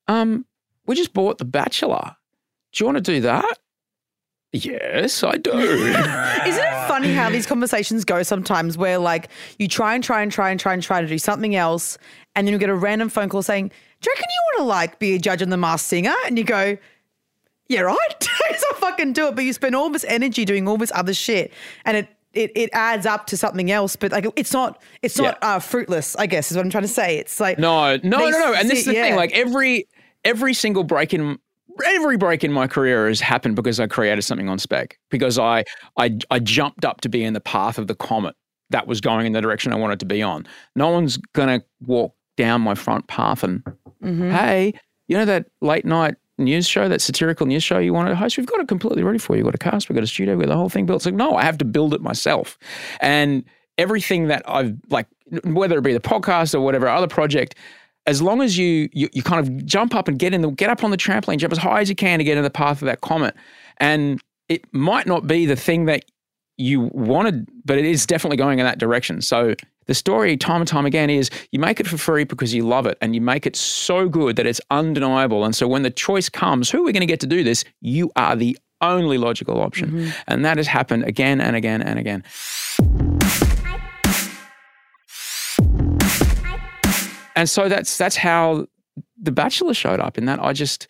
um, 0.08 0.46
we 0.86 0.96
just 0.96 1.12
bought 1.12 1.38
The 1.38 1.44
Bachelor. 1.44 2.16
Do 2.72 2.82
you 2.82 2.86
want 2.86 2.96
to 2.96 3.02
do 3.02 3.20
that?" 3.20 3.58
Yes, 4.52 5.22
I 5.22 5.36
do. 5.36 5.52
Isn't 5.58 6.64
it 6.64 6.88
funny 6.88 7.12
how 7.14 7.30
these 7.30 7.46
conversations 7.46 8.04
go 8.04 8.22
sometimes 8.24 8.76
where 8.76 8.98
like 8.98 9.28
you 9.58 9.68
try 9.68 9.94
and 9.94 10.02
try 10.02 10.22
and 10.22 10.32
try 10.32 10.50
and 10.50 10.60
try 10.60 10.72
and 10.74 10.82
try 10.82 11.00
to 11.00 11.06
do 11.06 11.18
something 11.18 11.54
else 11.54 11.98
and 12.34 12.46
then 12.46 12.52
you 12.52 12.58
get 12.58 12.68
a 12.68 12.74
random 12.74 13.08
phone 13.08 13.28
call 13.28 13.42
saying, 13.42 13.68
Do 13.68 14.08
you 14.10 14.12
reckon 14.14 14.26
you 14.28 14.40
want 14.58 14.64
to 14.64 14.68
like 14.68 14.98
be 14.98 15.14
a 15.14 15.18
judge 15.18 15.40
on 15.42 15.50
the 15.50 15.56
masked 15.56 15.88
singer? 15.88 16.14
And 16.26 16.36
you 16.36 16.42
go, 16.44 16.76
Yeah, 17.68 17.82
right. 17.82 17.96
I'll 18.70 18.76
fucking 18.78 19.12
do 19.12 19.28
it. 19.28 19.36
But 19.36 19.44
you 19.44 19.52
spend 19.52 19.76
all 19.76 19.88
this 19.90 20.04
energy 20.08 20.44
doing 20.44 20.66
all 20.66 20.76
this 20.76 20.90
other 20.94 21.14
shit 21.14 21.52
and 21.84 21.96
it 21.96 22.08
it, 22.32 22.52
it 22.54 22.70
adds 22.72 23.06
up 23.06 23.26
to 23.28 23.36
something 23.36 23.72
else, 23.72 23.96
but 23.96 24.10
like 24.12 24.24
it's 24.36 24.52
not 24.52 24.80
it's 25.02 25.16
not 25.18 25.38
Yeah. 25.42 25.48
uh, 25.56 25.58
fruitless. 25.60 26.16
I 26.16 26.26
guess 26.26 26.50
is 26.50 26.56
what 26.56 26.64
I'm 26.64 26.70
trying 26.70 26.82
to 26.82 26.88
say. 26.88 27.18
It's 27.18 27.38
like 27.40 27.58
No, 27.58 27.96
no, 27.98 28.18
no, 28.18 28.30
no. 28.30 28.54
And 28.54 28.68
this 28.68 28.80
is 28.80 28.84
the 28.86 28.92
see- 28.92 29.00
thing. 29.00 29.14
Like 29.16 29.32
every 29.32 29.86
every 30.24 30.54
single 30.54 30.82
break 30.84 31.14
in 31.14 31.38
every 31.86 32.16
break 32.16 32.44
in 32.44 32.52
my 32.52 32.66
career 32.66 33.08
has 33.08 33.20
happened 33.20 33.56
because 33.56 33.80
I 33.80 33.86
created 33.86 34.22
something 34.22 34.48
on 34.48 34.58
spec. 34.58 34.98
Because 35.10 35.38
I 35.38 35.64
I 35.96 36.18
I 36.30 36.38
jumped 36.38 36.84
up 36.84 37.00
to 37.02 37.08
be 37.08 37.22
in 37.24 37.32
the 37.32 37.40
path 37.40 37.78
of 37.78 37.86
the 37.86 37.94
comet 37.94 38.34
that 38.70 38.86
was 38.86 39.00
going 39.00 39.26
in 39.26 39.32
the 39.32 39.40
direction 39.40 39.72
I 39.72 39.76
wanted 39.76 40.00
to 40.00 40.06
be 40.06 40.22
on. 40.22 40.46
No 40.76 40.88
one's 40.90 41.16
gonna 41.34 41.62
walk 41.80 42.14
down 42.36 42.60
my 42.60 42.74
front 42.74 43.06
path 43.08 43.42
and 43.42 43.62
Mm-hmm. 44.02 44.30
hey, 44.30 44.72
you 45.08 45.16
know 45.18 45.26
that 45.26 45.46
late 45.60 45.84
night 45.84 46.14
news 46.38 46.66
show, 46.66 46.88
that 46.88 47.02
satirical 47.02 47.44
news 47.46 47.62
show 47.62 47.78
you 47.78 47.92
wanted 47.92 48.08
to 48.10 48.16
host? 48.16 48.38
We've 48.38 48.46
got 48.46 48.60
it 48.60 48.66
completely 48.66 49.02
ready 49.02 49.18
for 49.18 49.36
you. 49.36 49.44
We've 49.44 49.52
got 49.52 49.66
a 49.66 49.70
cast, 49.70 49.90
we've 49.90 49.94
got 49.94 50.04
a 50.04 50.06
studio, 50.06 50.36
we've 50.36 50.46
got 50.46 50.52
the 50.52 50.56
whole 50.56 50.70
thing 50.70 50.86
built. 50.86 51.00
It's 51.00 51.06
like, 51.06 51.14
no, 51.14 51.36
I 51.36 51.44
have 51.44 51.58
to 51.58 51.66
build 51.66 51.92
it 51.92 52.00
myself. 52.00 52.58
And 53.00 53.44
everything 53.76 54.28
that 54.28 54.42
I've 54.48 54.74
like, 54.88 55.06
whether 55.44 55.76
it 55.76 55.82
be 55.82 55.92
the 55.92 56.00
podcast 56.00 56.54
or 56.54 56.60
whatever 56.62 56.88
other 56.88 57.06
project, 57.08 57.56
as 58.06 58.22
long 58.22 58.42
as 58.42 58.56
you, 58.56 58.88
you 58.92 59.08
you 59.12 59.22
kind 59.22 59.46
of 59.46 59.66
jump 59.66 59.94
up 59.94 60.08
and 60.08 60.18
get 60.18 60.32
in 60.34 60.40
the 60.40 60.50
get 60.50 60.70
up 60.70 60.82
on 60.84 60.90
the 60.90 60.96
trampoline, 60.96 61.38
jump 61.38 61.52
as 61.52 61.58
high 61.58 61.80
as 61.80 61.88
you 61.88 61.94
can 61.94 62.18
to 62.18 62.24
get 62.24 62.36
in 62.36 62.42
the 62.42 62.50
path 62.50 62.82
of 62.82 62.86
that 62.86 63.00
comet, 63.00 63.34
and 63.78 64.20
it 64.48 64.64
might 64.72 65.06
not 65.06 65.26
be 65.26 65.46
the 65.46 65.56
thing 65.56 65.84
that 65.84 66.04
you 66.56 66.90
wanted, 66.92 67.48
but 67.64 67.78
it 67.78 67.84
is 67.84 68.04
definitely 68.06 68.36
going 68.36 68.58
in 68.58 68.66
that 68.66 68.78
direction. 68.78 69.22
So 69.22 69.54
the 69.86 69.94
story, 69.94 70.36
time 70.36 70.60
and 70.60 70.68
time 70.68 70.84
again, 70.84 71.08
is 71.08 71.30
you 71.52 71.58
make 71.58 71.80
it 71.80 71.86
for 71.86 71.96
free 71.96 72.24
because 72.24 72.52
you 72.52 72.66
love 72.66 72.86
it, 72.86 72.98
and 73.00 73.14
you 73.14 73.20
make 73.20 73.46
it 73.46 73.56
so 73.56 74.08
good 74.08 74.36
that 74.36 74.46
it's 74.46 74.60
undeniable. 74.70 75.44
And 75.44 75.54
so 75.54 75.66
when 75.66 75.82
the 75.82 75.90
choice 75.90 76.28
comes, 76.28 76.70
who 76.70 76.82
are 76.82 76.84
we 76.84 76.92
going 76.92 77.00
to 77.00 77.06
get 77.06 77.20
to 77.20 77.26
do 77.26 77.42
this? 77.42 77.64
You 77.80 78.10
are 78.16 78.36
the 78.36 78.58
only 78.82 79.18
logical 79.18 79.60
option, 79.60 79.90
mm-hmm. 79.90 80.10
and 80.26 80.44
that 80.44 80.56
has 80.56 80.66
happened 80.66 81.04
again 81.04 81.40
and 81.40 81.54
again 81.54 81.82
and 81.82 81.98
again. 81.98 82.24
And 87.40 87.48
so 87.48 87.68
that's 87.68 87.96
that's 87.98 88.16
how 88.16 88.66
the 89.20 89.32
bachelor 89.32 89.74
showed 89.74 90.00
up 90.00 90.18
in 90.18 90.26
that 90.26 90.42
i 90.42 90.52
just 90.52 90.86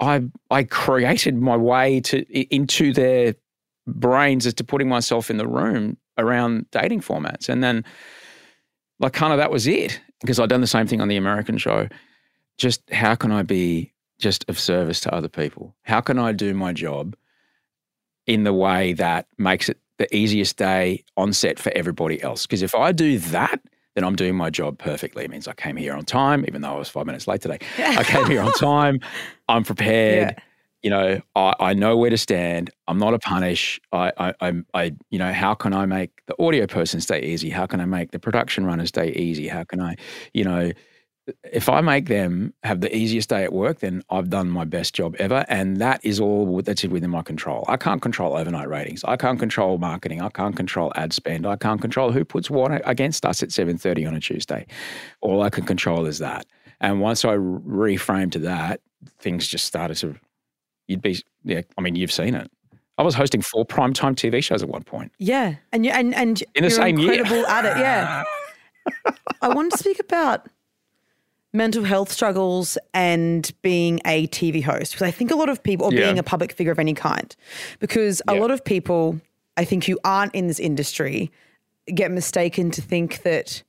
i 0.00 0.22
i 0.50 0.62
created 0.62 1.36
my 1.36 1.56
way 1.56 2.00
to 2.00 2.24
into 2.54 2.92
their 2.92 3.34
brains 3.88 4.46
as 4.46 4.54
to 4.54 4.64
putting 4.64 4.88
myself 4.88 5.30
in 5.30 5.38
the 5.38 5.46
room 5.46 5.96
around 6.18 6.66
dating 6.70 7.00
formats. 7.00 7.48
And 7.48 7.62
then, 7.62 7.84
like, 8.98 9.12
kind 9.12 9.32
of 9.32 9.38
that 9.38 9.50
was 9.50 9.66
it 9.66 10.00
because 10.20 10.38
I'd 10.38 10.48
done 10.48 10.60
the 10.60 10.66
same 10.66 10.86
thing 10.86 11.00
on 11.00 11.08
the 11.08 11.16
American 11.16 11.58
show. 11.58 11.88
Just 12.58 12.88
how 12.90 13.14
can 13.14 13.32
I 13.32 13.42
be 13.42 13.92
just 14.18 14.44
of 14.48 14.58
service 14.58 15.00
to 15.00 15.14
other 15.14 15.28
people? 15.28 15.74
How 15.82 16.00
can 16.00 16.18
I 16.18 16.32
do 16.32 16.52
my 16.54 16.72
job 16.72 17.16
in 18.26 18.44
the 18.44 18.52
way 18.52 18.92
that 18.94 19.26
makes 19.38 19.68
it 19.68 19.78
the 19.98 20.14
easiest 20.14 20.56
day 20.56 21.04
on 21.16 21.32
set 21.32 21.58
for 21.58 21.70
everybody 21.74 22.20
else? 22.20 22.46
Because 22.46 22.62
if 22.62 22.74
I 22.74 22.92
do 22.92 23.18
that, 23.18 23.60
then 23.98 24.04
I'm 24.04 24.14
doing 24.14 24.36
my 24.36 24.48
job 24.48 24.78
perfectly. 24.78 25.24
It 25.24 25.30
means 25.30 25.48
I 25.48 25.54
came 25.54 25.76
here 25.76 25.92
on 25.92 26.04
time, 26.04 26.44
even 26.46 26.62
though 26.62 26.72
I 26.72 26.78
was 26.78 26.88
five 26.88 27.04
minutes 27.04 27.26
late 27.26 27.40
today. 27.40 27.58
I 27.78 28.04
came 28.04 28.26
here 28.26 28.40
on 28.40 28.52
time. 28.52 29.00
I'm 29.48 29.64
prepared. 29.64 30.36
Yeah. 30.36 30.44
You 30.84 30.90
know, 30.90 31.20
I, 31.34 31.54
I 31.58 31.74
know 31.74 31.96
where 31.96 32.08
to 32.08 32.16
stand. 32.16 32.70
I'm 32.86 32.98
not 32.98 33.12
a 33.12 33.18
punish. 33.18 33.80
I, 33.92 34.12
I, 34.16 34.34
I, 34.40 34.52
I, 34.72 34.92
you 35.10 35.18
know, 35.18 35.32
how 35.32 35.54
can 35.54 35.72
I 35.72 35.84
make 35.86 36.12
the 36.26 36.40
audio 36.40 36.68
person 36.68 37.00
stay 37.00 37.20
easy? 37.20 37.50
How 37.50 37.66
can 37.66 37.80
I 37.80 37.86
make 37.86 38.12
the 38.12 38.20
production 38.20 38.64
runner 38.64 38.86
stay 38.86 39.10
easy? 39.10 39.48
How 39.48 39.64
can 39.64 39.80
I, 39.80 39.96
you 40.32 40.44
know, 40.44 40.70
if 41.44 41.68
I 41.68 41.80
make 41.80 42.06
them 42.08 42.54
have 42.62 42.80
the 42.80 42.94
easiest 42.94 43.28
day 43.28 43.44
at 43.44 43.52
work, 43.52 43.80
then 43.80 44.02
I've 44.10 44.30
done 44.30 44.50
my 44.50 44.64
best 44.64 44.94
job 44.94 45.16
ever. 45.18 45.44
And 45.48 45.78
that 45.78 46.00
is 46.04 46.20
all 46.20 46.60
that's 46.62 46.84
within 46.84 47.10
my 47.10 47.22
control. 47.22 47.64
I 47.68 47.76
can't 47.76 48.00
control 48.02 48.36
overnight 48.36 48.68
ratings. 48.68 49.04
I 49.04 49.16
can't 49.16 49.38
control 49.38 49.78
marketing. 49.78 50.22
I 50.22 50.28
can't 50.30 50.56
control 50.56 50.92
ad 50.96 51.12
spend. 51.12 51.46
I 51.46 51.56
can't 51.56 51.80
control 51.80 52.12
who 52.12 52.24
puts 52.24 52.50
what 52.50 52.80
against 52.88 53.24
us 53.26 53.42
at 53.42 53.50
7.30 53.50 54.06
on 54.08 54.14
a 54.14 54.20
Tuesday. 54.20 54.66
All 55.20 55.42
I 55.42 55.50
can 55.50 55.64
control 55.64 56.06
is 56.06 56.18
that. 56.18 56.46
And 56.80 57.00
once 57.00 57.24
I 57.24 57.36
reframed 57.36 58.32
to 58.32 58.38
that, 58.40 58.80
things 59.20 59.46
just 59.46 59.64
started 59.64 59.96
to, 59.98 60.16
you'd 60.86 61.02
be, 61.02 61.22
yeah, 61.44 61.62
I 61.76 61.80
mean, 61.80 61.96
you've 61.96 62.12
seen 62.12 62.34
it. 62.34 62.50
I 62.98 63.02
was 63.02 63.14
hosting 63.14 63.42
four 63.42 63.64
primetime 63.64 64.14
TV 64.16 64.42
shows 64.42 64.62
at 64.62 64.68
one 64.68 64.82
point. 64.82 65.12
Yeah, 65.18 65.54
and 65.72 65.84
you 65.86 65.92
and 65.92 66.12
and 66.16 66.42
In 66.56 66.64
the 66.64 66.68
you're 66.68 66.70
same 66.70 66.98
year. 66.98 67.12
incredible 67.12 67.46
at 67.46 67.64
it. 67.64 67.76
Yeah. 67.78 68.24
I 69.42 69.48
want 69.54 69.70
to 69.70 69.78
speak 69.78 70.00
about 70.00 70.48
mental 71.52 71.84
health 71.84 72.12
struggles 72.12 72.76
and 72.92 73.50
being 73.62 74.00
a 74.04 74.26
TV 74.28 74.62
host 74.62 74.92
because 74.92 75.06
I 75.06 75.10
think 75.10 75.30
a 75.30 75.34
lot 75.36 75.48
of 75.48 75.62
people, 75.62 75.86
or 75.86 75.92
Yeah. 75.92 76.00
being 76.04 76.18
a 76.18 76.22
public 76.22 76.52
figure 76.52 76.72
of 76.72 76.78
any 76.78 76.94
kind, 76.94 77.34
because 77.78 78.20
a 78.28 78.34
Yeah. 78.34 78.40
lot 78.40 78.50
of 78.50 78.64
people, 78.64 79.20
I 79.56 79.64
think, 79.64 79.84
who 79.84 79.98
aren't 80.04 80.34
in 80.34 80.46
this 80.46 80.60
industry, 80.60 81.30
get 81.94 82.10
mistaken 82.10 82.70
to 82.72 82.82
think 82.82 83.22
that 83.22 83.62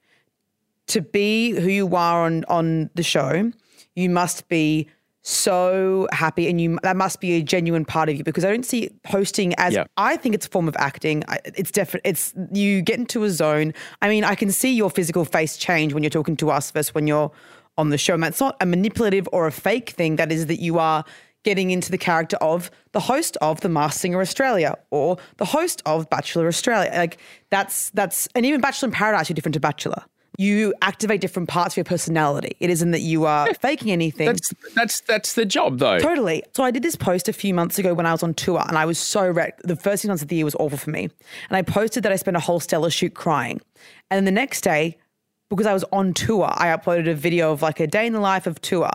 to 0.87 1.01
be 1.01 1.51
who 1.51 1.69
you 1.69 1.95
are 1.95 2.25
on 2.25 2.43
on 2.49 2.89
the 2.95 3.03
show, 3.03 3.51
you 3.95 4.09
must 4.09 4.47
be 4.49 4.87
so 5.21 6.07
happy 6.11 6.49
and 6.49 6.59
you 6.59 6.79
that 6.81 6.95
must 6.97 7.19
be 7.21 7.33
a 7.33 7.41
genuine 7.43 7.85
part 7.85 8.09
of 8.09 8.15
you 8.15 8.23
because 8.23 8.43
I 8.43 8.49
don't 8.51 8.65
see 8.65 8.89
hosting 9.05 9.53
as 9.57 9.73
Yeah. 9.73 9.83
I 9.97 10.17
think 10.17 10.33
it's 10.33 10.47
a 10.47 10.49
form 10.49 10.67
of 10.67 10.75
acting. 10.79 11.23
It's 11.45 11.71
definitely 11.71 12.09
it's 12.09 12.33
you 12.51 12.81
get 12.81 12.99
into 12.99 13.23
a 13.23 13.29
zone. 13.29 13.73
I 14.01 14.09
mean, 14.09 14.23
I 14.23 14.35
can 14.35 14.51
see 14.51 14.73
your 14.73 14.89
physical 14.89 15.25
face 15.25 15.55
change 15.57 15.93
when 15.93 16.03
you're 16.03 16.09
talking 16.09 16.35
to 16.37 16.49
us 16.49 16.71
versus 16.71 16.93
when 16.95 17.05
you're 17.07 17.31
on 17.79 17.89
the 17.89 17.97
show. 17.97 18.13
And 18.13 18.21
that's 18.21 18.39
not 18.39 18.57
a 18.59 18.65
manipulative 18.65 19.27
or 19.31 19.47
a 19.47 19.51
fake 19.51 19.91
thing. 19.91 20.17
That 20.17 20.31
is 20.31 20.45
that 20.47 20.59
you 20.59 20.77
are 20.77 21.03
getting 21.43 21.71
into 21.71 21.89
the 21.89 21.97
character 21.97 22.37
of 22.41 22.69
the 22.91 22.99
host 22.99 23.37
of 23.41 23.61
The 23.61 23.69
Masked 23.69 24.01
Singer 24.01 24.19
Australia 24.19 24.77
or 24.91 25.17
the 25.37 25.45
host 25.45 25.81
of 25.85 26.09
Bachelor 26.09 26.47
Australia. 26.47 26.91
Like 26.93 27.17
that's 27.49 27.89
that's 27.91 28.27
and 28.35 28.45
even 28.45 28.61
Bachelor 28.61 28.87
in 28.87 28.93
Paradise, 28.93 29.29
you're 29.29 29.35
different 29.35 29.53
to 29.53 29.59
Bachelor. 29.59 30.03
You 30.37 30.73
activate 30.81 31.19
different 31.19 31.49
parts 31.49 31.73
of 31.73 31.77
your 31.77 31.83
personality. 31.83 32.55
It 32.61 32.69
isn't 32.69 32.91
that 32.91 33.01
you 33.01 33.25
are 33.25 33.53
faking 33.55 33.91
anything. 33.91 34.27
That's 34.27 34.53
that's 34.75 35.01
that's 35.01 35.33
the 35.33 35.45
job 35.45 35.79
though. 35.79 35.99
Totally. 35.99 36.43
So 36.55 36.63
I 36.63 36.71
did 36.71 36.83
this 36.83 36.95
post 36.95 37.27
a 37.27 37.33
few 37.33 37.53
months 37.53 37.79
ago 37.79 37.93
when 37.93 38.05
I 38.05 38.11
was 38.11 38.23
on 38.23 38.33
tour 38.33 38.63
and 38.67 38.77
I 38.77 38.85
was 38.85 38.99
so 38.99 39.29
wrecked. 39.29 39.61
The 39.63 39.75
first 39.75 40.01
few 40.01 40.09
months 40.09 40.21
of 40.21 40.29
the 40.29 40.35
year 40.35 40.45
was 40.45 40.55
awful 40.55 40.77
for 40.77 40.91
me. 40.91 41.09
And 41.49 41.57
I 41.57 41.61
posted 41.61 42.03
that 42.03 42.11
I 42.11 42.15
spent 42.15 42.37
a 42.37 42.41
whole 42.41 42.59
Stella 42.59 42.91
shoot 42.91 43.13
crying. 43.13 43.59
And 44.09 44.17
then 44.17 44.25
the 44.25 44.31
next 44.31 44.61
day, 44.61 44.97
because 45.49 45.65
I 45.65 45.73
was 45.73 45.83
on 45.91 46.13
tour, 46.13 46.49
I 46.51 46.67
uploaded 46.67 47.09
a 47.09 47.15
video 47.15 47.51
of 47.51 47.61
like 47.61 47.79
a 47.79 47.87
day 47.87 48.05
in 48.05 48.13
the 48.13 48.19
life 48.19 48.47
of 48.47 48.61
tour. 48.61 48.89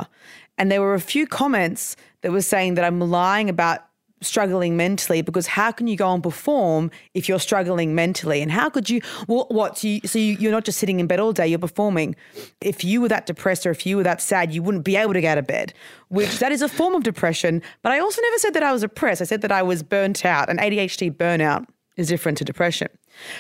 And 0.57 0.71
there 0.71 0.81
were 0.81 0.95
a 0.95 1.01
few 1.01 1.27
comments 1.27 1.97
that 2.23 2.33
were 2.33 2.43
saying 2.43 2.75
that 2.75 2.85
I'm 2.85 3.01
lying 3.01 3.51
about 3.51 3.85
struggling 4.25 4.77
mentally 4.77 5.21
because 5.23 5.47
how 5.47 5.71
can 5.71 5.87
you 5.87 5.97
go 5.97 6.13
and 6.15 6.23
perform 6.23 6.91
if 7.13 7.29
you're 7.29 7.41
struggling 7.41 7.95
mentally? 7.95 8.41
And 8.41 8.51
how 8.51 8.71
could 8.71 8.89
you 8.89 9.01
well, 9.29 9.47
what 9.51 9.79
so, 9.79 9.89
you, 9.89 10.01
so 10.05 10.19
you, 10.19 10.37
you're 10.39 10.53
not 10.53 10.65
just 10.65 10.79
sitting 10.79 11.01
in 11.01 11.07
bed 11.07 11.21
all 11.21 11.33
day 11.33 11.47
you're 11.47 11.59
performing. 11.59 12.17
If 12.61 12.85
you 12.85 13.01
were 13.01 13.09
that 13.09 13.27
depressed 13.27 13.67
or 13.67 13.71
if 13.71 13.85
you 13.85 13.97
were 13.97 14.03
that 14.05 14.23
sad 14.23 14.53
you 14.55 14.63
wouldn't 14.63 14.85
be 14.85 14.97
able 14.97 15.13
to 15.13 15.21
get 15.21 15.33
out 15.33 15.39
of 15.39 15.47
bed 15.47 15.75
which 16.09 16.39
that 16.39 16.53
is 16.53 16.63
a 16.63 16.69
form 16.69 16.95
of 16.95 17.03
depression. 17.03 17.61
But 17.83 17.93
i 17.93 17.99
also 17.99 18.23
never 18.23 18.39
said 18.39 18.55
that 18.55 18.63
i 18.63 18.73
was 18.73 18.83
depressed 18.83 19.21
i 19.21 19.25
said 19.25 19.43
that 19.43 19.53
i 19.53 19.63
was 19.63 19.83
burnt 19.83 20.25
out. 20.25 20.49
And 20.49 20.59
adhd 20.59 21.17
burnout 21.17 21.67
is 21.97 22.09
different 22.09 22.39
to 22.39 22.45
depression. 22.45 22.89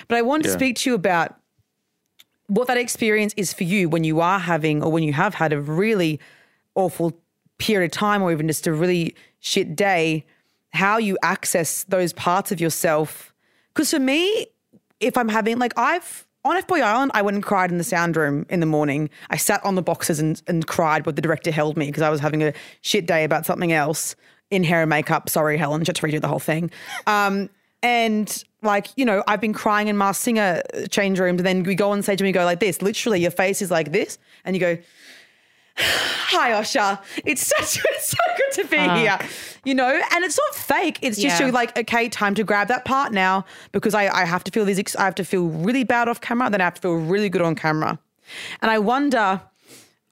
But 0.09 0.18
i 0.18 0.22
wanted 0.22 0.44
to 0.44 0.50
speak 0.50 0.77
to 0.79 0.90
you 0.90 0.94
about 0.94 1.37
what 2.46 2.66
that 2.68 2.76
experience 2.76 3.35
is 3.37 3.52
for 3.52 3.64
you 3.64 3.88
when 3.88 4.04
you 4.04 4.20
are 4.20 4.38
having 4.38 4.83
or 4.83 4.92
when 4.92 5.02
you 5.02 5.12
have 5.12 5.35
had 5.35 5.52
a 5.52 5.61
really 5.61 6.20
awful 6.74 7.18
period 7.59 7.87
of 7.87 7.92
time 7.92 8.22
or 8.22 8.33
even 8.33 8.46
just 8.48 8.66
a 8.66 8.72
really 8.72 9.14
shit 9.40 9.76
day, 9.76 10.24
how 10.72 10.98
you 10.98 11.16
access 11.22 11.85
those 11.85 12.12
parts 12.12 12.52
of 12.52 12.61
yourself. 12.61 13.33
Because 13.72 13.90
for 13.90 13.98
me, 13.98 14.46
if 15.00 15.16
I'm 15.16 15.28
having, 15.28 15.59
like, 15.59 15.72
I've, 15.76 16.26
on 16.44 16.57
F 16.57 16.66
Boy 16.66 16.80
Island, 16.80 17.12
I 17.14 17.22
went 17.22 17.37
and 17.37 17.44
cried 17.44 17.70
in 17.70 17.78
the 17.78 17.85
sound 17.85 18.16
room 18.16 18.44
in 18.48 18.61
the 18.61 18.66
morning. 18.66 19.09
I 19.30 19.37
sat 19.37 19.64
on 19.64 19.76
the 19.76 19.83
boxes 19.83 20.20
and, 20.20 20.42
and 20.46 20.66
cried, 20.66 21.04
but 21.04 21.16
the 21.16 21.22
director 21.22 21.50
held 21.50 21.76
me 21.76 21.87
because 21.87 22.02
I 22.02 22.11
was 22.11 22.20
having 22.20 22.42
a 22.42 22.52
shit 22.83 23.07
day 23.07 23.24
about 23.24 23.46
something 23.46 23.72
else 23.72 24.14
in 24.50 24.62
hair 24.62 24.83
and 24.83 24.90
makeup. 24.90 25.28
Sorry, 25.28 25.57
Helen, 25.57 25.85
just 25.85 26.00
to 26.00 26.07
redo 26.07 26.20
the 26.20 26.28
whole 26.28 26.38
thing. 26.38 26.70
Um, 27.07 27.48
and 27.84 28.42
like, 28.62 28.88
you 28.96 29.04
know, 29.04 29.22
I've 29.28 29.40
been 29.42 29.52
crying 29.52 29.88
in 29.88 29.96
my 29.96 30.12
Singer 30.12 30.62
change 30.90 31.20
rooms, 31.20 31.38
and 31.40 31.46
then 31.46 31.62
we 31.62 31.74
go 31.74 31.90
on 31.92 32.02
stage 32.02 32.20
and 32.20 32.26
we 32.26 32.32
go 32.32 32.44
like 32.44 32.58
this. 32.58 32.80
Literally, 32.82 33.20
your 33.20 33.30
face 33.30 33.60
is 33.62 33.70
like 33.70 33.92
this, 33.92 34.18
and 34.44 34.56
you 34.56 34.60
go, 34.60 34.78
Hi, 35.76 36.50
Osher. 36.52 36.98
It's 37.24 37.46
such 37.46 37.84
it's 37.90 38.08
so 38.08 38.16
good 38.36 38.62
to 38.62 38.68
be 38.70 38.78
here. 39.00 39.18
You 39.64 39.74
know, 39.74 39.88
and 40.12 40.24
it's 40.24 40.38
not 40.38 40.54
fake. 40.54 40.98
It's 41.02 41.18
just 41.20 41.38
Yeah. 41.40 41.46
you 41.46 41.52
like, 41.52 41.76
okay, 41.78 42.08
time 42.08 42.34
to 42.36 42.44
grab 42.44 42.68
that 42.68 42.84
part 42.84 43.12
now 43.12 43.44
because 43.72 43.94
I, 43.94 44.08
I 44.08 44.24
have 44.24 44.42
to 44.44 44.50
feel 44.50 44.64
these. 44.64 44.78
ex- 44.78 44.96
I 44.96 45.04
have 45.04 45.14
to 45.16 45.24
feel 45.24 45.46
really 45.46 45.84
bad 45.84 46.08
off 46.08 46.20
camera, 46.20 46.48
then 46.50 46.60
I 46.60 46.64
have 46.64 46.74
to 46.74 46.80
feel 46.80 46.94
really 46.94 47.28
good 47.28 47.42
on 47.42 47.54
camera. 47.54 47.98
And 48.62 48.70
I 48.70 48.78
wonder, 48.78 49.40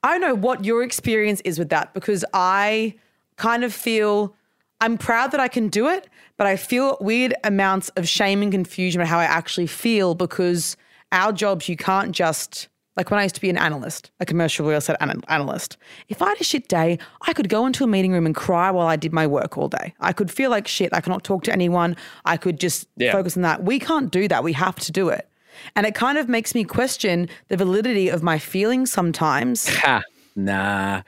I 0.03 0.11
don't 0.11 0.21
know 0.21 0.35
what 0.35 0.63
your 0.65 0.83
experience 0.83 1.41
is 1.41 1.57
with 1.57 1.69
that 1.69 1.93
because 1.93 2.23
I 2.33 2.95
kind 3.37 3.63
of 3.63 3.73
feel 3.73 4.35
I'm 4.81 4.97
proud 4.97 5.31
that 5.31 5.39
I 5.39 5.47
can 5.47 5.69
do 5.69 5.87
it, 5.87 6.07
but 6.37 6.47
I 6.47 6.55
feel 6.55 6.97
weird 7.01 7.33
amounts 7.43 7.89
of 7.89 8.07
shame 8.07 8.41
and 8.41 8.51
confusion 8.51 9.01
about 9.01 9.09
how 9.09 9.19
I 9.19 9.25
actually 9.25 9.67
feel 9.67 10.15
because 10.15 10.75
our 11.11 11.31
jobs, 11.31 11.69
you 11.69 11.77
can't 11.77 12.11
just. 12.11 12.69
Like 12.95 13.09
when 13.09 13.19
I 13.19 13.23
used 13.23 13.33
to 13.33 13.41
be 13.41 13.49
an 13.49 13.57
analyst, 13.57 14.11
a 14.19 14.25
commercial 14.25 14.67
real 14.67 14.77
estate 14.77 14.97
ana- 15.01 15.19
analyst, 15.27 15.77
if 16.09 16.21
I 16.21 16.27
had 16.29 16.39
a 16.39 16.43
shit 16.43 16.67
day, 16.67 16.99
I 17.23 17.33
could 17.33 17.49
go 17.49 17.65
into 17.65 17.83
a 17.83 17.87
meeting 17.87 18.11
room 18.11 18.27
and 18.27 18.35
cry 18.35 18.69
while 18.69 18.85
I 18.85 18.97
did 18.97 19.11
my 19.11 19.25
work 19.25 19.57
all 19.57 19.67
day. 19.67 19.95
I 19.99 20.13
could 20.13 20.29
feel 20.29 20.51
like 20.51 20.67
shit. 20.67 20.93
I 20.93 21.01
could 21.01 21.09
not 21.09 21.23
talk 21.23 21.41
to 21.45 21.51
anyone. 21.51 21.95
I 22.25 22.37
could 22.37 22.59
just 22.59 22.87
Yeah. 22.97 23.11
focus 23.11 23.35
on 23.35 23.41
that. 23.41 23.63
We 23.63 23.79
can't 23.79 24.11
do 24.11 24.27
that. 24.27 24.43
We 24.43 24.53
have 24.53 24.75
to 24.81 24.91
do 24.91 25.09
it. 25.09 25.27
And 25.75 25.87
it 25.87 25.95
kind 25.95 26.19
of 26.19 26.29
makes 26.29 26.53
me 26.53 26.63
question 26.63 27.27
the 27.47 27.57
validity 27.57 28.09
of 28.09 28.21
my 28.21 28.37
feelings 28.37 28.91
sometimes. 28.91 29.67
Nah. 30.35 31.01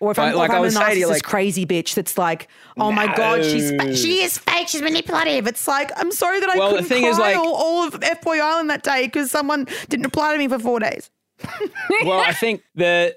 Or 0.00 0.10
if 0.10 0.18
I'm, 0.18 0.34
like 0.34 0.50
if 0.50 0.52
I 0.52 0.54
I'm 0.56 0.58
a 0.58 0.62
would 0.64 0.72
say 0.72 0.94
to 0.94 0.98
you, 1.00 1.06
narcissist 1.06 1.10
like- 1.10 1.22
crazy 1.22 1.64
bitch 1.66 1.94
that's 1.94 2.18
like, 2.18 2.48
oh 2.76 2.92
my 2.92 3.14
God, 3.16 3.42
she's 3.44 3.70
she 3.98 4.22
is 4.22 4.36
fake, 4.38 4.68
she's 4.68 4.82
manipulative. 4.82 5.46
It's 5.46 5.66
like, 5.66 5.90
I'm 5.96 6.12
sorry 6.12 6.40
that 6.40 6.50
I 6.50 6.58
Well, 6.58 6.70
couldn't 6.70 6.86
thing 6.86 7.02
cry 7.02 7.10
is, 7.10 7.18
like- 7.18 7.36
all, 7.36 7.54
all 7.54 7.86
of 7.88 8.02
F 8.02 8.20
Boy 8.22 8.38
Island 8.40 8.68
that 8.70 8.82
day 8.82 9.06
because 9.06 9.30
someone 9.30 9.66
didn't 9.88 10.04
reply 10.04 10.32
to 10.32 10.38
me 10.38 10.48
for 10.48 10.58
four 10.58 10.80
days. 10.80 11.10
Well, 12.04 12.20
I 12.20 12.32
think 12.32 12.62
that 12.76 13.16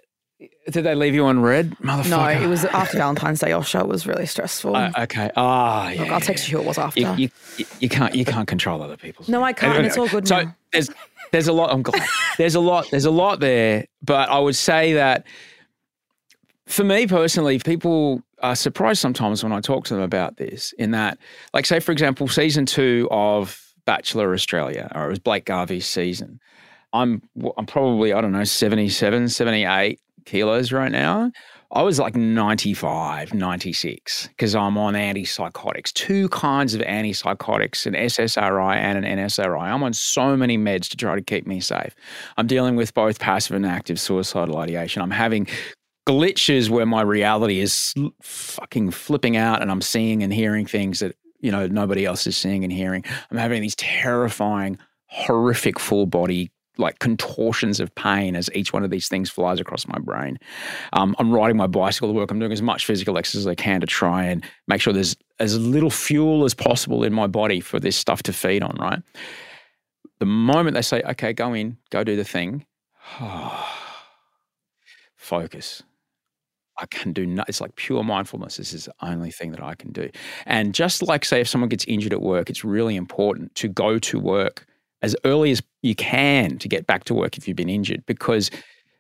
did 0.70 0.84
they 0.86 0.96
leave 0.96 1.14
you 1.16 1.26
on 1.26 1.42
read, 1.42 1.72
motherfucker? 1.82 2.10
No, 2.10 2.26
it 2.46 2.48
was 2.48 2.64
after 2.66 2.98
Valentine's 2.98 3.40
Day. 3.42 3.50
Osher 3.50 3.82
it 3.82 3.88
was 3.88 4.08
really 4.08 4.26
stressful. 4.26 4.74
Uh, 4.76 4.92
okay. 5.00 5.30
Ah, 5.36 5.90
yeah. 5.90 6.14
I'll 6.14 6.22
text 6.22 6.48
you 6.50 6.58
who 6.58 6.64
it 6.64 6.68
was 6.68 6.78
after. 6.78 7.00
You, 7.02 7.30
you, 7.58 7.66
you- 7.82 7.90
can't 7.90 8.16
you 8.16 8.24
can't 8.24 8.48
control 8.48 8.82
other 8.82 8.96
people's. 8.96 9.28
No, 9.28 9.44
I 9.44 9.52
can't. 9.52 9.86
It's 9.86 9.98
all 9.98 10.08
good 10.08 10.28
So 10.28 10.44
now. 10.44 10.56
there's 10.72 10.90
there's 11.32 11.48
a 11.48 11.54
lot. 11.54 11.72
I'm 11.72 11.82
glad. 11.82 12.08
There's 12.38 12.56
a 12.56 12.60
lot. 12.60 12.90
There's 12.90 13.06
a 13.06 13.12
lot 13.12 13.40
there. 13.40 13.86
But 14.02 14.30
I 14.30 14.40
would 14.40 14.56
say 14.56 14.94
that 14.94 15.26
for 16.68 16.84
me 16.84 17.08
personally, 17.08 17.60
people 17.60 18.22
are 18.42 18.56
surprised 18.56 19.02
sometimes 19.02 19.44
when 19.44 19.52
I 19.52 19.60
talk 19.60 19.86
to 19.86 19.94
them 19.94 20.04
about 20.04 20.38
this. 20.38 20.74
In 20.74 20.92
that, 20.92 21.18
like, 21.54 21.66
say 21.66 21.80
for 21.80 21.92
example, 21.92 22.28
season 22.28 22.66
two 22.66 23.08
of 23.12 23.74
Bachelor 23.86 24.34
Australia, 24.34 24.92
or 24.96 25.08
it 25.08 25.10
was 25.10 25.20
Blake 25.20 25.46
Garvey's 25.46 25.86
season. 25.86 26.40
I'm 26.94 27.22
I'm 27.58 27.66
probably 27.66 28.14
I 28.14 28.22
don't 28.22 28.32
know 28.32 28.44
77, 28.44 29.30
78 29.30 30.00
kilos 30.26 30.72
right 30.72 30.92
now. 30.92 31.32
I 31.72 31.84
was 31.84 32.00
like 32.00 32.16
95, 32.16 33.36
96 33.36 34.28
because 34.30 34.56
I'm 34.56 34.76
on 34.76 34.96
antipsychotics, 34.96 35.94
two 35.94 36.28
kinds 36.30 36.74
of 36.74 36.82
antipsychotics, 36.82 37.86
an 37.86 37.94
SSRI 37.94 38.76
and 38.76 39.06
an 39.06 39.20
NSRI. 39.20 39.62
I'm 39.62 39.84
on 39.84 39.94
so 39.94 40.36
many 40.36 40.58
meds 40.58 40.90
to 40.90 40.98
try 40.98 41.14
to 41.14 41.22
keep 41.22 41.46
me 41.46 41.60
safe. 41.60 41.94
I'm 42.38 42.48
dealing 42.48 42.76
with 42.76 42.96
both 42.96 43.20
passive 43.20 43.56
and 43.56 43.68
active 43.68 44.00
suicidal 44.00 44.58
ideation. 44.58 45.04
I'm 45.04 45.12
having 45.12 45.48
glitches 46.08 46.72
where 46.72 46.88
my 46.88 47.04
reality 47.04 47.60
is 47.60 47.94
fucking 48.24 48.90
flipping 48.90 49.38
out 49.38 49.62
and 49.62 49.70
I'm 49.70 49.82
seeing 49.82 50.24
and 50.24 50.34
hearing 50.34 50.66
things 50.66 51.02
that, 51.02 51.16
you 51.40 51.52
know, 51.52 51.68
nobody 51.68 52.04
else 52.04 52.26
is 52.26 52.36
seeing 52.36 52.64
and 52.64 52.74
hearing. 52.74 53.06
I'm 53.30 53.38
having 53.38 53.62
these 53.62 53.76
terrifying 53.76 54.80
horrific 55.06 55.80
full 55.80 56.08
body 56.08 56.50
like 56.80 57.00
contortions 57.00 57.80
of 57.80 57.94
pain 57.96 58.36
as 58.36 58.50
each 58.54 58.74
one 58.74 58.84
of 58.84 58.90
these 58.90 59.08
things 59.08 59.30
flies 59.30 59.60
across 59.60 59.88
my 59.88 60.00
brain. 60.00 60.38
Um, 60.94 61.16
I'm 61.20 61.32
riding 61.32 61.58
my 61.58 61.68
bicycle 61.68 62.10
to 62.10 62.14
work. 62.14 62.32
I'm 62.32 62.40
doing 62.40 62.52
as 62.52 62.62
much 62.62 62.86
physical 62.86 63.18
exercise 63.18 63.42
as 63.42 63.48
I 63.48 63.56
can 63.56 63.82
to 63.82 63.88
try 63.88 64.24
and 64.24 64.44
make 64.68 64.82
sure 64.82 64.94
there's 64.94 65.16
as 65.40 65.58
little 65.58 65.90
fuel 65.90 66.46
as 66.46 66.54
possible 66.54 67.04
in 67.04 67.14
my 67.14 67.28
body 67.28 67.60
for 67.60 67.80
this 67.80 67.96
stuff 67.96 68.24
to 68.24 68.34
feed 68.34 68.64
on, 68.64 68.76
right? 68.80 69.02
The 70.20 70.26
moment 70.26 70.76
they 70.76 70.82
say, 70.82 71.02
okay, 71.04 71.34
go 71.34 71.54
in, 71.54 71.78
go 71.92 72.04
do 72.04 72.16
the 72.16 72.24
thing, 72.24 72.66
focus. 75.16 75.84
I 76.78 76.86
can 76.86 77.12
do 77.12 77.36
it's 77.50 77.60
like 77.60 77.76
pure 77.76 78.04
mindfulness. 78.04 78.56
This 78.56 78.74
is 78.74 78.86
the 78.86 78.94
only 79.02 79.32
thing 79.32 79.52
that 79.52 79.62
I 79.62 79.76
can 79.76 79.92
do. 79.92 80.10
And 80.46 80.74
just 80.74 81.04
like 81.04 81.26
say 81.26 81.42
if 81.42 81.48
someone 81.50 81.68
gets 81.68 81.84
injured 81.86 82.14
at 82.14 82.22
work, 82.22 82.50
it's 82.50 82.64
really 82.64 82.96
important 82.96 83.54
to 83.56 83.68
go 83.68 84.00
to 84.00 84.20
work 84.20 84.66
as 85.02 85.16
early 85.26 85.52
as 85.52 85.62
you 85.82 85.96
can 85.96 86.58
to 86.58 86.68
get 86.68 86.88
back 86.88 87.06
to 87.06 87.14
work 87.14 87.38
if 87.38 87.48
you've 87.48 87.58
been 87.58 87.70
injured 87.70 88.06
because 88.06 88.52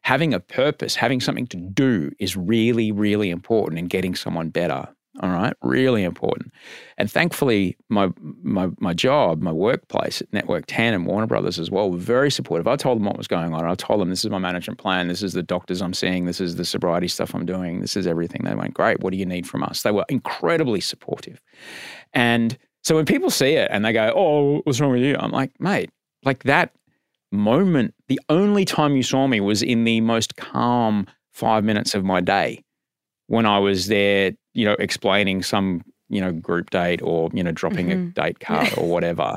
having 0.01 0.33
a 0.33 0.39
purpose, 0.39 0.95
having 0.95 1.19
something 1.19 1.47
to 1.47 1.57
do 1.57 2.11
is 2.19 2.35
really, 2.35 2.91
really 2.91 3.29
important 3.29 3.79
in 3.79 3.87
getting 3.87 4.15
someone 4.15 4.49
better. 4.49 4.87
All 5.21 5.29
right, 5.29 5.53
really 5.63 6.03
important. 6.03 6.53
And 6.97 7.11
thankfully, 7.11 7.75
my 7.89 8.09
my 8.41 8.69
my 8.79 8.93
job, 8.93 9.41
my 9.41 9.51
workplace 9.51 10.21
at 10.21 10.31
Network 10.31 10.65
10 10.67 10.93
and 10.93 11.05
Warner 11.05 11.27
Brothers 11.27 11.59
as 11.59 11.69
well 11.69 11.91
were 11.91 11.97
very 11.97 12.31
supportive. 12.31 12.67
I 12.67 12.77
told 12.77 12.97
them 12.97 13.05
what 13.05 13.17
was 13.17 13.27
going 13.27 13.53
on. 13.53 13.65
I 13.65 13.75
told 13.75 13.99
them 13.99 14.09
this 14.09 14.23
is 14.23 14.29
my 14.29 14.37
management 14.37 14.79
plan. 14.79 15.09
This 15.09 15.21
is 15.21 15.33
the 15.33 15.43
doctors 15.43 15.81
I'm 15.81 15.95
seeing. 15.95 16.25
This 16.25 16.39
is 16.39 16.55
the 16.55 16.63
sobriety 16.63 17.09
stuff 17.09 17.33
I'm 17.33 17.45
doing. 17.45 17.81
This 17.81 17.97
is 17.97 18.07
everything. 18.07 18.43
They 18.45 18.55
went, 18.55 18.73
great. 18.73 19.01
What 19.01 19.11
do 19.11 19.17
you 19.17 19.25
need 19.25 19.45
from 19.45 19.63
us? 19.63 19.81
They 19.81 19.91
were 19.91 20.05
incredibly 20.07 20.79
supportive. 20.79 21.41
And 22.13 22.57
so 22.83 22.95
when 22.95 23.05
people 23.05 23.29
see 23.29 23.53
it 23.53 23.67
and 23.71 23.83
they 23.83 23.91
go, 23.91 24.13
oh, 24.15 24.61
what's 24.63 24.79
wrong 24.79 24.91
with 24.91 25.01
you? 25.01 25.17
I'm 25.19 25.31
like, 25.31 25.51
mate, 25.59 25.89
like 26.23 26.43
that 26.43 26.73
moment, 27.31 27.93
the 28.07 28.19
only 28.29 28.65
time 28.65 28.95
you 28.95 29.03
saw 29.03 29.27
me 29.27 29.39
was 29.39 29.61
in 29.61 29.83
the 29.83 30.01
most 30.01 30.35
calm 30.35 31.07
five 31.31 31.63
minutes 31.63 31.93
of 31.95 32.03
my 32.03 32.21
day 32.21 32.63
when 33.27 33.45
I 33.45 33.59
was 33.59 33.87
there, 33.87 34.31
you 34.53 34.65
know, 34.65 34.75
explaining 34.79 35.43
some, 35.43 35.83
you 36.09 36.19
know, 36.19 36.31
group 36.31 36.71
date 36.71 37.01
or, 37.03 37.29
you 37.33 37.43
know, 37.43 37.51
dropping 37.51 37.87
Mm-hmm. 37.89 38.07
a 38.09 38.11
date 38.11 38.39
card 38.39 38.73
or 38.77 38.89
whatever. 38.89 39.35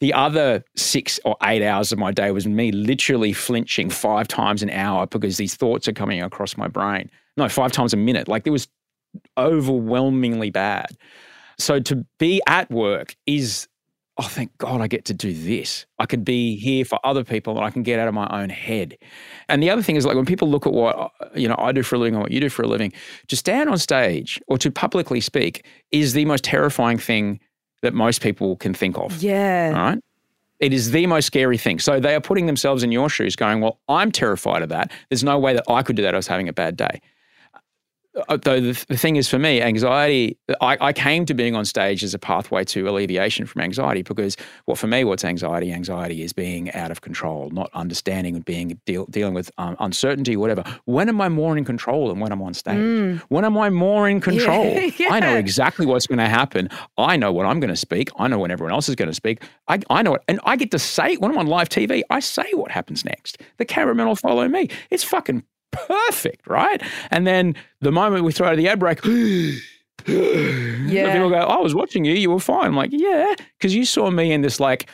The 0.00 0.12
other 0.12 0.64
six 0.74 1.20
or 1.24 1.36
eight 1.44 1.62
hours 1.64 1.92
of 1.92 1.98
my 1.98 2.10
day 2.10 2.30
was 2.30 2.46
me 2.46 2.72
literally 2.72 3.32
flinching 3.32 3.90
five 3.90 4.26
times 4.26 4.62
an 4.62 4.70
hour 4.70 5.06
because 5.06 5.36
these 5.36 5.54
thoughts 5.54 5.86
are 5.86 5.92
coming 5.92 6.20
across 6.22 6.56
my 6.56 6.66
brain. 6.68 7.10
No, 7.36 7.48
five 7.48 7.72
times 7.72 7.92
a 7.92 7.96
minute. 7.96 8.26
Like 8.26 8.46
it 8.46 8.50
was 8.50 8.66
overwhelmingly 9.38 10.50
bad. 10.50 10.86
So 11.58 11.80
to 11.80 12.04
be 12.18 12.40
at 12.46 12.70
work 12.70 13.14
is, 13.26 13.68
oh, 14.16 14.22
thank 14.22 14.56
God 14.58 14.80
I 14.80 14.86
get 14.86 15.04
to 15.06 15.14
do 15.14 15.32
this. 15.32 15.86
I 15.98 16.06
could 16.06 16.24
be 16.24 16.56
here 16.56 16.84
for 16.84 16.98
other 17.04 17.24
people 17.24 17.56
and 17.56 17.64
I 17.64 17.70
can 17.70 17.82
get 17.82 17.98
out 17.98 18.06
of 18.06 18.14
my 18.14 18.28
own 18.30 18.48
head. 18.48 18.96
And 19.48 19.62
the 19.62 19.70
other 19.70 19.82
thing 19.82 19.96
is 19.96 20.06
like 20.06 20.14
when 20.14 20.24
people 20.24 20.48
look 20.48 20.66
at 20.66 20.72
what, 20.72 20.96
uh, 20.96 21.08
you 21.34 21.48
know, 21.48 21.56
I 21.58 21.72
do 21.72 21.82
for 21.82 21.96
a 21.96 21.98
living 21.98 22.16
or 22.16 22.20
what 22.20 22.30
you 22.30 22.40
do 22.40 22.48
for 22.48 22.62
a 22.62 22.68
living, 22.68 22.92
to 23.28 23.36
stand 23.36 23.68
on 23.68 23.78
stage 23.78 24.40
or 24.46 24.56
to 24.58 24.70
publicly 24.70 25.20
speak 25.20 25.66
is 25.90 26.12
the 26.12 26.24
most 26.26 26.44
terrifying 26.44 26.98
thing 26.98 27.40
that 27.82 27.92
most 27.92 28.22
people 28.22 28.56
can 28.56 28.72
think 28.72 28.96
of. 28.96 29.20
Yeah. 29.22 29.72
All 29.74 29.82
right. 29.82 29.98
It 30.60 30.72
is 30.72 30.92
the 30.92 31.06
most 31.06 31.26
scary 31.26 31.58
thing. 31.58 31.80
So 31.80 31.98
they 31.98 32.14
are 32.14 32.20
putting 32.20 32.46
themselves 32.46 32.84
in 32.84 32.92
your 32.92 33.10
shoes, 33.10 33.34
going, 33.34 33.60
Well, 33.60 33.80
I'm 33.88 34.12
terrified 34.12 34.62
of 34.62 34.68
that. 34.68 34.92
There's 35.10 35.24
no 35.24 35.38
way 35.38 35.52
that 35.52 35.64
I 35.68 35.82
could 35.82 35.96
do 35.96 36.02
that. 36.02 36.14
I 36.14 36.16
was 36.16 36.28
having 36.28 36.48
a 36.48 36.52
bad 36.52 36.76
day. 36.76 37.00
Uh, 38.28 38.36
Though 38.36 38.60
the, 38.60 38.84
the 38.88 38.96
thing 38.96 39.16
is, 39.16 39.28
for 39.28 39.38
me, 39.38 39.60
anxiety, 39.60 40.38
I, 40.60 40.76
I 40.80 40.92
came 40.92 41.26
to 41.26 41.34
being 41.34 41.56
on 41.56 41.64
stage 41.64 42.04
as 42.04 42.14
a 42.14 42.18
pathway 42.18 42.64
to 42.64 42.88
alleviation 42.88 43.46
from 43.46 43.62
anxiety 43.62 44.02
because, 44.02 44.36
well, 44.66 44.76
for 44.76 44.86
me, 44.86 45.02
what's 45.04 45.24
anxiety? 45.24 45.72
Anxiety 45.72 46.22
is 46.22 46.32
being 46.32 46.70
out 46.72 46.90
of 46.90 47.00
control, 47.00 47.50
not 47.50 47.70
understanding 47.74 48.36
and 48.36 48.44
being 48.44 48.80
deal, 48.86 49.06
dealing 49.06 49.34
with 49.34 49.50
um, 49.58 49.76
uncertainty, 49.80 50.36
whatever. 50.36 50.62
When 50.84 51.08
am 51.08 51.20
I 51.20 51.28
more 51.28 51.56
in 51.56 51.64
control 51.64 52.08
than 52.08 52.20
when 52.20 52.30
I'm 52.30 52.42
on 52.42 52.54
stage? 52.54 52.76
When 53.28 53.44
am 53.44 53.58
I 53.58 53.70
more 53.70 54.08
in 54.08 54.20
control? 54.20 54.64
I 55.10 55.20
know 55.20 55.36
exactly 55.36 55.86
what's 55.86 56.06
going 56.06 56.18
to 56.18 56.28
happen. 56.28 56.68
I 56.96 57.16
know 57.16 57.32
what 57.32 57.46
I'm 57.46 57.58
going 57.58 57.70
to 57.70 57.76
speak. 57.76 58.10
I 58.16 58.28
know 58.28 58.38
when 58.38 58.50
everyone 58.50 58.72
else 58.72 58.88
is 58.88 58.94
going 58.94 59.10
to 59.10 59.14
speak. 59.14 59.42
I, 59.68 59.80
I 59.90 60.02
know 60.02 60.14
it. 60.14 60.22
And 60.28 60.38
I 60.44 60.56
get 60.56 60.70
to 60.70 60.78
say, 60.78 61.16
when 61.16 61.32
I'm 61.32 61.38
on 61.38 61.46
live 61.46 61.68
TV, 61.68 62.02
I 62.10 62.20
say 62.20 62.46
what 62.52 62.70
happens 62.70 63.04
next. 63.04 63.40
The 63.58 63.64
cameraman 63.64 64.06
will 64.06 64.16
follow 64.16 64.46
me. 64.48 64.68
It's 64.90 65.02
fucking 65.04 65.42
perfect, 65.74 66.46
right? 66.46 66.82
And 67.10 67.26
then 67.26 67.54
the 67.80 67.92
moment 67.92 68.24
we 68.24 68.32
throw 68.32 68.48
out 68.48 68.56
the 68.56 68.68
ad 68.68 68.78
break, 68.78 69.00
Yeah. 70.06 71.12
people 71.12 71.30
go, 71.30 71.36
I 71.36 71.58
was 71.60 71.74
watching 71.74 72.04
you. 72.04 72.14
You 72.14 72.30
were 72.30 72.40
fine. 72.40 72.66
I'm 72.66 72.76
like, 72.76 72.90
yeah, 72.92 73.34
because 73.58 73.74
you 73.74 73.84
saw 73.84 74.10
me 74.10 74.32
in 74.32 74.42
this, 74.42 74.60
like, 74.60 74.90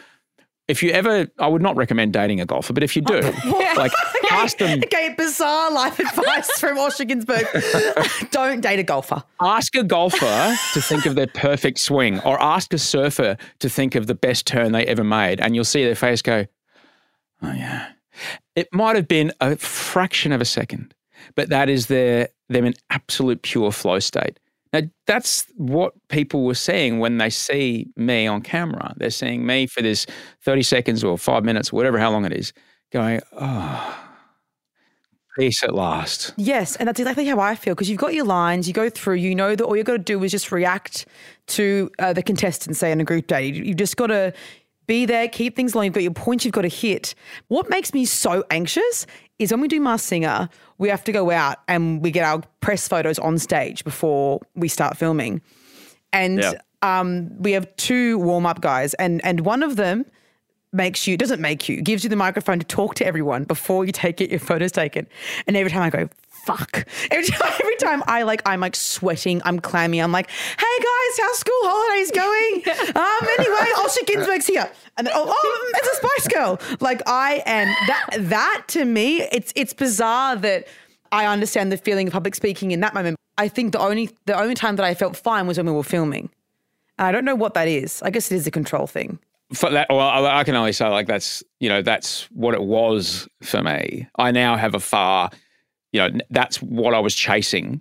if 0.69 0.85
you 0.85 0.90
ever, 0.93 1.27
I 1.40 1.49
would 1.49 1.62
not 1.62 1.75
recommend 1.75 2.12
dating 2.12 2.40
a 2.40 2.47
golfer, 2.47 2.73
but 2.73 2.85
if 2.85 2.95
you 2.95 3.03
do, 3.03 3.21
like, 3.77 3.90
ask 4.31 4.59
them, 4.59 4.79
Okay, 4.85 5.12
bizarre 5.19 5.73
life 5.73 5.99
advice 5.99 6.61
from 6.61 6.77
Osher 6.79 7.09
Günsberg. 7.11 8.31
Don't 8.31 8.61
date 8.61 8.79
a 8.79 8.85
golfer. 8.85 9.25
ask 9.40 9.75
a 9.75 9.83
golfer 9.83 10.55
to 10.75 10.81
think 10.81 11.07
of 11.07 11.16
their 11.16 11.27
perfect 11.27 11.79
swing 11.81 12.21
or 12.21 12.40
ask 12.40 12.73
a 12.73 12.79
surfer 12.79 13.37
to 13.59 13.69
think 13.69 13.97
of 13.97 14.07
the 14.07 14.14
best 14.14 14.47
turn 14.47 14.71
they 14.71 14.87
ever 14.87 15.03
made 15.03 15.40
and 15.40 15.57
you'll 15.57 15.64
see 15.64 15.83
their 15.85 15.97
face 15.97 16.23
go 16.23 16.47
oh 17.43 17.53
yeah 17.53 17.88
it 18.57 18.69
might 18.73 18.97
have 18.97 19.09
been 19.09 19.33
a 19.41 19.57
fraction 19.57 20.33
of 20.33 20.41
a 20.41 20.45
second 20.45 20.95
but 21.35 21.49
that 21.49 21.69
is 21.69 21.87
their 21.87 22.29
them 22.49 22.65
in 22.65 22.75
absolute 22.91 23.43
pure 23.43 23.73
flow 23.73 23.99
state. 23.99 24.39
Now 24.73 24.83
that's 25.07 25.47
what 25.57 25.95
people 26.09 26.45
were 26.45 26.55
seeing 26.55 26.99
when 26.99 27.19
they 27.19 27.31
see 27.31 27.89
me 27.97 28.27
on 28.27 28.43
camera. 28.43 28.95
They're 28.97 29.11
seeing 29.11 29.45
me 29.45 29.67
for 29.67 29.83
this 29.83 30.07
30 30.43 30.63
seconds 30.63 31.05
or 31.05 31.19
five 31.19 31.45
minutes 31.45 31.73
whatever 31.73 31.99
how 31.99 32.11
long 32.11 32.25
it 32.25 32.33
is 32.33 32.53
going 32.93 33.21
oh 33.33 34.07
peace 35.39 35.63
at 35.63 35.75
last. 35.75 36.35
Yes, 36.37 36.77
and 36.77 36.89
that's 36.89 37.01
exactly 37.01 37.25
how 37.25 37.41
I 37.41 37.55
feel 37.55 37.75
because 37.75 37.89
you've 37.89 38.01
got 38.01 38.15
your 38.15 38.25
lines, 38.25 38.67
you 38.67 38.75
go 38.75 38.91
through, 38.91 39.15
you 39.15 39.35
know 39.35 39.55
that 39.55 39.65
all 39.65 39.77
you've 39.77 39.87
got 39.87 39.93
to 39.93 39.99
do 39.99 40.23
is 40.23 40.33
just 40.33 40.51
react 40.53 41.07
to 41.49 41.91
uh, 41.99 42.13
the 42.13 42.23
contestants, 42.23 42.81
say, 42.81 42.93
on 42.93 43.01
a 43.01 43.05
group 43.05 43.27
day. 43.27 43.47
You, 43.47 43.69
have 43.69 43.77
just 43.77 43.97
got 43.97 44.09
to 44.09 44.33
be 44.90 45.07
there, 45.07 45.29
keep 45.29 45.55
things 45.55 45.76
long. 45.76 45.85
You've 45.85 45.94
got 45.94 46.03
your 46.03 46.12
points 46.12 46.44
you've 46.44 46.53
got 46.53 46.62
to 46.62 46.68
hit. 46.68 47.14
What 47.46 47.70
makes 47.70 47.94
me 47.94 48.05
so 48.05 48.42
anxious 48.50 49.07
is 49.38 49.53
when 49.53 49.61
we 49.61 49.68
do 49.68 49.81
Masked 49.81 50.09
Singer, 50.09 50.48
we 50.79 50.88
have 50.88 51.05
to 51.05 51.12
go 51.12 51.31
out 51.31 51.59
and 51.68 52.03
we 52.03 52.11
get 52.11 52.24
our 52.24 52.42
press 52.61 52.88
photos 52.88 53.16
on 53.20 53.38
stage 53.38 53.85
before 53.85 54.40
we 54.57 54.66
start 54.68 54.96
filming. 54.96 55.42
And 56.12 56.40
Yeah. 56.40 56.55
um, 56.83 57.31
we 57.40 57.53
have 57.53 57.68
two 57.76 58.18
warm 58.18 58.46
up 58.46 58.61
guys, 58.61 58.94
and 58.94 59.24
and 59.24 59.40
one 59.42 59.62
of 59.62 59.76
them 59.76 60.05
makes 60.72 61.07
you 61.07 61.16
doesn't 61.16 61.40
make 61.40 61.68
you 61.68 61.81
gives 61.83 62.03
you 62.05 62.11
the 62.11 62.16
microphone 62.16 62.59
to 62.59 62.66
talk 62.66 62.94
to 62.96 63.05
everyone 63.07 63.44
before 63.44 63.85
you 63.85 63.92
take 63.92 64.20
it 64.20 64.31
your 64.31 64.38
photos 64.38 64.70
taken 64.70 65.05
and 65.48 65.57
every 65.57 65.68
time 65.68 65.83
i 65.83 65.90
go 65.90 66.09
fuck. 66.44 66.87
Every 67.11 67.26
time, 67.26 67.53
every 67.61 67.76
time 67.76 68.03
i 68.07 68.22
like 68.22 68.42
i'm 68.46 68.61
like 68.61 68.76
sweating 68.76 69.40
i'm 69.44 69.59
clammy 69.59 70.00
i'm 70.00 70.12
like 70.12 70.31
hey 70.31 70.79
guys 70.79 71.18
how's 71.20 71.38
school 71.38 71.61
holidays 71.62 72.11
going? 72.11 72.62
Um 72.96 73.29
anyway 73.38 73.72
Osher 73.76 74.05
Günsberg's 74.05 74.46
here. 74.46 74.70
And 74.96 75.07
then 75.07 75.14
oh, 75.16 75.24
oh 75.29 75.72
it's 75.76 75.88
a 75.88 75.94
spice 75.96 76.29
girl. 76.35 76.61
Like 76.81 77.03
i 77.07 77.42
am 77.46 77.66
that 77.87 78.29
that 78.31 78.64
to 78.68 78.85
me 78.85 79.22
it's 79.22 79.53
it's 79.57 79.72
bizarre 79.72 80.37
that 80.37 80.66
i 81.12 81.26
understand 81.26 81.72
the 81.72 81.76
feeling 81.76 82.07
of 82.07 82.12
public 82.12 82.35
speaking 82.35 82.70
in 82.70 82.81
that 82.81 82.94
moment. 82.94 83.16
I 83.38 83.48
think 83.48 83.72
the 83.72 83.81
only 83.81 84.11
the 84.26 84.38
only 84.38 84.55
time 84.55 84.76
that 84.76 84.85
i 84.85 84.94
felt 84.94 85.16
fine 85.16 85.46
was 85.46 85.57
when 85.57 85.66
we 85.66 85.72
were 85.72 85.83
filming. 85.83 86.31
And 86.98 87.07
i 87.07 87.12
don't 87.12 87.24
know 87.24 87.35
what 87.35 87.55
that 87.55 87.68
is. 87.68 88.03
I 88.03 88.11
guess 88.11 88.31
it 88.31 88.37
is 88.37 88.46
a 88.46 88.50
control 88.50 88.87
thing. 88.87 89.18
For 89.53 89.68
that, 89.70 89.88
well, 89.90 90.00
I 90.00 90.40
I 90.40 90.44
can 90.44 90.55
only 90.55 90.72
say 90.72 90.87
like 90.88 91.07
that's 91.07 91.42
you 91.59 91.68
know 91.68 91.83
that's 91.83 92.24
what 92.31 92.55
it 92.55 92.62
was 92.62 93.29
for 93.42 93.62
me. 93.62 94.07
I 94.16 94.31
now 94.31 94.57
have 94.57 94.74
a 94.74 94.81
far, 94.81 95.31
you 95.92 96.00
know, 96.00 96.18
that's 96.31 96.62
what 96.62 96.94
I 96.94 96.98
was 97.00 97.14
chasing 97.14 97.81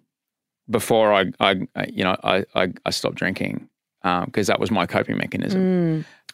before 0.70 1.14
I, 1.14 1.32
I 1.40 1.68
I- 1.76 1.88
you 1.92 2.04
know, 2.04 2.16
I 2.24 2.46
I, 2.56 2.74
I 2.86 2.90
stopped 2.92 3.16
drinking 3.16 3.68
because 4.04 4.48
that 4.48 4.60
was 4.60 4.72
my 4.72 4.86
coping 4.86 5.18
mechanism. 5.18 5.62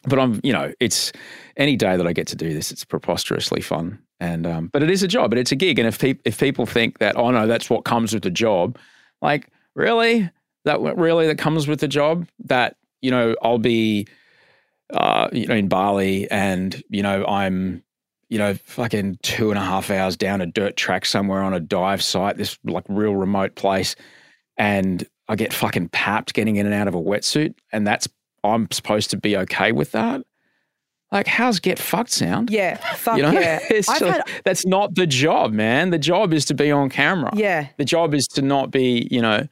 But 0.08 0.20
I'm, 0.20 0.40
you 0.44 0.54
know, 0.54 0.72
it's 0.80 1.12
any 1.58 1.76
day 1.76 1.98
that 1.98 2.06
I 2.06 2.14
get 2.14 2.28
to 2.28 2.36
do 2.36 2.54
this, 2.54 2.72
it's 2.72 2.86
preposterously 2.86 3.62
fun. 3.62 3.98
And 4.20 4.46
um, 4.46 4.68
but 4.68 4.84
it 4.84 4.90
is 4.92 5.02
a 5.04 5.08
job, 5.08 5.32
but 5.32 5.40
it's 5.40 5.52
a 5.52 5.56
gig. 5.56 5.80
And 5.80 5.88
if 5.88 5.98
pe- 6.00 6.20
if 6.26 6.40
people 6.40 6.66
think 6.68 7.00
that, 7.00 7.18
oh 7.18 7.32
no, 7.32 7.48
that's 7.48 7.70
what 7.70 7.86
comes 7.86 8.14
with 8.14 8.22
the 8.24 8.30
job, 8.30 8.78
like 9.22 9.48
really, 9.74 10.30
that 10.66 10.80
really 10.80 11.26
that 11.28 11.38
comes 11.38 11.68
with 11.68 11.80
the 11.80 11.88
job, 11.88 12.28
that 12.46 12.78
you 13.02 13.10
know, 13.12 13.36
I'll 13.42 13.58
be 13.58 14.08
uh, 14.94 15.28
you 15.34 15.48
know, 15.48 15.56
in 15.56 15.68
Bali, 15.68 16.30
and 16.30 16.82
you 16.90 17.02
know, 17.02 17.26
I'm, 17.26 17.84
you 18.30 18.38
know, 18.38 18.56
fucking 18.66 19.18
two 19.22 19.50
and 19.52 19.58
a 19.60 19.62
half 19.64 19.90
hours 19.92 20.18
down 20.18 20.42
a 20.42 20.46
dirt 20.46 20.76
track 20.78 21.06
somewhere 21.06 21.42
on 21.42 21.54
a 21.54 21.60
dive 21.60 22.02
site, 22.04 22.38
this 22.38 22.58
like 22.64 22.84
real 22.90 23.16
remote 23.16 23.56
place, 23.56 23.96
and 24.58 25.08
I 25.28 25.36
get 25.36 25.54
fucking 25.54 25.90
papped 25.90 26.34
getting 26.34 26.56
in 26.56 26.66
and 26.66 26.74
out 26.76 26.88
of 26.88 26.96
a 26.96 27.02
wetsuit, 27.02 27.56
and 27.72 27.86
that's 27.86 28.08
I'm 28.44 28.70
supposed 28.72 29.10
to 29.12 29.18
be 29.18 29.36
okay 29.38 29.72
with 29.72 29.92
that. 29.94 30.22
Like, 31.12 31.28
how's 31.28 31.60
get 31.60 31.78
fucked 31.80 32.12
sound? 32.12 32.50
yeah 32.50 32.78
fuck 32.96 33.18
You 33.18 33.24
know, 33.24 33.32
yeah 33.32 33.60
it's 33.70 33.88
I've 33.88 34.02
like- 34.02 34.12
had 34.16 34.24
that's 34.44 34.66
not 34.66 34.96
the 34.96 35.08
job, 35.08 35.54
man. 35.54 35.92
The 35.92 36.00
job 36.00 36.34
is 36.34 36.46
to 36.46 36.54
be 36.54 36.72
on 36.72 36.90
camera. 36.90 37.32
Yeah. 37.36 37.68
The 37.78 37.86
job 37.86 38.14
is 38.14 38.28
to 38.30 38.42
not 38.42 38.72
be, 38.72 39.08
you 39.12 39.22
know, 39.22 39.48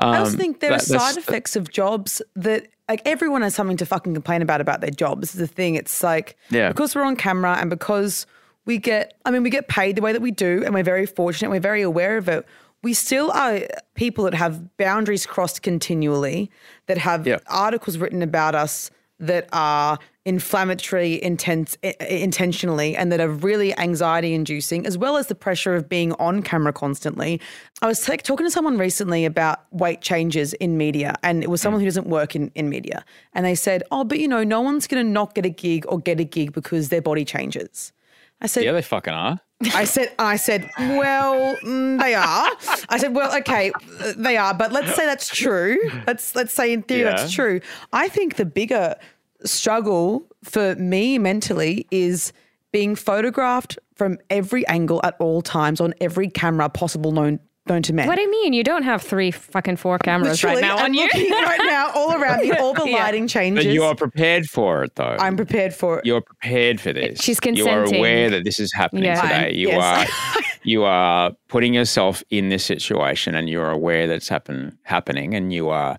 I 0.00 0.18
also 0.18 0.32
Um, 0.32 0.38
think 0.38 0.60
there 0.60 0.72
are 0.72 0.78
that- 0.78 0.86
that's- 0.88 1.14
side 1.14 1.18
effects 1.18 1.56
of 1.56 1.70
jobs 1.70 2.22
that 2.36 2.66
like 2.88 3.02
everyone 3.04 3.42
has 3.42 3.54
something 3.54 3.76
to 3.76 3.86
fucking 3.86 4.14
complain 4.14 4.42
about 4.42 4.60
about 4.60 4.80
their 4.80 4.90
jobs. 4.90 5.34
Is 5.34 5.38
the 5.40 5.46
thing. 5.46 5.74
It's 5.76 6.02
like 6.02 6.36
Yeah. 6.50 6.68
because 6.68 6.94
we're 6.94 7.04
on 7.04 7.16
camera 7.16 7.56
and 7.60 7.70
because 7.70 8.26
we 8.64 8.78
get 8.78 9.14
I 9.24 9.30
mean 9.30 9.42
we 9.42 9.50
get 9.50 9.68
paid 9.68 9.96
the 9.96 10.02
way 10.02 10.12
that 10.12 10.22
we 10.22 10.30
do 10.30 10.62
and 10.64 10.74
we're 10.74 10.82
very 10.82 11.06
fortunate, 11.06 11.50
we're 11.50 11.60
very 11.60 11.82
aware 11.82 12.16
of 12.16 12.28
it. 12.28 12.46
We 12.82 12.94
still 12.94 13.30
are 13.32 13.60
people 13.94 14.24
that 14.24 14.34
have 14.34 14.76
boundaries 14.78 15.26
crossed 15.26 15.62
continually, 15.62 16.50
that 16.86 16.98
have 16.98 17.26
Yeah. 17.26 17.38
articles 17.48 17.98
written 17.98 18.22
about 18.22 18.54
us 18.54 18.90
that 19.20 19.48
are 19.52 19.98
inflammatory 20.26 21.22
intense 21.22 21.76
intentionally 22.08 22.94
and 22.94 23.10
that 23.10 23.20
are 23.20 23.28
really 23.28 23.76
anxiety 23.78 24.34
inducing 24.34 24.86
as 24.86 24.98
well 24.98 25.16
as 25.16 25.28
the 25.28 25.34
pressure 25.34 25.74
of 25.74 25.88
being 25.88 26.12
on 26.14 26.42
camera 26.42 26.72
constantly. 26.72 27.40
I 27.80 27.86
was 27.86 28.04
talking 28.04 28.46
to 28.46 28.50
someone 28.50 28.76
recently 28.76 29.24
about 29.24 29.60
weight 29.72 30.02
changes 30.02 30.52
in 30.54 30.76
media 30.76 31.14
and 31.22 31.42
it 31.42 31.48
was 31.48 31.60
hmm. 31.60 31.64
someone 31.64 31.80
who 31.80 31.86
doesn't 31.86 32.06
work 32.06 32.36
in, 32.36 32.50
in 32.54 32.68
media. 32.68 33.04
And 33.32 33.46
they 33.46 33.54
said 33.54 33.82
oh 33.90 34.04
but 34.04 34.18
you 34.18 34.28
know 34.28 34.44
no 34.44 34.60
one's 34.60 34.86
going 34.86 35.04
to 35.04 35.10
not 35.10 35.34
get 35.34 35.46
a 35.46 35.50
gig 35.50 35.84
or 35.88 35.98
get 35.98 36.20
a 36.20 36.24
gig 36.24 36.52
because 36.52 36.88
their 36.88 37.02
body 37.02 37.24
changes. 37.24 37.92
I 38.40 38.46
said 38.46 38.64
Yeah, 38.64 38.72
they 38.72 38.82
fucking 38.82 39.14
are. 39.14 39.40
I 39.74 39.84
said, 39.84 40.12
I 40.18 40.36
said, 40.36 40.70
well, 40.78 41.56
mm, 41.56 42.00
they 42.00 42.14
are. 42.14 42.50
I 42.88 42.96
said, 42.98 43.14
well, 43.14 43.36
okay, 43.38 43.72
they 44.16 44.36
are, 44.36 44.54
but 44.54 44.72
let's 44.72 44.94
say 44.94 45.04
that's 45.06 45.28
true. 45.28 45.76
Let's 46.06 46.34
let's 46.34 46.52
say 46.54 46.72
in 46.72 46.82
theory 46.82 47.02
Yeah. 47.10 47.16
that's 47.16 47.32
true. 47.32 47.60
I 47.92 48.08
think 48.08 48.36
the 48.36 48.46
bigger 48.46 48.96
struggle 49.44 50.26
for 50.44 50.74
me 50.76 51.18
mentally 51.18 51.86
is 51.90 52.32
being 52.72 52.94
photographed 52.94 53.78
from 53.96 54.18
every 54.30 54.66
angle 54.68 55.00
at 55.04 55.16
all 55.18 55.42
times 55.42 55.80
on 55.80 55.92
every 56.00 56.28
camera 56.28 56.68
possible 56.68 57.12
known 57.12 57.40
known 57.70 57.82
to 57.82 57.92
men. 57.94 58.06
What 58.08 58.16
do 58.16 58.22
you 58.22 58.30
mean? 58.30 58.52
You 58.52 58.62
don't 58.64 58.82
have 58.82 59.00
three 59.02 59.30
fucking 59.30 59.76
four 59.76 59.98
cameras 59.98 60.44
right 60.44 60.60
now 60.60 60.76
I'm 60.76 60.86
on 60.86 60.94
you. 60.94 61.04
looking 61.04 61.30
right 61.30 61.60
now 61.64 61.90
all 61.94 62.12
around 62.12 62.40
me. 62.42 62.52
All 62.52 62.74
the 62.74 62.84
Yeah. 62.88 62.96
lighting 63.04 63.26
changes. 63.28 63.64
But 63.64 63.72
you 63.72 63.84
are 63.84 63.94
prepared 63.94 64.46
for 64.46 64.84
it, 64.84 64.94
though. 64.96 65.16
I'm 65.18 65.36
prepared 65.36 65.72
for 65.72 65.98
it. 66.00 66.04
You're 66.04 66.20
prepared 66.20 66.80
for 66.80 66.92
this. 66.92 67.20
She's 67.20 67.40
consenting. 67.40 67.72
You 67.72 67.80
are 67.80 67.84
aware 67.98 68.28
that 68.30 68.44
this 68.44 68.58
is 68.58 68.72
happening 68.74 69.04
Yeah. 69.04 69.20
today. 69.22 69.34
I'm- 69.46 69.54
You 69.54 69.68
yes. 69.68 70.10
are 70.36 70.42
you 70.64 70.84
are 70.84 71.32
putting 71.48 71.72
yourself 71.72 72.22
in 72.30 72.48
this 72.50 72.64
situation, 72.64 73.34
and 73.34 73.48
you're 73.48 73.70
aware 73.70 74.06
that 74.08 74.14
it's 74.16 74.28
happen 74.28 74.76
happening, 74.82 75.34
and 75.34 75.52
you 75.52 75.70
are 75.70 75.96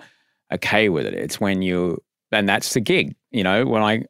okay 0.54 0.90
with 0.90 1.06
it. 1.08 1.14
It's 1.16 1.40
when 1.40 1.62
you 1.62 1.98
and 2.32 2.48
that's 2.48 2.74
the 2.74 2.80
gig. 2.82 3.16
You 3.32 3.44
know, 3.44 3.66
when 3.66 3.82
I 3.82 4.04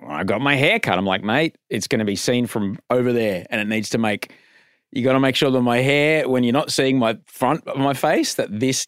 when 0.00 0.12
I 0.12 0.22
got 0.24 0.40
my 0.40 0.54
hair 0.54 0.78
cut, 0.78 0.96
I'm 0.96 1.04
like, 1.06 1.24
mate, 1.24 1.56
it's 1.68 1.88
going 1.88 1.98
to 1.98 2.04
be 2.04 2.14
seen 2.16 2.46
from 2.46 2.78
over 2.88 3.12
there, 3.12 3.44
and 3.50 3.60
it 3.60 3.66
needs 3.66 3.90
to 3.90 3.98
make. 3.98 4.32
You 4.92 5.04
got 5.04 5.12
to 5.12 5.20
make 5.20 5.36
sure 5.36 5.50
that 5.50 5.60
my 5.60 5.78
hair, 5.78 6.28
when 6.28 6.44
you're 6.44 6.52
not 6.52 6.70
seeing 6.72 6.98
my 6.98 7.18
front 7.26 7.66
of 7.68 7.76
my 7.78 7.94
face, 7.94 8.34
that 8.34 8.48
this 8.58 8.86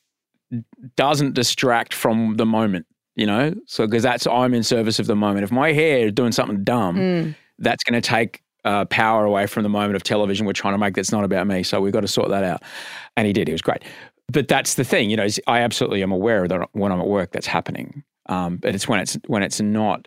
doesn't 0.96 1.34
distract 1.34 1.94
from 1.94 2.36
the 2.36 2.46
moment, 2.46 2.86
you 3.16 3.26
know? 3.26 3.54
So, 3.66 3.86
because 3.86 4.02
that's, 4.02 4.26
I'm 4.26 4.54
in 4.54 4.62
service 4.62 4.98
of 4.98 5.06
the 5.06 5.16
moment. 5.16 5.44
If 5.44 5.52
my 5.52 5.72
hair 5.72 6.06
is 6.06 6.12
doing 6.12 6.32
something 6.32 6.64
dumb, 6.64 6.96
Mm. 6.96 7.34
that's 7.58 7.84
going 7.84 8.00
to 8.00 8.06
take 8.06 8.42
uh, 8.64 8.84
power 8.86 9.24
away 9.24 9.46
from 9.46 9.62
the 9.62 9.68
moment 9.68 9.96
of 9.96 10.02
television 10.02 10.44
we're 10.46 10.52
trying 10.52 10.74
to 10.74 10.78
make 10.78 10.94
that's 10.94 11.12
not 11.12 11.24
about 11.24 11.46
me. 11.46 11.62
So, 11.62 11.80
we've 11.80 11.92
got 11.92 12.00
to 12.00 12.08
sort 12.08 12.30
that 12.30 12.44
out. 12.44 12.62
And 13.16 13.26
he 13.26 13.32
did. 13.32 13.46
He 13.48 13.52
was 13.52 13.62
great. 13.62 13.82
But 14.32 14.48
that's 14.48 14.74
the 14.74 14.84
thing, 14.84 15.10
you 15.10 15.16
know, 15.16 15.24
is 15.24 15.40
I 15.46 15.60
absolutely 15.60 16.02
am 16.02 16.12
aware 16.12 16.46
that 16.48 16.68
when 16.72 16.92
I'm 16.92 17.00
at 17.00 17.06
work, 17.08 17.32
that's 17.32 17.46
happening. 17.46 18.04
Um, 18.26 18.56
but 18.58 18.74
it's 18.74 18.86
when 18.88 19.00
it's 19.00 19.18
when 19.26 19.42
it's 19.42 19.60
not, 19.60 20.06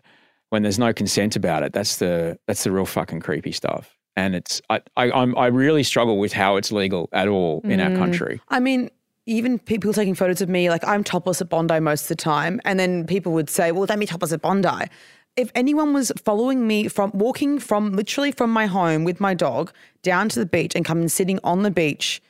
when 0.50 0.62
there's 0.64 0.80
no 0.80 0.94
consent 0.94 1.36
about 1.36 1.62
it. 1.64 1.74
That's 1.74 1.98
the 1.98 2.40
that's 2.48 2.64
the 2.64 2.72
real 2.72 2.86
fucking 2.86 3.20
creepy 3.20 3.52
stuff. 3.52 3.98
And 4.16 4.36
it's 4.36 4.62
I 4.70 4.82
I, 4.96 5.12
I'm, 5.12 5.38
I 5.38 5.48
really 5.48 5.84
struggle 5.84 6.18
with 6.18 6.34
how 6.34 6.56
it's 6.58 6.72
legal 6.72 7.10
at 7.14 7.28
all 7.28 7.62
in 7.64 7.80
our 7.80 7.90
mm. 7.90 7.98
country. 7.98 8.42
I 8.50 8.60
mean, 8.60 8.90
even 9.26 9.60
people 9.60 9.94
taking 9.94 10.16
photos 10.16 10.42
of 10.42 10.50
me, 10.50 10.70
like 10.70 10.86
I'm 10.86 11.04
topless 11.04 11.42
at 11.42 11.50
Bondi 11.50 11.80
most 11.80 12.04
of 12.04 12.08
the 12.10 12.16
time. 12.16 12.60
And 12.66 12.80
then 12.80 13.06
people 13.06 13.32
would 13.34 13.50
say, 13.50 13.72
well, 13.72 13.86
don't 13.86 14.00
be 14.00 14.06
topless 14.06 14.34
at 14.34 14.42
Bondi. 14.42 14.88
If 15.36 15.52
anyone 15.56 15.94
was 15.94 16.12
following 16.24 16.68
me 16.68 16.88
from 16.88 17.12
walking 17.14 17.58
from 17.60 17.94
literally 17.94 18.32
from 18.32 18.52
my 18.52 18.68
home 18.68 19.04
with 19.04 19.20
my 19.20 19.34
dog 19.34 19.72
down 20.04 20.30
to 20.30 20.40
the 20.40 20.46
beach 20.46 20.76
and 20.76 20.86
coming 20.86 21.08
sitting 21.08 21.40
on 21.44 21.64
the 21.64 21.72
beach 21.72 22.22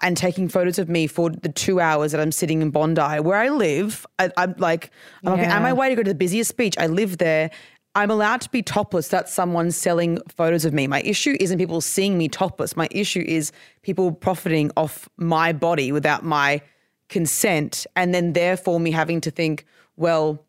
and 0.00 0.16
taking 0.16 0.48
photos 0.48 0.78
of 0.78 0.88
me 0.88 1.06
for 1.06 1.30
the 1.30 1.48
two 1.48 1.80
hours 1.80 2.12
that 2.12 2.20
I'm 2.20 2.32
sitting 2.32 2.62
in 2.62 2.70
Bondi, 2.70 3.20
where 3.20 3.36
I 3.38 3.48
live, 3.48 4.06
I, 4.18 4.30
I'm 4.36 4.54
like, 4.58 4.90
I'm 5.24 5.32
like, 5.32 5.42
Yeah. 5.42 5.56
on 5.56 5.62
my 5.62 5.72
way 5.72 5.88
to 5.88 5.96
go 5.96 6.02
to 6.02 6.10
the 6.10 6.14
busiest 6.14 6.56
beach. 6.56 6.76
I 6.78 6.86
live 6.86 7.18
there. 7.18 7.50
I'm 7.98 8.12
allowed 8.12 8.40
to 8.42 8.50
be 8.50 8.62
topless. 8.62 9.08
That's 9.08 9.34
someone 9.34 9.72
selling 9.72 10.20
photos 10.28 10.64
of 10.64 10.72
me. 10.72 10.86
My 10.86 11.00
issue 11.00 11.36
isn't 11.40 11.58
people 11.58 11.80
seeing 11.80 12.16
me 12.16 12.28
topless. 12.28 12.76
My 12.76 12.86
issue 12.92 13.24
is 13.26 13.50
people 13.82 14.12
profiting 14.12 14.70
off 14.76 15.08
my 15.16 15.52
body 15.52 15.90
without 15.90 16.24
my 16.24 16.62
consent. 17.08 17.88
And 17.96 18.14
then 18.14 18.34
therefore 18.34 18.78
me 18.78 18.92
having 18.92 19.20
to 19.22 19.32
think, 19.32 19.66
well, 19.96 20.44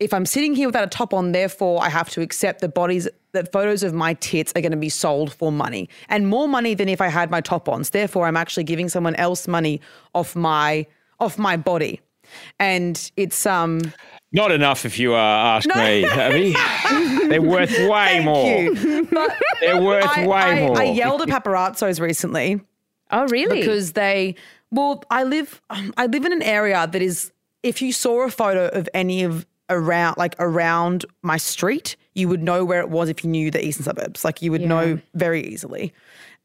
if 0.00 0.14
I'm 0.14 0.24
sitting 0.24 0.54
here 0.54 0.66
without 0.66 0.84
a 0.84 0.88
top 0.88 1.12
on, 1.12 1.32
therefore 1.32 1.82
I 1.82 1.90
have 1.90 2.08
to 2.10 2.22
accept 2.22 2.62
the 2.62 2.70
bodies 2.70 3.06
that 3.32 3.52
photos 3.52 3.82
of 3.82 3.92
my 3.92 4.14
tits 4.14 4.54
are 4.56 4.62
going 4.62 4.72
to 4.72 4.78
be 4.78 4.88
sold 4.88 5.30
for 5.30 5.52
money 5.52 5.90
and 6.08 6.26
more 6.26 6.48
money 6.48 6.72
than 6.72 6.88
if 6.88 7.02
I 7.02 7.08
had 7.08 7.30
my 7.30 7.42
top 7.42 7.68
ons. 7.68 7.90
Therefore, 7.90 8.26
I'm 8.26 8.36
actually 8.36 8.64
giving 8.64 8.88
someone 8.88 9.14
else 9.16 9.46
money 9.46 9.82
off 10.14 10.34
my 10.34 10.86
off 11.20 11.36
my 11.36 11.58
body. 11.58 12.00
And 12.58 13.10
it's 13.18 13.44
um 13.44 13.92
Not 14.32 14.52
enough, 14.52 14.84
if 14.84 14.98
you 14.98 15.14
uh, 15.14 15.18
ask 15.18 15.66
me, 15.74 16.04
Abbie. 16.04 16.54
They're 17.28 17.40
worth 17.42 17.70
way 17.70 18.22
thank 18.22 18.24
more. 18.24 18.46
you. 18.62 18.74
They're 19.60 19.80
worth 19.80 20.04
I, 20.18 20.26
way 20.26 20.38
I, 20.38 20.60
more. 20.66 20.78
I 20.78 20.84
yelled 20.84 21.22
at 21.22 21.28
paparazzos 21.28 22.00
recently 22.00 22.60
Oh, 23.10 23.26
really? 23.28 23.60
because 23.60 23.92
they 23.92 24.34
well 24.70 25.02
i 25.10 25.22
live 25.24 25.62
i 25.70 26.04
live 26.04 26.26
in 26.26 26.32
an 26.34 26.42
area 26.42 26.86
that 26.86 27.00
is 27.00 27.32
if 27.62 27.80
you 27.80 27.90
saw 27.90 28.26
a 28.26 28.30
photo 28.30 28.68
of 28.68 28.86
any 28.92 29.22
of 29.22 29.46
around 29.70 30.16
like 30.18 30.34
around 30.38 31.06
my 31.22 31.38
street 31.38 31.96
you 32.14 32.28
would 32.28 32.42
know 32.42 32.66
where 32.66 32.80
it 32.80 32.90
was 32.90 33.08
if 33.08 33.24
you 33.24 33.30
knew 33.30 33.50
the 33.50 33.64
eastern 33.64 33.84
suburbs 33.84 34.26
like 34.26 34.42
you 34.42 34.50
would 34.50 34.60
Yeah. 34.60 34.68
know 34.68 35.00
very 35.14 35.42
easily 35.42 35.94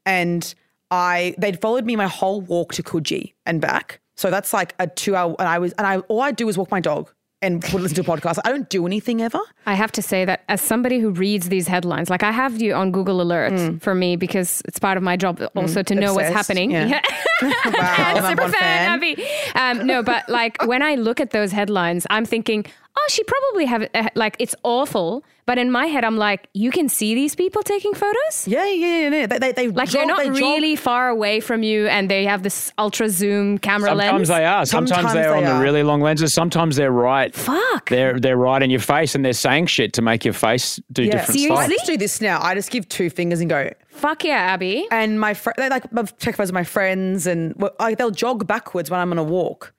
and 0.06 0.54
i 0.90 1.34
they'd 1.36 1.60
followed 1.60 1.84
me 1.84 1.96
my 1.96 2.06
whole 2.06 2.40
walk 2.40 2.72
to 2.72 2.82
coogee 2.82 3.34
and 3.44 3.60
back 3.60 4.00
so 4.16 4.30
that's 4.30 4.54
like 4.54 4.74
a 4.78 4.86
two 4.86 5.14
hour 5.14 5.36
and 5.38 5.46
i 5.46 5.58
was 5.58 5.72
and 5.74 5.86
i 5.86 5.98
all 6.08 6.22
i 6.22 6.30
do 6.32 6.48
is 6.48 6.56
walk 6.56 6.70
my 6.70 6.80
dog 6.80 7.12
and 7.44 7.62
would 7.72 7.82
listen 7.82 7.96
to 8.02 8.04
a 8.06 8.16
podcast 8.16 8.38
i 8.44 8.48
don't 8.52 8.68
do 8.76 8.86
anything 8.86 9.18
ever 9.28 9.40
I 9.66 9.74
have 9.82 9.92
to 9.92 10.02
say 10.02 10.20
that 10.26 10.38
as 10.54 10.60
somebody 10.60 10.98
who 11.02 11.08
reads 11.24 11.48
these 11.48 11.66
headlines, 11.74 12.08
like 12.14 12.22
I 12.22 12.32
have 12.32 12.60
you 12.60 12.74
on 12.80 12.92
Google 12.92 13.18
Alert 13.26 13.54
Mm. 13.54 13.80
for 13.80 13.94
me 13.94 14.10
because 14.24 14.50
it's 14.68 14.78
part 14.78 14.96
of 14.98 15.02
my 15.02 15.16
job 15.16 15.40
also 15.60 15.82
to 15.82 15.94
know 15.94 16.12
what's 16.16 16.34
happening. 16.40 16.70
yeah. 16.72 17.00
wow 17.42 17.50
I'm 17.72 18.24
Super 18.30 18.42
one 18.42 18.52
fan, 18.52 18.88
Abbie. 18.94 19.16
Um, 19.54 19.86
no, 19.86 20.02
but 20.02 20.28
like 20.28 20.54
when 20.66 20.82
I 20.82 20.96
look 20.96 21.18
at 21.24 21.30
those 21.30 21.50
headlines, 21.52 22.06
I'm 22.10 22.26
thinking, 22.26 22.66
oh, 22.96 23.06
she 23.10 23.22
probably 23.24 23.64
have 23.66 23.88
uh, 23.94 24.08
like 24.14 24.36
it's 24.38 24.54
awful. 24.62 25.24
But 25.46 25.58
in 25.58 25.70
my 25.70 25.84
head, 25.86 26.04
I'm 26.04 26.16
like, 26.16 26.48
you 26.54 26.70
can 26.70 26.88
see 26.88 27.14
these 27.14 27.34
people 27.34 27.62
taking 27.62 27.92
photos. 27.92 28.48
yeah 28.48 28.64
yeah 28.66 28.86
yeah, 28.86 29.08
yeah. 29.10 29.26
they, 29.26 29.38
they, 29.38 29.52
they 29.52 29.68
Like 29.68 29.90
jog- 29.90 29.98
they're 30.00 30.06
not 30.06 30.18
they 30.20 30.28
jog- 30.28 30.36
really 30.38 30.74
far 30.74 31.08
away 31.10 31.40
from 31.40 31.62
you, 31.62 31.86
and 31.86 32.10
they 32.10 32.24
have 32.24 32.42
this 32.42 32.72
ultra 32.78 33.10
zoom 33.10 33.58
camera 33.58 33.90
Sometimes 33.90 34.12
lens. 34.16 34.28
they 34.28 34.44
are. 34.46 34.64
Sometimes, 34.64 34.90
Sometimes 34.90 35.12
they're 35.12 35.38
they 35.38 35.46
on 35.46 35.58
the 35.58 35.62
really 35.62 35.82
long 35.82 36.00
lenses. 36.00 36.32
Sometimes 36.32 36.76
they're 36.76 36.90
right. 36.90 37.34
Fuck. 37.34 37.90
They're 37.90 38.18
they're 38.18 38.38
right 38.38 38.62
in 38.62 38.70
your 38.70 38.80
face, 38.80 39.14
and 39.14 39.22
they're 39.22 39.34
saying 39.34 39.66
shit 39.66 39.92
to 39.94 40.02
make 40.02 40.24
your 40.24 40.32
face 40.34 40.80
do 40.90 41.02
yeah. 41.02 41.10
different 41.12 41.40
Seriously? 41.40 41.56
stuff. 41.56 41.58
I 41.58 41.68
just 41.68 41.86
do 41.86 41.96
this 41.98 42.20
now. 42.22 42.40
I 42.42 42.54
just 42.54 42.70
give 42.70 42.88
two 42.88 43.10
fingers 43.10 43.40
and 43.40 43.50
go. 43.50 43.70
Fuck 43.88 44.24
yeah, 44.24 44.36
Abbie. 44.38 44.86
And 44.90 45.20
my 45.20 45.34
friend, 45.34 45.56
like, 45.70 45.84
I've 45.96 46.16
checked 46.18 46.36
photos 46.38 46.48
of 46.50 46.54
my 46.54 46.64
friends, 46.64 47.26
and 47.26 47.54
like, 47.78 47.98
they'll 47.98 48.10
jog 48.10 48.46
backwards 48.46 48.90
when 48.90 48.98
I'm 48.98 49.10
on 49.12 49.18
a 49.18 49.22
walk. 49.22 49.72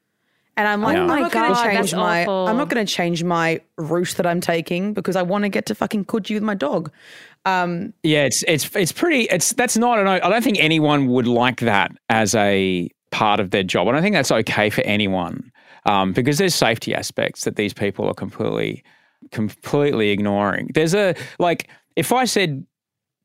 And 0.58 0.68
I'm 0.68 0.82
like, 0.82 0.98
Oh 0.98 1.02
I'm 1.02 1.08
my 1.08 1.20
not 1.20 1.32
going 1.32 1.54
to 1.54 1.62
change 1.64 1.94
my, 1.94 2.22
awful. 2.22 2.48
I'm 2.48 2.58
not 2.58 2.70
going 2.70 2.86
to 2.86 2.92
change 2.92 3.24
my 3.24 3.62
route 3.78 4.14
that 4.18 4.26
I'm 4.26 4.40
taking 4.40 4.94
because 4.94 5.16
I 5.16 5.22
want 5.22 5.44
to 5.44 5.50
get 5.50 5.66
to 5.68 5.76
fucking 5.76 6.06
Coogee 6.06 6.34
with 6.34 6.44
my 6.44 6.54
dog. 6.56 6.92
Yeah, 8.04 8.24
it's 8.24 8.44
it's 8.48 8.74
it's 8.76 8.92
pretty. 8.92 9.24
It's 9.24 9.54
that's 9.54 9.78
not. 9.78 10.00
An, 10.00 10.08
I 10.08 10.20
don't 10.20 10.44
think 10.44 10.58
anyone 10.60 11.08
would 11.08 11.28
like 11.28 11.60
that 11.60 11.92
as 12.10 12.34
a 12.36 12.90
part 13.12 13.40
of 13.40 13.52
their 13.52 13.64
job. 13.64 13.88
And 13.88 13.96
I 13.96 14.00
don't 14.00 14.04
think 14.04 14.16
that's 14.16 14.32
okay 14.32 14.70
for 14.70 14.82
anyone 14.82 15.52
um, 15.86 16.14
because 16.14 16.38
there's 16.38 16.56
safety 16.56 16.96
aspects 16.96 17.44
that 17.44 17.56
these 17.56 17.74
people 17.74 18.08
are 18.08 18.14
completely 18.14 18.84
completely 19.32 20.10
ignoring. 20.10 20.72
There's 20.74 20.96
a 20.96 21.16
like 21.40 21.70
if 21.96 22.12
I 22.12 22.26
said 22.26 22.66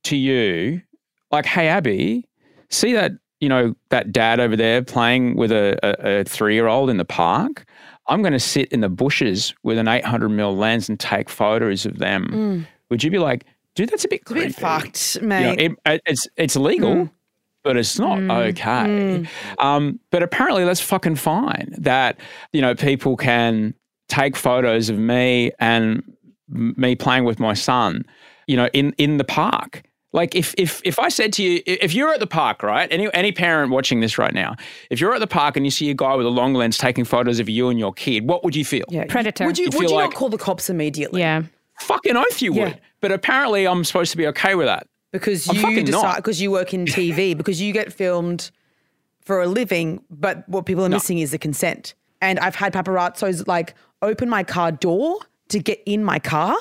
to 0.04 0.16
you, 0.16 0.82
like, 1.30 1.46
"Hey, 1.46 1.68
Abbie, 1.68 2.28
see 2.68 2.92
that 2.92 3.12
you 3.40 3.48
know 3.48 3.74
that 3.88 4.12
dad 4.12 4.38
over 4.40 4.56
there 4.56 4.82
playing 4.82 5.36
with 5.36 5.50
a, 5.52 5.78
a, 5.82 6.20
a 6.20 6.24
three 6.24 6.54
year 6.54 6.66
old 6.68 6.90
in 6.90 6.96
the 6.98 7.04
park." 7.04 7.64
I'm 8.06 8.22
going 8.22 8.32
to 8.32 8.40
sit 8.40 8.72
in 8.72 8.80
the 8.80 8.88
bushes 8.88 9.54
with 9.62 9.78
an 9.78 9.86
800 9.86 10.30
mil 10.30 10.56
lens 10.56 10.88
and 10.88 10.98
take 10.98 11.28
photos 11.28 11.86
of 11.86 11.98
them. 11.98 12.26
Mm. 12.32 12.66
Would 12.88 13.04
you 13.04 13.10
be 13.10 13.18
like, 13.18 13.44
dude, 13.76 13.88
that's 13.88 14.04
a 14.04 14.08
bit 14.08 14.22
It's 14.22 14.30
a 14.32 14.34
bit 14.34 14.42
creepy. 14.42 14.60
fucked, 14.60 15.18
You 15.22 15.28
know, 15.28 15.54
it, 15.56 15.72
it- 15.86 16.02
it's 16.06 16.26
it's 16.36 16.56
legal, 16.56 16.94
mm. 16.94 17.10
but 17.62 17.76
it's 17.76 18.00
not 18.00 18.18
mm. 18.18 18.48
okay. 18.48 19.28
Um, 19.58 20.00
but 20.10 20.24
apparently, 20.24 20.64
that's 20.64 20.80
fucking 20.80 21.16
fine. 21.16 21.72
That 21.78 22.18
you 22.52 22.60
know, 22.60 22.74
people 22.74 23.16
can 23.16 23.74
take 24.08 24.34
photos 24.34 24.88
of 24.88 24.98
me 24.98 25.52
and 25.60 26.02
me 26.48 26.96
playing 26.96 27.24
with 27.24 27.38
my 27.38 27.54
son. 27.54 28.04
You 28.48 28.56
know, 28.56 28.68
in 28.72 28.92
in 28.98 29.18
the 29.18 29.24
park. 29.24 29.82
Like 30.12 30.34
if 30.34 30.54
if 30.58 30.80
if 30.84 30.98
I 30.98 31.08
said 31.08 31.32
to 31.34 31.42
you, 31.42 31.62
if 31.66 31.94
you're 31.94 32.12
at 32.12 32.18
the 32.20 32.26
park, 32.26 32.62
right? 32.64 32.90
Any 32.90 33.08
any 33.14 33.30
parent 33.32 33.70
watching 33.70 34.00
this 34.00 34.18
right 34.18 34.34
now, 34.34 34.56
if 34.90 35.00
you're 35.00 35.14
at 35.14 35.20
the 35.20 35.26
park 35.28 35.56
and 35.56 35.64
you 35.64 35.70
see 35.70 35.88
a 35.90 35.94
guy 35.94 36.16
with 36.16 36.26
a 36.26 36.30
long 36.30 36.52
lens 36.54 36.76
taking 36.78 37.04
photos 37.04 37.38
of 37.38 37.48
you 37.48 37.68
and 37.68 37.78
your 37.78 37.92
kid, 37.92 38.26
what 38.28 38.42
would 38.42 38.56
you 38.56 38.64
feel? 38.64 38.84
Yeah. 38.88 39.04
Predator. 39.08 39.46
Would 39.46 39.56
you, 39.58 39.64
You 39.66 39.70
would 39.70 39.80
feel 39.82 39.90
you 39.90 39.96
like- 39.96 40.10
not 40.10 40.14
call 40.18 40.28
the 40.28 40.38
cops 40.38 40.68
immediately? 40.68 41.20
Yeah. 41.20 41.42
Fucking 41.80 42.16
oath 42.16 42.42
you 42.42 42.52
Yeah. 42.54 42.64
would. 42.64 42.80
But 43.00 43.12
apparently 43.12 43.66
I'm 43.66 43.84
supposed 43.84 44.10
to 44.10 44.16
be 44.16 44.26
okay 44.28 44.54
with 44.56 44.66
that. 44.66 44.86
Because 45.12 45.48
I'm 45.48 45.56
you 45.76 45.82
decide 45.84 46.16
because 46.16 46.40
you 46.42 46.50
work 46.50 46.74
in 46.74 46.86
TV, 46.86 47.36
because 47.36 47.60
you 47.60 47.72
get 47.72 47.92
filmed 47.92 48.50
for 49.24 49.40
a 49.42 49.46
living, 49.46 50.02
but 50.10 50.48
what 50.48 50.66
people 50.66 50.84
are 50.84 50.88
missing 50.88 51.18
is 51.18 51.30
the 51.30 51.38
consent. 51.38 51.94
And 52.20 52.38
I've 52.40 52.56
had 52.56 52.72
paparazzos 52.72 53.46
like 53.46 53.74
open 54.02 54.28
my 54.28 54.42
car 54.44 54.72
door 54.72 55.18
to 55.50 55.58
get 55.60 55.80
in 55.86 56.02
my 56.04 56.18
car. 56.18 56.56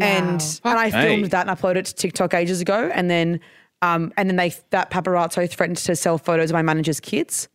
And 0.00 0.40
and 0.64 0.78
I 0.78 0.90
filmed 0.90 1.22
me. 1.22 1.28
that 1.28 1.46
and 1.48 1.58
uploaded 1.58 1.76
it 1.76 1.84
to 1.86 1.94
TikTok 1.94 2.34
ages 2.34 2.60
ago. 2.60 2.90
And 2.94 3.10
then 3.10 3.40
um 3.82 4.12
and 4.16 4.28
then 4.28 4.36
they 4.36 4.54
that 4.70 4.90
paparazzo 4.90 5.48
threatened 5.50 5.78
to 5.78 5.96
sell 5.96 6.18
photos 6.18 6.50
of 6.50 6.54
my 6.54 6.62
manager's 6.62 7.00
kids. 7.00 7.48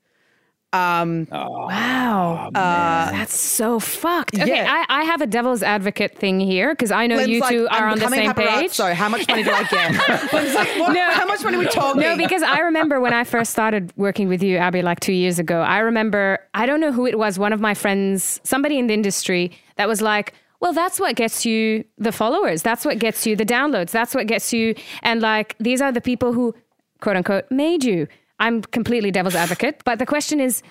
Um 0.73 1.27
Wow. 1.31 2.49
That's 2.53 3.39
so 3.39 3.79
fucked. 3.79 4.35
Okay, 4.35 4.47
Yeah. 4.47 4.67
I, 4.89 5.01
I 5.01 5.03
have 5.05 5.21
a 5.21 5.27
devil's 5.27 5.63
advocate 5.63 6.17
thing 6.17 6.39
here 6.39 6.73
because 6.73 6.91
I 6.91 7.07
know 7.07 7.15
Len's 7.15 7.29
you 7.29 7.39
like, 7.39 7.51
two 7.51 7.67
I'm 7.69 7.83
are 7.83 7.87
on 7.87 7.99
the 7.99 8.07
same 8.09 8.33
page. 8.33 8.47
paparazzo. 8.71 8.93
How 8.93 9.09
much 9.09 9.27
money 9.27 9.43
do 9.43 9.51
I 9.51 9.63
get? 9.63 9.91
Like, 10.33 10.79
what, 10.79 10.93
No. 10.93 11.09
how 11.11 11.25
much 11.25 11.43
money 11.43 11.55
are 11.57 11.59
we 11.61 11.67
talking? 11.67 12.01
No, 12.01 12.17
because 12.17 12.43
I 12.43 12.59
remember 12.59 12.99
when 12.99 13.13
I 13.13 13.23
first 13.23 13.51
started 13.51 13.93
working 13.95 14.27
with 14.27 14.43
you, 14.43 14.57
Abbie, 14.57 14.81
like 14.81 14.99
two 14.99 15.13
years 15.13 15.39
ago. 15.39 15.61
I 15.61 15.79
remember, 15.79 16.39
I 16.53 16.65
don't 16.65 16.79
know 16.81 16.91
who 16.91 17.05
it 17.05 17.17
was, 17.17 17.39
one 17.39 17.53
of 17.53 17.59
my 17.61 17.73
friends, 17.73 18.39
somebody 18.43 18.77
in 18.77 18.87
the 18.87 18.93
industry 18.93 19.51
that 19.77 19.87
was 19.87 20.01
like, 20.01 20.33
well, 20.59 20.73
that's 20.73 20.99
what 20.99 21.15
gets 21.15 21.45
you 21.45 21.83
the 21.97 22.11
followers. 22.11 22.61
That's 22.61 22.83
what 22.83 22.99
gets 22.99 23.25
you 23.25 23.35
the 23.35 23.45
downloads. 23.45 23.91
That's 23.91 24.15
what 24.15 24.27
gets 24.27 24.51
you. 24.51 24.75
And 25.03 25.21
like, 25.21 25.55
these 25.59 25.81
are 25.81 25.91
the 25.91 26.01
people 26.01 26.33
who, 26.33 26.55
quote 27.01 27.15
unquote, 27.15 27.49
made 27.51 27.83
you. 27.83 28.07
I'm 28.39 28.61
completely 28.61 29.11
devil's 29.11 29.35
advocate. 29.35 29.81
But 29.85 29.99
the 29.99 30.05
question 30.05 30.39
is 30.39 30.63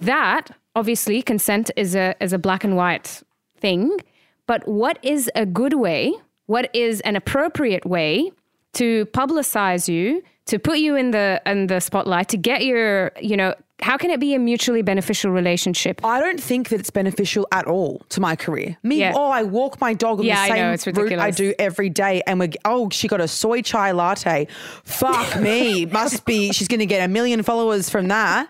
that 0.00 0.50
obviously 0.74 1.22
consent 1.22 1.70
is 1.76 1.94
a, 1.94 2.14
is 2.20 2.32
a 2.32 2.38
black 2.38 2.64
and 2.64 2.76
white 2.76 3.22
thing. 3.58 3.98
But 4.46 4.66
what 4.66 4.98
is 5.02 5.30
a 5.34 5.46
good 5.46 5.74
way? 5.74 6.14
What 6.46 6.74
is 6.74 7.00
an 7.02 7.16
appropriate 7.16 7.86
way 7.86 8.30
to 8.74 9.06
publicize 9.06 9.88
you, 9.88 10.22
to 10.46 10.58
put 10.58 10.78
you 10.78 10.96
in 10.96 11.12
the 11.12 11.40
in 11.46 11.68
the 11.68 11.80
spotlight, 11.80 12.28
to 12.30 12.36
get 12.36 12.64
your, 12.64 13.12
you 13.20 13.36
know, 13.36 13.54
how 13.82 13.96
can 13.96 14.10
it 14.10 14.20
be 14.20 14.34
a 14.34 14.38
mutually 14.38 14.82
beneficial 14.82 15.30
relationship? 15.32 16.00
I 16.04 16.20
don't 16.20 16.40
think 16.40 16.68
that 16.68 16.78
it's 16.80 16.90
beneficial 16.90 17.46
at 17.50 17.66
all 17.66 18.02
to 18.10 18.20
my 18.20 18.36
career. 18.36 18.78
Me, 18.82 19.00
Yeah. 19.00 19.12
oh, 19.14 19.30
I 19.30 19.42
walk 19.42 19.80
my 19.80 19.94
dog 19.94 20.20
on 20.20 20.24
Yeah, 20.24 20.36
the 20.36 20.40
I 20.42 20.48
same 20.48 20.56
know, 20.58 20.72
it's 20.72 20.86
route 20.86 21.12
I 21.18 21.30
do 21.30 21.54
every 21.58 21.90
day, 21.90 22.22
and 22.26 22.38
we're 22.38 22.50
oh, 22.64 22.88
she 22.90 23.08
got 23.08 23.20
a 23.20 23.28
soy 23.28 23.62
chai 23.62 23.90
latte. 23.92 24.46
Fuck 24.84 25.40
me, 25.40 25.86
must 25.86 26.24
be 26.24 26.52
she's 26.52 26.68
going 26.68 26.80
to 26.80 26.86
get 26.86 27.04
a 27.04 27.08
million 27.08 27.42
followers 27.42 27.90
from 27.90 28.08
that. 28.08 28.48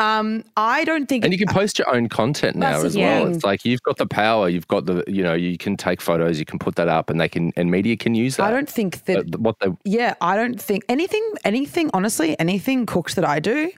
Um, 0.00 0.44
I 0.56 0.84
don't 0.84 1.06
think. 1.08 1.24
And 1.24 1.32
you 1.32 1.38
can 1.38 1.48
post 1.48 1.78
your 1.78 1.92
own 1.92 2.08
content 2.08 2.54
now 2.54 2.80
as 2.82 2.94
the 2.94 3.00
well. 3.00 3.26
It's 3.26 3.44
like 3.44 3.64
you've 3.64 3.82
got 3.82 3.96
the 3.96 4.06
power. 4.06 4.48
You've 4.48 4.68
got 4.68 4.86
the, 4.86 5.02
you 5.08 5.24
know, 5.24 5.34
you 5.34 5.58
can 5.58 5.76
take 5.76 6.00
photos, 6.00 6.38
you 6.38 6.44
can 6.44 6.60
put 6.60 6.76
that 6.76 6.88
up, 6.88 7.10
and 7.10 7.20
they 7.20 7.28
can, 7.28 7.52
and 7.56 7.68
media 7.70 7.96
can 7.96 8.14
use 8.14 8.36
that. 8.36 8.44
I 8.44 8.50
don't 8.50 8.68
think 8.68 9.04
that. 9.06 9.34
Uh, 9.34 9.38
what 9.38 9.56
they 9.58 9.68
yeah, 9.84 10.14
I 10.20 10.36
don't 10.36 10.60
think 10.60 10.84
anything. 10.88 11.28
Anything 11.44 11.90
honestly, 11.94 12.38
anything 12.38 12.86
cooked 12.86 13.16
that 13.16 13.24
I 13.24 13.40
do. 13.40 13.72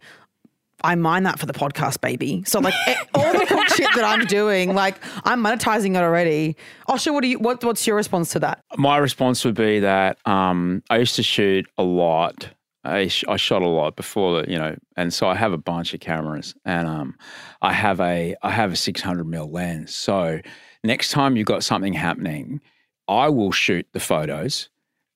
I 0.82 0.94
mind 0.94 1.26
that 1.26 1.38
for 1.38 1.46
the 1.46 1.52
podcast, 1.52 2.00
baby. 2.00 2.42
So 2.46 2.60
like 2.60 2.74
all 3.14 3.32
the 3.32 3.46
cooked 3.46 3.72
shit 3.72 3.88
that 3.94 4.04
I'm 4.04 4.26
doing, 4.26 4.74
like 4.74 4.96
I'm 5.24 5.42
monetizing 5.42 5.90
it 5.96 6.02
already. 6.02 6.56
Osher, 6.88 7.12
what 7.12 7.22
do 7.22 7.28
you? 7.28 7.38
What, 7.38 7.62
what's 7.64 7.86
your 7.86 7.96
response 7.96 8.30
to 8.32 8.38
that? 8.40 8.64
My 8.76 8.96
response 8.98 9.44
would 9.44 9.54
be 9.54 9.80
that 9.80 10.18
um, 10.26 10.82
I 10.90 10.98
used 10.98 11.16
to 11.16 11.22
shoot 11.22 11.66
a 11.78 11.82
lot. 11.82 12.48
I, 12.82 13.08
sh- 13.08 13.24
I 13.28 13.36
shot 13.36 13.60
a 13.60 13.68
lot 13.68 13.94
before 13.96 14.42
you 14.44 14.58
know, 14.58 14.74
and 14.96 15.12
so 15.12 15.28
I 15.28 15.34
have 15.34 15.52
a 15.52 15.58
bunch 15.58 15.92
of 15.92 16.00
cameras, 16.00 16.54
and 16.64 16.88
um, 16.88 17.16
I 17.60 17.72
have 17.72 18.00
a 18.00 18.34
I 18.42 18.50
have 18.50 18.72
a 18.72 18.76
600 18.76 19.24
mil 19.26 19.50
lens. 19.50 19.94
So 19.94 20.40
next 20.82 21.10
time 21.10 21.36
you've 21.36 21.46
got 21.46 21.62
something 21.62 21.92
happening, 21.92 22.60
I 23.06 23.28
will 23.28 23.52
shoot 23.52 23.86
the 23.92 24.00
photos 24.00 24.70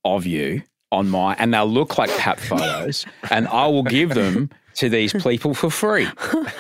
of 0.05 0.27
you 0.27 0.63
on 0.93 1.09
my, 1.09 1.35
and 1.39 1.55
they'll 1.55 1.67
look 1.67 1.97
like 1.97 2.11
pap 2.19 2.39
photos, 2.39 3.07
and 3.31 3.49
I 3.49 3.67
will 3.67 3.83
give 3.83 4.11
them 4.11 4.51
to 4.77 4.89
these 4.89 5.13
people 5.13 5.55
for 5.55 5.71
free. 5.71 6.09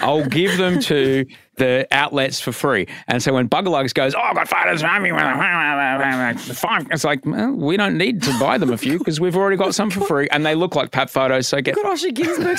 I'll 0.01 0.27
give 0.27 0.57
them 0.57 0.81
to 0.83 1.27
the 1.57 1.87
outlets 1.91 2.41
for 2.41 2.53
free. 2.53 2.87
And 3.07 3.23
so 3.23 3.33
when 3.33 3.49
Buggerlugs 3.49 3.95
goes, 3.95 4.15
oh, 4.15 4.21
I've 4.21 4.35
got 4.35 4.49
photos 4.49 4.83
of 4.83 5.03
me, 5.03 5.11
fine. 6.55 6.87
It's 6.91 7.05
like, 7.05 7.25
well, 7.25 7.53
we 7.53 7.77
don't 7.77 7.97
need 7.97 8.23
to 8.23 8.39
buy 8.39 8.59
them 8.59 8.73
a 8.73 8.79
few 8.79 8.99
because 8.99 9.21
we've 9.21 9.37
already 9.37 9.57
got 9.57 9.75
some 9.75 9.91
for 9.91 10.01
free, 10.05 10.29
and 10.31 10.45
they 10.45 10.55
look 10.55 10.75
like 10.75 10.91
pap 10.91 11.11
photos. 11.11 11.49
So 11.49 11.61
get 11.61 11.77
Got 11.77 11.87
Osher 11.87 12.11
Günsberg 12.12 12.57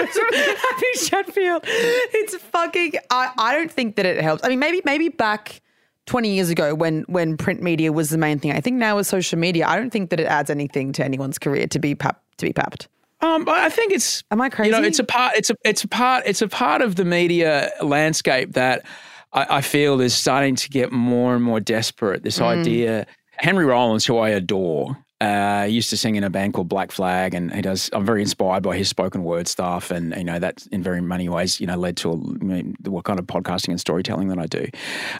Abbie 0.00 0.98
Chatfield. 1.06 1.62
It's 1.66 2.36
fucking. 2.36 2.94
I, 3.10 3.32
I 3.38 3.54
don't 3.54 3.70
think 3.70 3.96
that 3.96 4.06
it 4.06 4.22
helps. 4.22 4.44
I 4.44 4.48
mean, 4.48 4.58
maybe 4.58 4.82
maybe 4.84 5.08
back 5.08 5.60
twenty 6.06 6.34
years 6.34 6.50
ago 6.50 6.74
when 6.74 7.02
when 7.08 7.36
print 7.36 7.62
media 7.62 7.92
was 7.92 8.10
the 8.10 8.18
main 8.18 8.38
thing. 8.38 8.52
I 8.52 8.60
think 8.60 8.76
now 8.76 8.96
with 8.96 9.06
social 9.06 9.38
media, 9.38 9.66
I 9.66 9.76
don't 9.76 9.90
think 9.90 10.10
that 10.10 10.20
it 10.20 10.26
adds 10.26 10.50
anything 10.50 10.92
to 10.92 11.04
anyone's 11.04 11.38
career 11.38 11.66
to 11.68 11.78
be 11.78 11.94
pap 11.94 12.22
to 12.38 12.46
be 12.46 12.52
papped. 12.52 12.88
Um, 13.22 13.46
I 13.48 13.68
think 13.68 13.92
it's. 13.92 14.22
Am 14.30 14.40
I 14.40 14.48
crazy? 14.48 14.70
You 14.70 14.80
know, 14.80 14.86
it's 14.86 14.98
a 14.98 15.04
part. 15.04 15.36
It's 15.36 15.50
a. 15.50 15.56
It's 15.64 15.84
a 15.84 15.88
part. 15.88 16.24
It's 16.26 16.42
a 16.42 16.48
part 16.48 16.82
of 16.82 16.96
the 16.96 17.04
media 17.04 17.70
landscape 17.82 18.52
that 18.52 18.84
I, 19.32 19.58
I 19.58 19.60
feel 19.60 20.00
is 20.00 20.14
starting 20.14 20.56
to 20.56 20.68
get 20.68 20.92
more 20.92 21.34
and 21.34 21.44
more 21.44 21.60
desperate. 21.60 22.22
This 22.22 22.40
idea. 22.40 23.06
Henry 23.36 23.64
Rollins, 23.64 24.04
who 24.04 24.18
I 24.18 24.28
adore, 24.30 24.98
uh, 25.20 25.66
used 25.68 25.90
to 25.90 25.96
sing 25.96 26.16
in 26.16 26.24
a 26.24 26.30
band 26.30 26.54
called 26.54 26.68
Black 26.68 26.90
Flag, 26.90 27.34
and 27.34 27.52
he 27.52 27.62
does. 27.62 27.90
I'm 27.92 28.06
very 28.06 28.22
inspired 28.22 28.62
by 28.62 28.76
his 28.76 28.88
spoken 28.88 29.22
word 29.22 29.48
stuff, 29.48 29.90
and 29.90 30.14
you 30.16 30.24
know 30.24 30.38
that 30.38 30.66
in 30.72 30.82
very 30.82 31.02
many 31.02 31.28
ways, 31.28 31.60
you 31.60 31.66
know, 31.66 31.76
led 31.76 31.96
to 31.98 32.10
what 32.10 33.04
kind 33.04 33.18
of 33.18 33.26
podcasting 33.26 33.68
and 33.68 33.80
storytelling 33.80 34.28
that 34.28 34.38
I 34.38 34.46
do. 34.46 34.66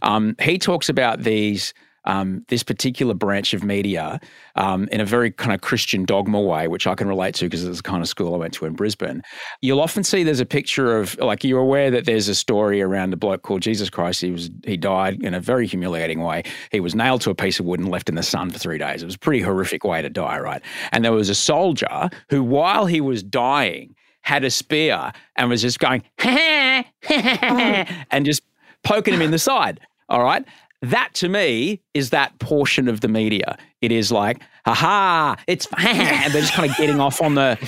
Um, 0.02 0.36
he 0.40 0.58
talks 0.58 0.88
about 0.88 1.22
these. 1.22 1.74
Um, 2.06 2.46
this 2.48 2.62
particular 2.62 3.12
branch 3.12 3.52
of 3.52 3.62
media 3.62 4.20
um, 4.56 4.88
in 4.90 5.02
a 5.02 5.04
very 5.04 5.30
kind 5.30 5.52
of 5.52 5.60
Christian 5.60 6.06
dogma 6.06 6.40
way, 6.40 6.66
which 6.66 6.86
I 6.86 6.94
can 6.94 7.08
relate 7.08 7.34
to 7.36 7.44
because 7.44 7.64
it's 7.64 7.78
the 7.78 7.82
kind 7.82 8.02
of 8.02 8.08
school 8.08 8.34
I 8.34 8.38
went 8.38 8.54
to 8.54 8.64
in 8.64 8.72
Brisbane. 8.72 9.22
You'll 9.60 9.80
often 9.80 10.02
see 10.02 10.24
there's 10.24 10.40
a 10.40 10.46
picture 10.46 10.98
of 10.98 11.18
like 11.18 11.44
you're 11.44 11.60
aware 11.60 11.90
that 11.90 12.06
there's 12.06 12.28
a 12.28 12.34
story 12.34 12.80
around 12.80 13.12
a 13.12 13.16
bloke 13.16 13.42
called 13.42 13.60
Jesus 13.60 13.90
Christ. 13.90 14.22
He 14.22 14.30
was 14.30 14.50
he 14.64 14.78
died 14.78 15.22
in 15.22 15.34
a 15.34 15.40
very 15.40 15.66
humiliating 15.66 16.20
way. 16.20 16.42
He 16.72 16.80
was 16.80 16.94
nailed 16.94 17.20
to 17.22 17.30
a 17.30 17.34
piece 17.34 17.60
of 17.60 17.66
wood 17.66 17.80
and 17.80 17.90
left 17.90 18.08
in 18.08 18.14
the 18.14 18.22
sun 18.22 18.50
for 18.50 18.58
three 18.58 18.78
days. 18.78 19.02
It 19.02 19.06
was 19.06 19.16
a 19.16 19.18
pretty 19.18 19.42
horrific 19.42 19.84
way 19.84 20.00
to 20.00 20.08
die, 20.08 20.38
right? 20.38 20.62
And 20.92 21.04
there 21.04 21.12
was 21.12 21.28
a 21.28 21.34
soldier 21.34 22.08
who, 22.30 22.42
while 22.42 22.86
he 22.86 23.00
was 23.00 23.22
dying, 23.22 23.94
had 24.22 24.44
a 24.44 24.50
spear 24.50 25.12
and 25.36 25.50
was 25.50 25.62
just 25.62 25.78
going 25.78 26.02
and 26.18 26.84
just 28.24 28.42
poking 28.84 29.14
him 29.14 29.22
in 29.22 29.30
the 29.30 29.38
side. 29.38 29.80
All 30.08 30.22
right. 30.22 30.44
That 30.82 31.10
to 31.14 31.28
me 31.28 31.80
is 31.92 32.10
that 32.10 32.38
portion 32.38 32.88
of 32.88 33.00
the 33.02 33.08
media. 33.08 33.58
It 33.82 33.92
is 33.92 34.10
like, 34.10 34.40
haha, 34.64 35.36
it's 35.46 35.66
and 35.76 36.32
they're 36.32 36.40
just 36.40 36.54
kind 36.54 36.70
of 36.70 36.76
getting 36.78 37.00
off 37.00 37.20
on 37.20 37.34
the 37.34 37.58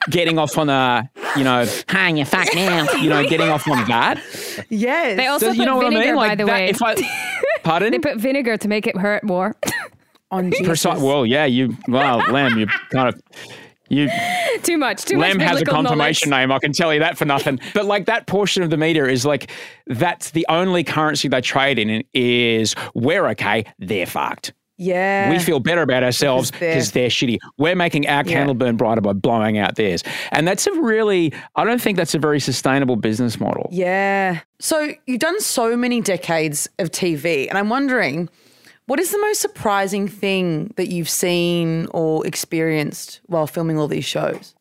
getting 0.10 0.38
off 0.38 0.56
on 0.56 0.68
the, 0.68 1.08
you 1.36 1.42
know, 1.42 1.66
hang 1.88 2.16
your 2.18 2.26
fuck 2.26 2.46
now, 2.54 2.86
you 2.94 3.08
know, 3.10 3.26
getting 3.28 3.48
off 3.48 3.66
on 3.68 3.84
that. 3.88 4.22
Yes. 4.70 5.16
They 5.16 5.26
also 5.26 5.46
So 5.46 5.52
you 5.52 5.58
put 5.58 5.64
know 5.66 5.76
what 5.76 5.86
I 5.86 5.90
vinegar, 5.90 6.06
mean? 6.06 6.16
by 6.16 6.34
the 6.36 6.44
that, 6.44 6.52
way. 6.52 6.68
if 6.68 6.82
I 6.82 6.94
pardon? 7.64 7.90
they 7.90 7.98
put 7.98 8.16
vinegar 8.18 8.56
to 8.56 8.68
make 8.68 8.86
it 8.86 8.96
hurt 8.96 9.24
more. 9.24 9.56
on 10.30 10.50
Jesus. 10.52 10.66
Precise, 10.66 11.00
well, 11.00 11.26
yeah, 11.26 11.46
you 11.46 11.76
well, 11.88 12.18
Lem, 12.30 12.58
you 12.58 12.66
kind 12.92 13.08
of 13.08 13.20
you 13.88 14.08
too 14.62 14.78
much. 14.78 15.04
Too 15.04 15.18
Lem 15.18 15.38
much. 15.38 15.46
has 15.48 15.62
a 15.62 15.64
confirmation 15.64 16.30
knowledge. 16.30 16.42
name. 16.48 16.52
I 16.52 16.58
can 16.58 16.72
tell 16.72 16.92
you 16.92 17.00
that 17.00 17.16
for 17.18 17.24
nothing. 17.24 17.58
But 17.74 17.84
like 17.86 18.06
that 18.06 18.26
portion 18.26 18.62
of 18.62 18.70
the 18.70 18.76
media 18.76 19.06
is 19.06 19.24
like 19.26 19.50
that's 19.86 20.30
the 20.30 20.46
only 20.48 20.82
currency 20.84 21.28
they 21.28 21.40
trade 21.40 21.78
in 21.78 22.02
is 22.14 22.74
we're 22.94 23.26
okay, 23.28 23.64
they're 23.78 24.06
fucked. 24.06 24.52
Yeah. 24.78 25.30
We 25.30 25.38
feel 25.38 25.58
better 25.58 25.80
about 25.80 26.02
ourselves 26.02 26.50
Because 26.50 26.60
they're- 26.60 26.74
because 26.74 26.92
they're, 26.92 27.08
shitty. 27.08 27.38
We're 27.56 27.74
making 27.74 28.06
our 28.08 28.24
candle 28.24 28.54
burn 28.54 28.76
brighter 28.76 29.00
by 29.00 29.14
blowing 29.14 29.56
out 29.56 29.76
theirs. 29.76 30.04
And 30.32 30.46
that's 30.46 30.66
a 30.66 30.72
really, 30.72 31.32
I 31.54 31.64
don't 31.64 31.80
think 31.80 31.96
that's 31.96 32.14
a 32.14 32.18
very 32.18 32.40
sustainable 32.40 32.96
business 32.96 33.40
model. 33.40 33.70
Yeah. 33.72 34.40
So 34.58 34.92
you've 35.06 35.20
done 35.20 35.40
so 35.40 35.78
many 35.78 36.02
decades 36.02 36.68
of 36.78 36.90
TV, 36.90 37.48
and 37.48 37.56
I'm 37.56 37.70
wondering, 37.70 38.28
what 38.86 38.98
is 39.00 39.10
the 39.10 39.18
most 39.18 39.40
surprising 39.40 40.08
thing 40.08 40.72
that 40.76 40.88
you've 40.88 41.08
seen 41.08 41.86
or 41.92 42.26
experienced 42.26 43.20
while 43.26 43.46
filming 43.46 43.78
all 43.78 43.88
these 43.88 44.04
shows? 44.04 44.54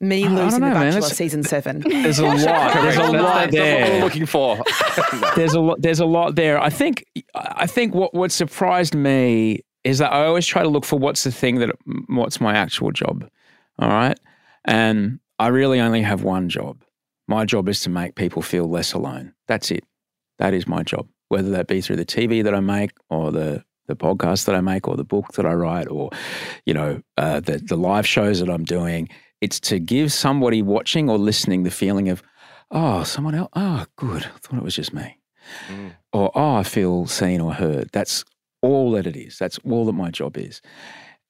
Me 0.00 0.24
don't 0.24 0.34
losing 0.34 0.60
know, 0.60 0.68
The 0.68 0.74
man. 0.74 0.82
Bachelor 0.86 0.98
It's- 0.98 1.16
season 1.16 1.44
seven. 1.44 1.80
There's 1.86 2.18
a 2.18 2.24
lot. 2.26 2.36
There's 2.36 2.96
a 2.96 2.98
That's- 2.98 3.12
lot 3.12 3.34
that's 3.34 3.44
what 3.44 3.50
there. 3.52 3.90
we're 3.98 4.04
looking 4.04 4.26
for. 4.26 4.62
there's 5.36 5.54
a 5.54 5.60
lot 5.60 5.80
there's 5.80 6.00
a 6.00 6.04
lot 6.06 6.34
there. 6.34 6.60
I 6.60 6.68
think 6.70 7.04
I 7.34 7.66
think 7.66 7.94
what 7.94 8.12
what 8.12 8.30
surprised 8.32 8.94
me 8.94 9.60
is 9.84 9.98
that 9.98 10.12
I 10.12 10.26
always 10.26 10.46
try 10.46 10.62
to 10.62 10.68
look 10.68 10.84
for 10.84 10.98
what's 10.98 11.24
the 11.24 11.32
thing 11.32 11.58
that 11.60 11.70
what's 12.08 12.40
my 12.40 12.54
actual 12.54 12.90
job. 12.90 13.28
All 13.78 13.88
right? 13.88 14.18
And 14.64 15.20
I 15.38 15.48
really 15.48 15.80
only 15.80 16.02
have 16.02 16.22
one 16.22 16.48
job. 16.48 16.82
My 17.26 17.44
job 17.44 17.68
is 17.68 17.80
to 17.82 17.90
make 17.90 18.14
people 18.14 18.42
feel 18.42 18.68
less 18.68 18.92
alone. 18.92 19.32
That's 19.46 19.70
it. 19.70 19.84
That 20.38 20.52
is 20.54 20.66
my 20.66 20.82
job. 20.82 21.08
Whether 21.28 21.50
that 21.50 21.66
be 21.66 21.80
through 21.80 21.96
the 21.96 22.04
TV 22.04 22.44
that 22.44 22.54
I 22.54 22.60
make 22.60 22.92
or 23.10 23.32
the 23.32 23.64
the 23.86 23.96
podcast 23.96 24.46
that 24.46 24.54
I 24.54 24.60
make 24.60 24.88
or 24.88 24.96
the 24.96 25.04
book 25.04 25.32
that 25.34 25.44
I 25.44 25.52
write 25.52 25.88
or, 25.88 26.10
you 26.64 26.74
know, 26.74 27.02
uh, 27.16 27.40
the, 27.40 27.58
the 27.58 27.76
live 27.76 28.06
shows 28.06 28.40
that 28.40 28.48
I'm 28.48 28.64
doing. 28.64 29.08
It's 29.40 29.60
to 29.60 29.78
give 29.78 30.12
somebody 30.12 30.62
watching 30.62 31.10
or 31.10 31.18
listening 31.18 31.64
the 31.64 31.70
feeling 31.70 32.08
of, 32.08 32.22
oh, 32.70 33.02
someone 33.04 33.34
else, 33.34 33.50
oh, 33.54 33.84
good. 33.96 34.24
I 34.24 34.38
thought 34.38 34.56
it 34.56 34.62
was 34.62 34.76
just 34.76 34.94
me. 34.94 35.18
Or, 36.12 36.30
oh, 36.34 36.54
I 36.56 36.62
feel 36.62 37.06
seen 37.06 37.40
or 37.40 37.52
heard. 37.52 37.90
That's 37.92 38.24
all 38.62 38.90
that 38.92 39.06
it 39.06 39.16
is. 39.16 39.38
That's 39.38 39.58
all 39.70 39.84
that 39.86 39.92
my 39.92 40.10
job 40.10 40.38
is. 40.38 40.62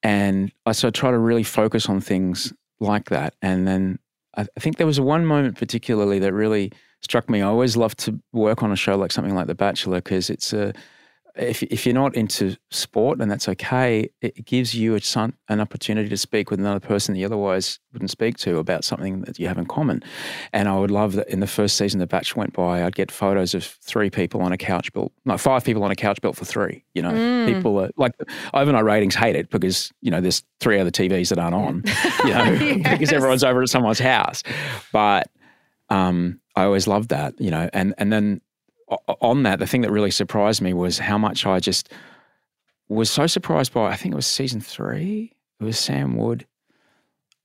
And 0.03 0.53
I 0.66 0.72
so 0.72 0.88
I 0.88 0.90
try 0.90 1.11
to 1.11 1.18
really 1.18 1.42
focus 1.42 1.88
on 1.88 2.01
things 2.01 2.53
like 2.78 3.09
that. 3.09 3.34
And 3.42 3.66
then 3.66 3.99
I, 4.37 4.61
think 4.61 4.76
there 4.76 4.87
was 4.87 5.01
one 5.01 5.26
moment 5.26 5.57
particularly 5.57 6.18
that 6.18 6.32
really 6.32 6.72
struck 7.01 7.28
me. 7.28 7.43
I 7.43 7.47
always 7.47 7.76
love 7.76 7.97
to 7.99 8.18
work 8.32 8.62
on 8.62 8.72
a 8.72 8.76
show 8.76 8.97
like 8.97 9.12
something 9.12 9.35
like 9.35 9.47
The 9.47 9.55
Bachelor 9.55 9.99
because 9.99 10.30
it's 10.30 10.53
a 10.53 10.72
if 11.37 11.62
if 11.64 11.85
you're 11.85 11.95
not 11.95 12.14
into 12.14 12.57
sport 12.70 13.20
and 13.20 13.30
that's 13.30 13.49
okay, 13.49 14.09
it 14.20 14.45
gives 14.45 14.74
you 14.74 14.95
a 14.95 15.01
son, 15.01 15.35
an 15.49 15.61
opportunity 15.61 16.09
to 16.09 16.16
speak 16.16 16.51
with 16.51 16.61
another 16.61 16.80
person 16.80 17.14
that 17.14 17.20
you 17.20 17.26
otherwise 17.26 17.80
wouldn't 17.93 18.11
speak 18.11 18.37
to 18.39 18.59
about 18.59 18.85
something 18.85 19.22
that 19.22 19.39
you 19.39 19.49
have 19.49 19.59
in 19.59 19.66
common. 19.66 20.03
And 20.53 20.68
I 20.68 20.78
would 20.78 20.93
love 20.93 21.14
that 21.14 21.28
in 21.28 21.41
the 21.41 21.47
first 21.47 21.76
season 21.76 21.99
the 21.99 22.07
batch 22.07 22.37
went 22.37 22.53
by, 22.53 22.85
I'd 22.85 22.95
get 22.95 23.11
photos 23.11 23.55
of 23.55 23.64
three 23.64 24.11
people 24.11 24.43
on 24.43 24.53
a 24.53 24.57
couch 24.57 24.93
built, 24.93 25.12
no, 25.24 25.37
five 25.37 25.64
people 25.64 25.82
on 25.82 25.91
a 25.91 25.97
couch 25.97 26.20
built 26.20 26.37
for 26.37 26.45
three. 26.45 26.85
You 26.95 27.03
know, 27.03 27.53
people 27.53 27.78
are 27.80 27.91
like 27.97 28.12
overnight 28.53 28.85
ratings 28.85 29.16
hate 29.16 29.35
it 29.35 29.51
because 29.51 29.93
you 30.03 30.11
know 30.11 30.20
there's 30.20 30.45
three 30.61 30.78
other 30.78 30.91
TVs 30.91 31.30
that 31.30 31.39
aren't 31.39 31.55
on, 31.55 31.82
you 32.24 32.32
know, 32.32 32.82
because 32.93 33.12
everyone's 33.12 33.45
over 33.45 33.62
at 33.62 33.68
someone's 33.68 33.99
house. 33.99 34.45
But 34.93 35.28
um, 35.89 36.41
I 36.55 36.64
always 36.64 36.87
loved 36.87 37.09
that, 37.09 37.41
you 37.41 37.51
know, 37.51 37.68
and 37.72 37.95
and 37.99 38.12
then 38.12 38.41
on 39.20 39.42
that, 39.45 39.59
the 39.59 39.66
thing 39.66 39.82
that 39.82 39.90
really 39.90 40.11
surprised 40.11 40.61
me 40.62 40.72
was 40.72 40.99
how 40.99 41.18
much 41.18 41.47
I 41.47 41.61
just 41.61 41.90
was 42.88 43.11
so 43.11 43.26
surprised 43.26 43.72
by. 43.72 43.90
I 43.90 43.97
think 43.97 44.12
it 44.12 44.16
was 44.16 44.26
season 44.26 44.61
three. 44.61 45.32
It 45.61 45.64
was 45.64 45.78
Sam 45.78 46.16
Wood, 46.16 46.47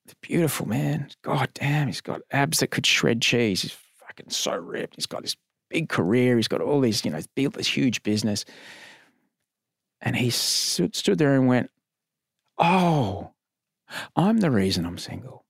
the 0.08 0.16
beautiful 0.22 0.68
man. 0.68 1.10
God 1.22 1.50
damn, 1.54 1.88
he's 1.88 2.02
got 2.02 2.22
abs 2.32 2.60
that 2.60 2.72
could 2.72 2.86
shred 2.86 3.22
cheese. 3.22 3.62
He's 3.62 3.78
fucking 3.97 4.30
so 4.30 4.56
ripped. 4.56 4.95
He's 4.95 5.06
got 5.06 5.22
this 5.22 5.36
big 5.70 5.89
career. 5.89 6.36
He's 6.36 6.47
got 6.47 6.62
all 6.62 6.82
these, 6.82 7.06
you 7.06 7.12
know, 7.12 7.22
built 7.36 7.54
this 7.54 7.68
huge 7.68 8.04
business. 8.04 8.45
And 10.02 10.16
he 10.16 10.30
stood, 10.30 10.95
stood 10.95 11.18
there 11.18 11.36
and 11.36 11.47
went, 11.47 11.70
"Oh, 12.58 13.32
I'm 14.16 14.39
the 14.39 14.52
reason 14.52 14.86
I'm 14.86 14.97
single." 14.97 15.45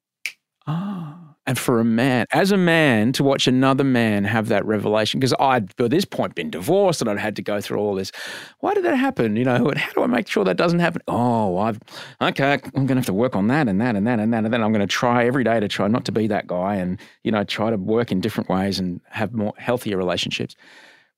Ah. 0.67 1.28
And 1.49 1.57
for 1.57 1.79
a 1.79 1.83
man, 1.83 2.27
as 2.31 2.51
a 2.51 2.57
man, 2.57 3.11
to 3.13 3.23
watch 3.23 3.47
another 3.47 3.83
man 3.83 4.23
have 4.23 4.49
that 4.49 4.63
revelation, 4.67 5.19
because 5.19 5.33
I'd 5.39 5.75
by 5.77 5.87
this 5.87 6.05
point 6.05 6.35
been 6.35 6.51
divorced 6.51 7.01
and 7.01 7.09
I'd 7.09 7.17
had 7.17 7.35
to 7.37 7.41
go 7.41 7.59
through 7.59 7.79
all 7.79 7.95
this. 7.95 8.11
Why 8.59 8.75
did 8.75 8.85
that 8.85 8.95
happen? 8.95 9.35
You 9.35 9.45
know, 9.45 9.73
how 9.75 9.91
do 9.93 10.03
I 10.03 10.05
make 10.05 10.27
sure 10.27 10.43
that 10.43 10.57
doesn't 10.57 10.77
happen? 10.77 11.01
Oh, 11.07 11.57
I've 11.57 11.79
okay, 12.21 12.59
I'm 12.75 12.85
gonna 12.85 12.99
have 12.99 13.07
to 13.07 13.13
work 13.13 13.35
on 13.35 13.47
that 13.47 13.67
and 13.67 13.81
that 13.81 13.95
and 13.95 14.05
that 14.05 14.19
and 14.19 14.31
that, 14.31 14.45
and 14.45 14.53
then 14.53 14.61
I'm 14.61 14.71
gonna 14.71 14.85
try 14.85 15.25
every 15.25 15.43
day 15.43 15.59
to 15.59 15.67
try 15.67 15.87
not 15.87 16.05
to 16.05 16.11
be 16.11 16.27
that 16.27 16.45
guy 16.45 16.75
and, 16.75 16.99
you 17.23 17.31
know, 17.31 17.43
try 17.43 17.71
to 17.71 17.77
work 17.77 18.11
in 18.11 18.21
different 18.21 18.47
ways 18.47 18.77
and 18.77 19.01
have 19.09 19.33
more 19.33 19.53
healthier 19.57 19.97
relationships. 19.97 20.55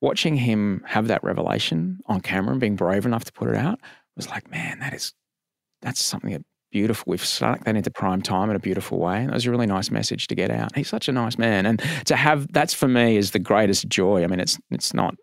Watching 0.00 0.34
him 0.34 0.82
have 0.86 1.08
that 1.08 1.22
revelation 1.22 1.98
on 2.06 2.22
camera 2.22 2.52
and 2.52 2.60
being 2.60 2.76
brave 2.76 3.04
enough 3.04 3.24
to 3.26 3.32
put 3.34 3.50
it 3.50 3.56
out 3.56 3.80
was 4.16 4.30
like, 4.30 4.50
man, 4.50 4.78
that 4.78 4.94
is 4.94 5.12
that's 5.82 6.02
something 6.02 6.32
that 6.32 6.42
beautiful. 6.72 7.04
We've 7.10 7.24
stuck 7.24 7.62
that 7.64 7.76
into 7.76 7.90
prime 7.90 8.22
time 8.22 8.50
in 8.50 8.56
a 8.56 8.58
beautiful 8.58 8.98
way. 8.98 9.18
And 9.18 9.30
it 9.30 9.34
was 9.34 9.46
a 9.46 9.50
really 9.50 9.66
nice 9.66 9.90
message 9.90 10.26
to 10.26 10.34
get 10.34 10.50
out. 10.50 10.74
He's 10.74 10.88
such 10.88 11.08
a 11.08 11.12
nice 11.12 11.38
man. 11.38 11.66
And 11.66 11.80
to 12.06 12.16
have 12.16 12.52
that's 12.52 12.74
for 12.74 12.88
me 12.88 13.16
is 13.16 13.30
the 13.30 13.38
greatest 13.38 13.88
joy. 13.88 14.24
I 14.24 14.26
mean, 14.26 14.40
it's 14.40 14.58
it's 14.70 14.92
not, 14.92 15.14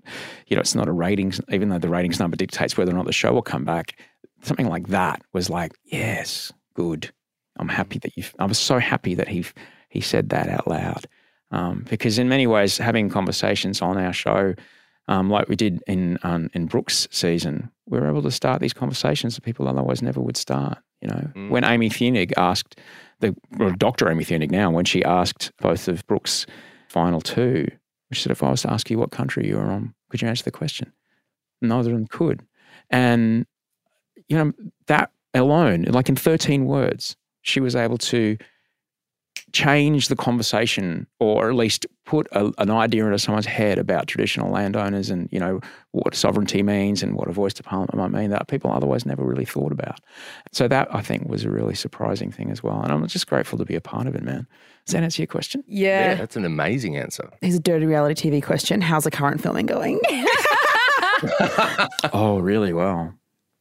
you 0.47 0.55
know, 0.55 0.61
it's 0.61 0.75
not 0.75 0.87
a 0.87 0.93
ratings, 0.93 1.41
even 1.51 1.69
though 1.69 1.79
the 1.79 1.89
ratings 1.89 2.19
number 2.19 2.37
dictates 2.37 2.77
whether 2.77 2.91
or 2.91 2.95
not 2.95 3.05
the 3.05 3.11
show 3.11 3.33
will 3.33 3.41
come 3.41 3.65
back. 3.65 3.99
Something 4.41 4.67
like 4.67 4.87
that 4.87 5.21
was 5.33 5.49
like, 5.49 5.73
yes, 5.83 6.53
good. 6.75 7.11
I'm 7.57 7.67
happy 7.67 7.99
that 7.99 8.15
you 8.15 8.23
I 8.39 8.45
was 8.45 8.59
so 8.59 8.79
happy 8.79 9.15
that 9.15 9.27
he 9.27 9.45
he 9.89 9.99
said 9.99 10.29
that 10.29 10.47
out 10.47 10.67
loud. 10.67 11.05
Um, 11.51 11.85
because 11.89 12.19
in 12.19 12.29
many 12.29 12.45
ways, 12.45 12.77
having 12.77 13.09
conversations 13.09 13.81
on 13.81 13.97
our 13.97 14.13
show, 14.13 14.53
um, 15.09 15.29
like 15.29 15.49
we 15.49 15.55
did 15.55 15.83
in 15.87 16.19
um, 16.21 16.49
in 16.53 16.67
Brooke's 16.67 17.07
season, 17.11 17.71
we 17.87 17.99
were 17.99 18.07
able 18.07 18.21
to 18.21 18.31
start 18.31 18.61
these 18.61 18.73
conversations 18.73 19.35
that 19.35 19.41
people 19.41 19.67
otherwise 19.67 20.03
never 20.03 20.21
would 20.21 20.37
start. 20.37 20.77
You 21.01 21.07
know, 21.09 21.49
when 21.49 21.63
Amy 21.63 21.89
Thunig 21.89 22.31
asked 22.37 22.79
the 23.19 23.35
well, 23.57 23.73
Dr. 23.75 24.09
Amy 24.09 24.23
Thunig 24.23 24.51
now, 24.51 24.69
when 24.69 24.85
she 24.85 25.03
asked 25.03 25.51
both 25.59 25.87
of 25.87 26.05
Brooke's 26.05 26.45
final 26.89 27.21
two, 27.21 27.67
she 28.13 28.21
said, 28.21 28.31
"If 28.31 28.43
I 28.43 28.51
was 28.51 28.61
to 28.61 28.71
ask 28.71 28.89
you 28.91 28.99
what 28.99 29.09
country 29.09 29.47
you 29.47 29.55
were 29.55 29.63
on, 29.63 29.95
could 30.09 30.21
you 30.21 30.27
answer 30.27 30.43
the 30.43 30.51
question?" 30.51 30.93
Neither 31.59 31.89
of 31.89 31.97
them 31.97 32.07
could, 32.07 32.45
and 32.91 33.47
you 34.27 34.37
know 34.37 34.53
that 34.85 35.11
alone, 35.33 35.85
like 35.89 36.07
in 36.07 36.15
thirteen 36.17 36.65
words, 36.65 37.17
she 37.41 37.59
was 37.59 37.75
able 37.75 37.97
to 37.97 38.37
change 39.53 40.07
the 40.07 40.15
conversation 40.15 41.07
or 41.19 41.49
at 41.49 41.55
least 41.55 41.85
put 42.05 42.27
a, 42.31 42.51
an 42.57 42.69
idea 42.69 43.05
into 43.05 43.19
someone's 43.19 43.45
head 43.45 43.77
about 43.77 44.07
traditional 44.07 44.51
landowners 44.51 45.09
and 45.09 45.27
you 45.31 45.39
know 45.39 45.59
what 45.91 46.13
sovereignty 46.15 46.61
means 46.63 47.01
and 47.03 47.15
what 47.15 47.27
a 47.27 47.31
voice 47.31 47.53
to 47.53 47.63
parliament 47.63 47.95
might 47.95 48.11
mean 48.19 48.29
that 48.31 48.47
people 48.47 48.71
otherwise 48.71 49.05
never 49.05 49.23
really 49.23 49.45
thought 49.45 49.71
about 49.71 49.99
so 50.51 50.67
that 50.67 50.87
i 50.93 51.01
think 51.01 51.27
was 51.27 51.45
a 51.45 51.49
really 51.51 51.75
surprising 51.75 52.31
thing 52.31 52.49
as 52.51 52.61
well 52.63 52.81
and 52.81 52.91
i'm 52.91 53.05
just 53.07 53.27
grateful 53.27 53.57
to 53.57 53.65
be 53.65 53.75
a 53.75 53.81
part 53.81 54.07
of 54.07 54.15
it 54.15 54.23
man 54.23 54.47
does 54.85 54.93
that 54.93 55.03
answer 55.03 55.21
your 55.21 55.27
question 55.27 55.63
Yeah, 55.67 56.09
Yeah. 56.11 56.15
that's 56.15 56.35
an 56.35 56.45
amazing 56.45 56.97
answer. 56.97 57.29
Here's 57.41 57.55
a 57.55 57.59
dirty 57.59 57.85
reality 57.85 58.29
TV 58.31 58.41
question. 58.41 58.81
How's 58.81 59.03
the 59.03 59.11
current 59.11 59.39
filming 59.41 59.67
going? 59.67 59.99
oh 62.13 62.39
really 62.39 62.73
well 62.73 63.13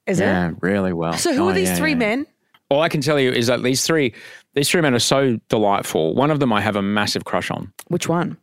Is 0.07 0.21
it? 0.21 0.25
yeah 0.25 0.49
it? 0.51 0.57
really 0.61 0.93
well 0.93 1.15
So 1.15 1.35
who 1.35 1.45
Oh, 1.45 1.49
are 1.49 1.53
these 1.55 1.69
yeah, 1.69 1.77
three 1.77 1.91
yeah. 1.91 1.97
men? 1.97 2.27
All 2.71 2.83
i 2.83 2.89
can 2.89 3.01
tell 3.01 3.19
you 3.19 3.31
is 3.33 3.47
that 3.47 3.63
these 3.63 3.85
three 3.87 4.13
these 4.55 4.69
three 4.69 4.81
men 4.81 4.95
are 4.95 4.99
so 4.99 5.39
delightful 5.49 6.15
one 6.15 6.31
of 6.31 6.39
them 6.41 6.53
i 6.53 6.61
have 6.61 6.77
a 6.77 6.83
massive 6.83 7.25
crush 7.25 7.51
on 7.51 7.73
Which 7.89 8.09
one? 8.09 8.37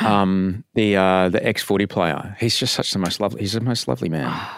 um, 0.00 0.64
the 0.74 0.96
uh, 0.96 1.28
the 1.30 1.44
ex 1.44 1.62
footy 1.62 1.86
player. 1.86 2.36
He's 2.38 2.56
just 2.56 2.74
such 2.74 2.92
the 2.92 2.98
most 3.00 3.18
lovely. 3.20 3.40
He's 3.40 3.54
the 3.54 3.60
most 3.60 3.88
lovely 3.88 4.08
man. 4.08 4.30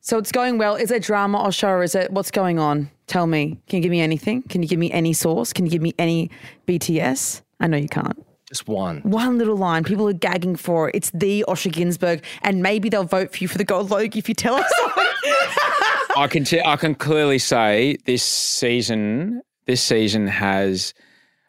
So 0.00 0.18
it's 0.18 0.32
going 0.32 0.58
well. 0.58 0.74
Is 0.74 0.90
it 0.90 1.02
drama 1.02 1.42
or 1.42 1.50
show 1.50 1.68
or 1.68 1.82
is 1.82 1.94
it 1.94 2.10
what's 2.10 2.30
going 2.30 2.58
on? 2.58 2.90
Tell 3.06 3.26
me. 3.26 3.58
Can 3.66 3.78
you 3.78 3.82
give 3.84 3.90
me 3.90 4.02
anything? 4.02 4.42
Can 4.42 4.62
you 4.62 4.68
give 4.68 4.78
me 4.78 4.92
any 4.92 5.14
source? 5.14 5.54
Can 5.54 5.64
you 5.64 5.70
give 5.70 5.80
me 5.80 5.94
any 5.98 6.30
BTS? 6.66 7.40
I 7.60 7.68
know 7.68 7.78
you 7.78 7.88
can't. 7.88 8.22
Just 8.46 8.68
one. 8.68 9.00
One 9.00 9.38
little 9.38 9.56
line. 9.56 9.82
People 9.82 10.06
are 10.06 10.12
gagging 10.12 10.56
for 10.56 10.90
it. 10.90 10.94
It's 10.96 11.10
the 11.14 11.42
Osher 11.48 11.72
Günsberg, 11.72 12.22
and 12.42 12.62
maybe 12.62 12.90
they'll 12.90 13.04
vote 13.04 13.32
for 13.32 13.38
you 13.38 13.48
for 13.48 13.56
the 13.56 13.64
gold 13.64 13.90
Logie 13.90 14.18
if 14.18 14.28
you 14.28 14.34
tell 14.34 14.56
us. 14.56 14.70
I 16.16 16.26
can 16.26 16.44
t- 16.44 16.62
I 16.64 16.76
can 16.76 16.94
clearly 16.94 17.38
say 17.38 17.96
this 18.04 18.22
season 18.22 19.42
this 19.66 19.82
season 19.82 20.26
has. 20.26 20.94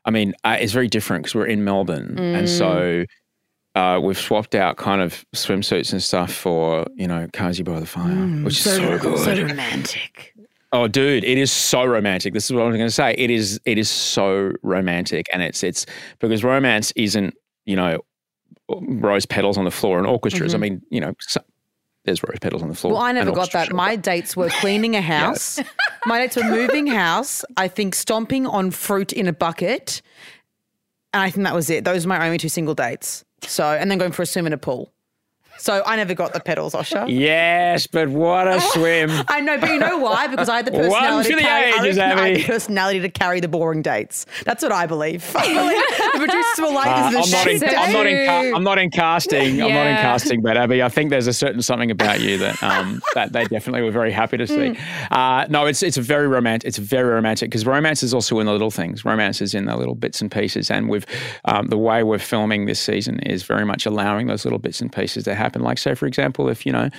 I 0.06 0.12
mean, 0.12 0.34
uh, 0.44 0.58
it's 0.60 0.74
very 0.74 0.88
different 0.88 1.24
because 1.24 1.36
we're 1.36 1.48
in 1.48 1.64
Melbourne, 1.64 2.18
and 2.20 2.50
so. 2.50 3.06
Uh, 3.76 4.00
we've 4.00 4.18
swapped 4.18 4.56
out 4.56 4.78
kind 4.78 5.02
of 5.02 5.26
swimsuits 5.36 5.92
and 5.92 6.02
stuff 6.02 6.32
for 6.32 6.86
you 6.96 7.06
know 7.06 7.28
cozy 7.34 7.62
by 7.62 7.78
the 7.78 7.86
fire, 7.86 8.06
which 8.42 8.54
is 8.66 8.74
so 8.74 8.98
good. 8.98 9.20
so 9.20 9.34
romantic. 9.34 10.34
Oh, 10.72 10.88
dude, 10.88 11.24
it 11.24 11.38
is 11.38 11.52
so 11.52 11.86
romantic. 11.86 12.34
This 12.34 12.46
is 12.46 12.54
what 12.54 12.64
I 12.64 12.68
was 12.68 12.76
going 12.76 12.88
to 12.88 12.94
say. 12.94 13.14
It 13.18 13.30
is, 13.30 13.62
it 13.66 13.78
is 13.78 13.90
so 13.90 14.52
romantic, 14.62 15.26
and 15.32 15.42
it's, 15.42 15.64
it's 15.64 15.86
because 16.20 16.44
romance 16.44 16.92
isn't, 16.98 17.34
you 17.66 17.78
know, 17.78 18.00
rose 18.70 19.26
petals 19.26 19.58
on 19.58 19.64
the 19.64 19.72
floor 19.72 19.98
and 20.00 20.08
orchestras. 20.08 20.54
I 20.54 20.58
mean, 20.58 20.82
you 20.90 21.00
know, 21.00 21.14
so, 21.20 21.40
there's 22.06 22.24
rose 22.24 22.38
petals 22.42 22.62
on 22.62 22.70
the 22.70 22.76
floor. 22.76 22.94
Well, 22.94 23.02
I 23.02 23.12
never 23.12 23.32
got 23.32 23.52
that. 23.52 23.74
My 23.74 23.96
dates 23.96 24.36
were 24.38 24.50
cleaning 24.50 24.96
a 24.96 25.02
house. 25.16 25.60
My 26.06 26.20
dates 26.20 26.36
were 26.36 26.44
moving 26.44 26.88
house. 26.88 27.44
I 27.58 27.68
think 27.68 27.96
stomping 27.96 28.46
on 28.48 28.72
fruit 28.72 29.12
in 29.12 29.28
a 29.28 29.34
bucket. 29.34 30.02
And 31.14 31.22
I 31.24 31.30
think 31.30 31.46
that 31.46 31.56
was 31.56 31.70
it. 31.70 31.84
Those 31.86 32.06
were 32.06 32.10
my 32.10 32.26
only 32.26 32.38
two 32.38 32.50
single 32.50 32.76
dates. 32.76 33.24
So, 33.42 33.66
and 33.66 33.90
then 33.92 33.98
going 33.98 34.12
for 34.12 34.22
a 34.22 34.26
swim 34.26 34.48
in 34.48 34.54
a 34.54 34.58
pool. 34.58 34.92
So 35.58 35.82
I 35.86 35.96
never 35.96 36.14
got 36.14 36.34
the 36.34 36.40
pedals, 36.40 36.74
Osher. 36.74 37.06
Yes, 37.08 37.88
but 37.88 38.10
what 38.10 38.48
a 38.48 38.60
swim! 38.62 39.10
I 39.28 39.40
know, 39.42 39.58
but 39.58 39.70
you 39.70 39.80
know 39.80 39.98
why? 39.98 40.28
Because 40.28 40.50
I 40.50 40.58
had 40.58 40.66
the 40.66 40.72
personality 40.72 41.24
for 41.24 41.30
to 41.32 41.36
the 41.38 41.42
carry, 41.42 41.70
ages, 41.70 41.98
reckon 41.98 42.20
I 42.20 42.28
had 42.30 42.38
the 42.38 42.44
personality 42.44 43.00
to 43.02 43.10
carry 43.10 43.40
the 43.40 43.48
boring 43.48 43.82
dates. 43.82 44.26
That's 44.44 44.62
what 44.62 44.72
I 44.72 44.86
believe. 44.86 45.24
I 45.36 45.48
believe 45.54 46.14
the 46.14 46.20
producers 46.20 46.60
were 46.60 46.74
like, 46.74 46.88
Uh, 46.88 47.12
this 47.12 47.28
is 47.28 47.34
a 47.34 47.38
I'm, 47.38 47.42
not 47.44 47.48
in, 47.48 47.60
shit 47.60 47.78
I'm, 47.78 47.94
not 47.94 48.06
in, 48.08 48.26
ca- 48.28 48.56
I'm 48.58 48.64
not 48.64 48.78
in 48.78 48.90
casting. 48.92 49.62
I'm 49.62 49.70
not 49.74 49.88
in 49.88 49.96
casting, 49.98 50.42
but 50.42 50.58
Abbie, 50.58 50.84
I 50.84 50.90
think 50.90 51.10
there's 51.10 51.28
a 51.28 51.34
certain 51.34 51.62
something 51.62 51.90
about 51.90 52.20
you 52.20 52.38
that 52.40 52.62
um, 52.62 53.02
that 53.16 53.32
they 53.34 53.46
definitely 53.46 53.82
were 53.82 53.92
very 53.92 54.12
happy 54.12 54.38
to 54.38 54.48
see. 54.48 54.78
Uh, 55.10 55.46
no, 55.50 55.66
it's 55.66 55.82
it's 55.82 55.98
very 55.98 56.28
romantic. 56.28 56.68
It's 56.68 56.78
very 56.78 57.10
romantic 57.10 57.50
because 57.50 57.66
romance 57.66 58.04
is 58.04 58.14
also 58.14 58.40
in 58.40 58.46
the 58.46 58.52
little 58.52 58.72
things. 58.72 59.06
Romance 59.06 59.42
is 59.42 59.54
in 59.54 59.66
the 59.66 59.76
little 59.78 59.96
bits 59.96 60.22
and 60.22 60.30
pieces, 60.32 60.70
and 60.70 60.90
we've 60.90 61.06
um, 61.46 61.68
the 61.68 61.78
way 61.78 62.04
we're 62.04 62.20
filming 62.20 62.66
this 62.66 62.80
season 62.80 63.20
is 63.20 63.44
very 63.44 63.66
much 63.66 63.86
allowing 63.86 64.28
those 64.28 64.44
little 64.46 64.60
bits 64.60 64.82
and 64.82 64.92
pieces 64.92 65.24
to 65.24 65.34
happen. 65.34 65.45
Happen. 65.46 65.62
Like, 65.62 65.78
say, 65.78 65.96
for 65.96 66.06
example, 66.08 66.50
if 66.50 66.66
you 66.66 66.72
know, 66.72 66.90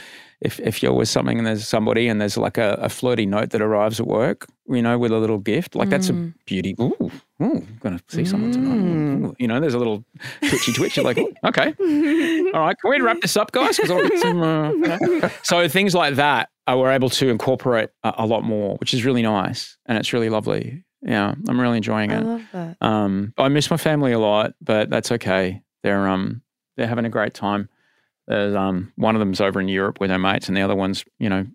if 0.40 0.60
if 0.60 0.82
you're 0.82 0.92
with 0.92 1.08
something 1.08 1.38
and 1.38 1.46
there's 1.46 1.66
somebody 1.66 2.08
and 2.08 2.20
there's 2.20 2.36
like 2.36 2.58
a, 2.58 2.74
a 2.80 2.88
flirty 2.88 3.26
note 3.26 3.50
that 3.50 3.60
arrives 3.62 4.00
at 4.00 4.06
work, 4.06 4.46
you 4.68 4.82
know, 4.82 4.98
with 4.98 5.12
a 5.12 5.18
little 5.18 5.38
gift, 5.38 5.74
like 5.74 5.88
that's 5.88 6.08
a 6.10 6.12
beauty. 6.44 6.74
Ooh, 6.80 6.94
ooh, 7.00 7.10
I'm 7.40 7.78
gonna 7.80 8.00
see 8.08 8.24
someone 8.24 8.52
tonight. 8.52 8.76
Ooh, 8.76 9.34
you 9.38 9.48
know, 9.48 9.60
there's 9.60 9.74
a 9.74 9.78
little 9.78 10.04
twitchy 10.40 10.72
twitch. 10.72 10.96
You're 10.96 11.04
like, 11.04 11.18
"Ooh, 11.24 11.32
okay, 11.44 11.74
all 12.54 12.60
right, 12.66 12.76
can 12.78 12.90
we 12.90 13.00
wrap 13.00 13.20
this 13.20 13.36
up, 13.36 13.52
guys? 13.52 13.76
Because 13.76 13.90
I'll 13.90 14.08
get 14.08 14.18
some. 14.20 14.42
Uh, 14.42 14.70
you 14.70 14.78
know." 15.20 15.30
So 15.42 15.68
things 15.68 15.94
like 15.94 16.16
that, 16.16 16.50
uh, 16.68 16.76
we're 16.76 16.92
able 16.92 17.10
to 17.10 17.28
incorporate 17.30 17.90
a, 18.04 18.14
a 18.18 18.26
lot 18.26 18.42
more, 18.44 18.76
which 18.76 18.92
is 18.94 19.04
really 19.04 19.22
nice 19.22 19.76
and 19.86 19.96
it's 19.98 20.12
really 20.12 20.28
lovely. 20.28 20.84
Yeah, 21.02 21.34
I'm 21.48 21.60
really 21.60 21.76
enjoying 21.78 22.12
I 22.12 22.18
it. 22.18 22.24
love 22.24 22.42
that. 22.52 22.76
Um, 22.80 23.32
I 23.38 23.48
miss 23.48 23.70
my 23.70 23.76
family 23.76 24.12
a 24.12 24.18
lot, 24.18 24.54
but 24.60 24.90
that's 24.90 25.12
okay. 25.12 25.62
They're 25.82 26.08
um 26.08 26.42
they're 26.76 26.88
having 26.88 27.04
a 27.06 27.10
great 27.10 27.32
time. 27.32 27.68
There's 28.26 28.54
um 28.54 28.92
one 28.96 29.14
of 29.14 29.20
them's 29.20 29.40
over 29.40 29.60
in 29.60 29.68
Europe 29.68 30.00
with 30.00 30.10
her 30.10 30.18
mates, 30.18 30.48
and 30.48 30.56
the 30.56 30.62
other 30.62 30.74
one's 30.74 31.04
you 31.18 31.28
know 31.28 31.46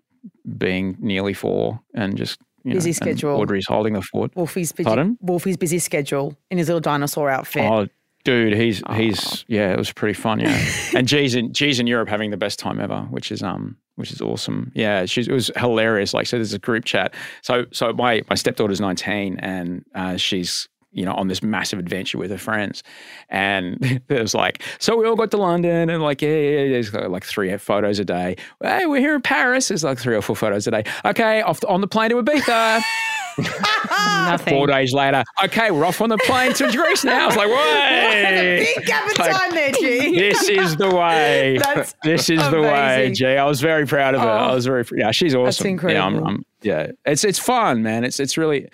being 0.56 0.96
nearly 1.00 1.34
four 1.34 1.80
and 1.94 2.16
just 2.16 2.40
you 2.64 2.74
Busy 2.74 2.90
know, 2.90 2.94
schedule. 2.94 3.40
Audrey's 3.40 3.66
holding 3.66 3.94
the 3.94 4.02
fort. 4.02 4.32
Wolfie's 4.34 4.72
busy, 4.72 4.84
Pardon? 4.84 5.18
Wolfie's 5.20 5.56
busy 5.56 5.78
schedule 5.78 6.36
in 6.50 6.58
his 6.58 6.68
little 6.68 6.80
dinosaur 6.80 7.28
outfit. 7.28 7.64
Oh, 7.64 7.88
dude, 8.24 8.54
he's 8.54 8.82
he's 8.94 9.44
yeah, 9.48 9.72
it 9.72 9.78
was 9.78 9.92
pretty 9.92 10.14
fun. 10.14 10.40
Yeah, 10.40 10.64
and 10.94 11.08
G's 11.08 11.34
in 11.34 11.52
G's 11.52 11.80
in 11.80 11.86
Europe 11.86 12.08
having 12.08 12.30
the 12.30 12.36
best 12.36 12.58
time 12.58 12.80
ever, 12.80 13.02
which 13.10 13.32
is 13.32 13.42
um 13.42 13.76
which 13.96 14.12
is 14.12 14.20
awesome. 14.20 14.70
Yeah, 14.74 15.06
she's 15.06 15.28
it 15.28 15.32
was 15.32 15.50
hilarious. 15.56 16.14
Like 16.14 16.26
so, 16.26 16.36
there's 16.36 16.54
a 16.54 16.58
group 16.58 16.84
chat. 16.84 17.14
So 17.42 17.66
so 17.72 17.92
my 17.92 18.22
my 18.30 18.36
stepdaughter's 18.36 18.80
19 18.80 19.38
and 19.40 19.84
uh, 19.94 20.16
she's 20.16 20.68
you 20.92 21.04
know 21.04 21.14
on 21.14 21.28
this 21.28 21.42
massive 21.42 21.78
adventure 21.78 22.18
with 22.18 22.30
her 22.30 22.38
friends, 22.38 22.82
and 23.28 24.00
there's 24.08 24.34
like 24.34 24.62
so 24.78 24.96
we 24.96 25.06
all 25.06 25.16
got 25.16 25.30
to 25.32 25.36
London 25.36 25.90
and 25.90 26.02
like 26.02 26.22
yeah 26.22 26.28
yeah, 26.28 26.60
yeah 26.62 26.68
there's 26.72 26.92
like 26.92 27.24
three 27.24 27.56
photos 27.56 27.98
a 27.98 28.04
day. 28.04 28.36
Hey, 28.62 28.86
we're 28.86 29.00
here 29.00 29.14
in 29.14 29.22
Paris. 29.22 29.68
There's 29.68 29.84
like 29.84 29.98
three 29.98 30.16
or 30.16 30.22
four 30.22 30.36
photos 30.36 30.66
a 30.66 30.70
day. 30.70 30.84
Okay, 31.04 31.42
off 31.42 31.64
on 31.68 31.80
the 31.80 31.88
plane 31.88 32.10
to 32.10 32.22
Ibiza. 32.22 32.82
Nothing. 34.28 34.54
Four 34.54 34.66
days 34.66 34.92
later, 34.92 35.24
okay, 35.44 35.70
we're 35.70 35.86
off 35.86 36.00
on 36.02 36.10
the 36.10 36.18
plane 36.18 36.52
to 36.54 36.70
Greece 36.70 37.02
now. 37.02 37.28
It's 37.28 37.36
like, 37.36 37.48
wait. 37.48 38.74
Big 38.76 38.86
gap 38.86 39.06
Like, 39.18 39.32
time 39.32 39.50
there, 39.52 39.72
G. 39.72 40.18
This 40.18 40.48
is 40.50 40.76
the 40.76 40.94
way. 40.94 41.56
That's 41.58 41.94
this 42.02 42.28
is 42.28 42.38
the 42.50 42.60
way. 42.60 43.10
G. 43.14 43.24
I 43.26 43.44
was 43.46 43.60
very 43.62 43.86
proud 43.86 44.14
of 44.14 44.20
her. 44.20 44.28
I 44.28 44.50
Oh, 44.50 44.54
was 44.54 44.66
very, 44.66 44.84
yeah, 44.96 45.12
she's 45.12 45.34
awesome. 45.34 45.64
Yeah, 45.64 45.68
I'm, 45.70 45.72
incredible. 46.14 46.26
I'm, 46.26 46.46
yeah, 46.60 46.92
it's 47.06 47.24
it's 47.24 47.38
fun, 47.38 47.82
man. 47.82 48.04
It's 48.04 48.20
it's 48.20 48.36
really, 48.36 48.68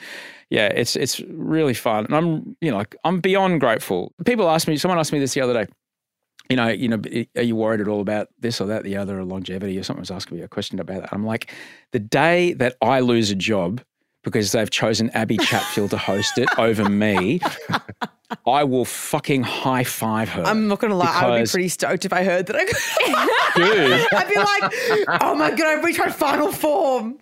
yeah, 0.50 0.66
it's 0.66 0.96
it's 0.96 1.20
really 1.20 1.74
fun, 1.74 2.06
and 2.06 2.14
I'm 2.14 2.56
you 2.60 2.70
know 2.70 2.84
I'm 3.04 3.20
beyond 3.20 3.60
grateful. 3.60 4.12
People 4.24 4.48
ask 4.48 4.66
me. 4.66 4.76
Someone 4.76 4.98
asked 4.98 5.12
me 5.12 5.18
this 5.18 5.34
the 5.34 5.40
other 5.40 5.52
day. 5.52 5.70
You 6.48 6.56
know, 6.56 6.68
you 6.68 6.88
know, 6.88 6.98
are 7.36 7.42
you 7.42 7.54
worried 7.56 7.82
at 7.82 7.88
all 7.88 8.00
about 8.00 8.28
this 8.38 8.58
or 8.58 8.66
that, 8.68 8.82
the 8.82 8.96
other, 8.96 9.18
or 9.18 9.24
longevity, 9.24 9.78
or 9.78 9.82
someone 9.82 10.00
was 10.00 10.10
asking 10.10 10.38
me 10.38 10.42
a 10.42 10.48
question 10.48 10.80
about 10.80 11.02
that? 11.02 11.12
I'm 11.12 11.26
like, 11.26 11.52
the 11.92 11.98
day 11.98 12.54
that 12.54 12.76
I 12.80 13.00
lose 13.00 13.30
a 13.30 13.34
job 13.34 13.82
because 14.24 14.52
they've 14.52 14.70
chosen 14.70 15.10
Abbie 15.10 15.36
Chatfield 15.38 15.90
to 15.90 15.98
host 15.98 16.38
it 16.38 16.48
over 16.58 16.88
me, 16.88 17.40
I 18.46 18.64
will 18.64 18.84
fucking 18.84 19.42
high 19.42 19.84
five 19.84 20.28
her. 20.30 20.42
I'm 20.42 20.68
not 20.68 20.80
gonna 20.80 20.94
lie, 20.96 21.12
I 21.14 21.30
would 21.30 21.44
be 21.44 21.50
pretty 21.50 21.68
stoked 21.68 22.04
if 22.04 22.12
I 22.12 22.24
heard 22.24 22.46
that. 22.46 22.56
I 22.56 22.64
Dude, 23.56 24.06
I'd 24.12 24.28
be 24.28 24.36
like, 24.36 25.22
oh 25.22 25.34
my 25.34 25.50
god, 25.50 25.78
I've 25.78 25.84
reached 25.84 25.98
my 25.98 26.10
final 26.10 26.52
form. 26.52 27.18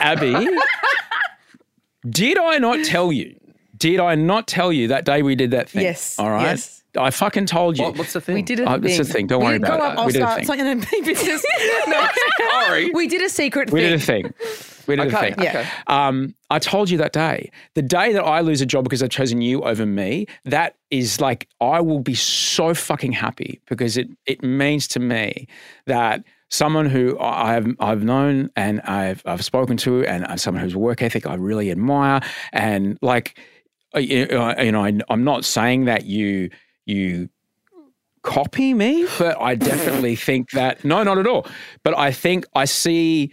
Abbie, 0.00 0.48
did 2.08 2.38
I 2.38 2.58
not 2.58 2.84
tell 2.84 3.12
you? 3.12 3.36
Did 3.76 4.00
I 4.00 4.14
not 4.14 4.46
tell 4.46 4.72
you 4.72 4.88
that 4.88 5.04
day 5.04 5.22
we 5.22 5.34
did 5.34 5.52
that 5.52 5.68
thing? 5.70 5.82
Yes, 5.82 6.18
All 6.18 6.30
right. 6.30 6.42
yes. 6.42 6.82
I 6.98 7.10
fucking 7.10 7.46
told 7.46 7.78
you. 7.78 7.84
What, 7.84 7.98
what's 7.98 8.12
the 8.14 8.20
thing? 8.20 8.34
We 8.34 8.42
did 8.42 8.58
a 8.60 8.64
Oh, 8.68 8.74
thing. 8.80 8.90
it's 8.90 8.98
a 8.98 9.04
thing. 9.10 9.26
Don't 9.28 9.40
we 9.40 9.46
worry 9.46 9.56
about 9.56 9.68
go 9.68 9.74
it. 9.76 9.80
up, 9.92 9.98
I'll 9.98 10.06
We 10.06 10.12
did 10.12 10.22
a 10.22 10.24
start 10.24 10.36
thing. 10.38 10.46
something 10.46 10.66
in 10.66 10.78
a 10.82 11.04
business. 11.06 11.44
No, 11.86 12.08
Sorry. 12.50 12.90
we 12.90 13.06
did 13.06 13.22
a 13.22 13.28
secret 13.28 13.70
We 13.70 13.80
thing. 13.80 13.90
We 13.90 13.90
did 13.90 14.00
a 14.00 14.04
thing. 14.04 14.34
We 14.88 14.96
did 14.96 15.06
Okay, 15.14 15.30
a 15.30 15.34
thing. 15.36 15.44
Yeah. 15.44 15.70
Um, 15.86 16.34
I 16.50 16.58
told 16.58 16.90
you 16.90 16.98
that 16.98 17.12
day. 17.12 17.50
The 17.74 17.82
day 17.82 18.12
that 18.12 18.24
I 18.24 18.40
lose 18.40 18.60
a 18.60 18.66
job 18.66 18.82
because 18.84 19.04
I've 19.04 19.10
chosen 19.10 19.40
you 19.40 19.62
over 19.62 19.86
me, 19.86 20.26
that 20.46 20.74
is 20.90 21.20
like 21.20 21.46
I 21.60 21.80
will 21.80 22.00
be 22.00 22.14
so 22.16 22.74
fucking 22.74 23.12
happy 23.12 23.60
because 23.68 23.96
it 23.96 24.08
it 24.26 24.42
means 24.42 24.88
to 24.88 25.00
me 25.00 25.46
that 25.86 26.24
someone 26.50 26.86
who 26.86 27.18
I've 27.18 27.74
I've 27.78 28.02
known 28.02 28.50
and 28.56 28.80
I've 28.82 29.22
I've 29.24 29.44
spoken 29.44 29.76
to 29.78 30.04
and 30.04 30.40
someone 30.40 30.62
whose 30.62 30.76
work 30.76 31.00
ethic 31.00 31.26
I 31.26 31.34
really 31.34 31.70
admire 31.70 32.20
and 32.52 32.98
like 33.00 33.38
you 33.96 34.26
know 34.26 34.54
you 34.60 34.72
know, 34.72 34.84
I, 34.84 34.98
I'm 35.08 35.24
not 35.24 35.44
saying 35.44 35.86
that 35.86 36.04
you 36.04 36.50
you 36.86 37.28
copy 38.22 38.74
me, 38.74 39.06
but 39.18 39.40
I 39.40 39.54
definitely 39.54 40.16
think 40.28 40.50
that 40.50 40.84
no, 40.84 41.02
not 41.02 41.18
at 41.18 41.26
all. 41.26 41.46
But 41.82 41.96
I 41.96 42.12
think 42.12 42.46
I 42.54 42.64
see 42.64 43.32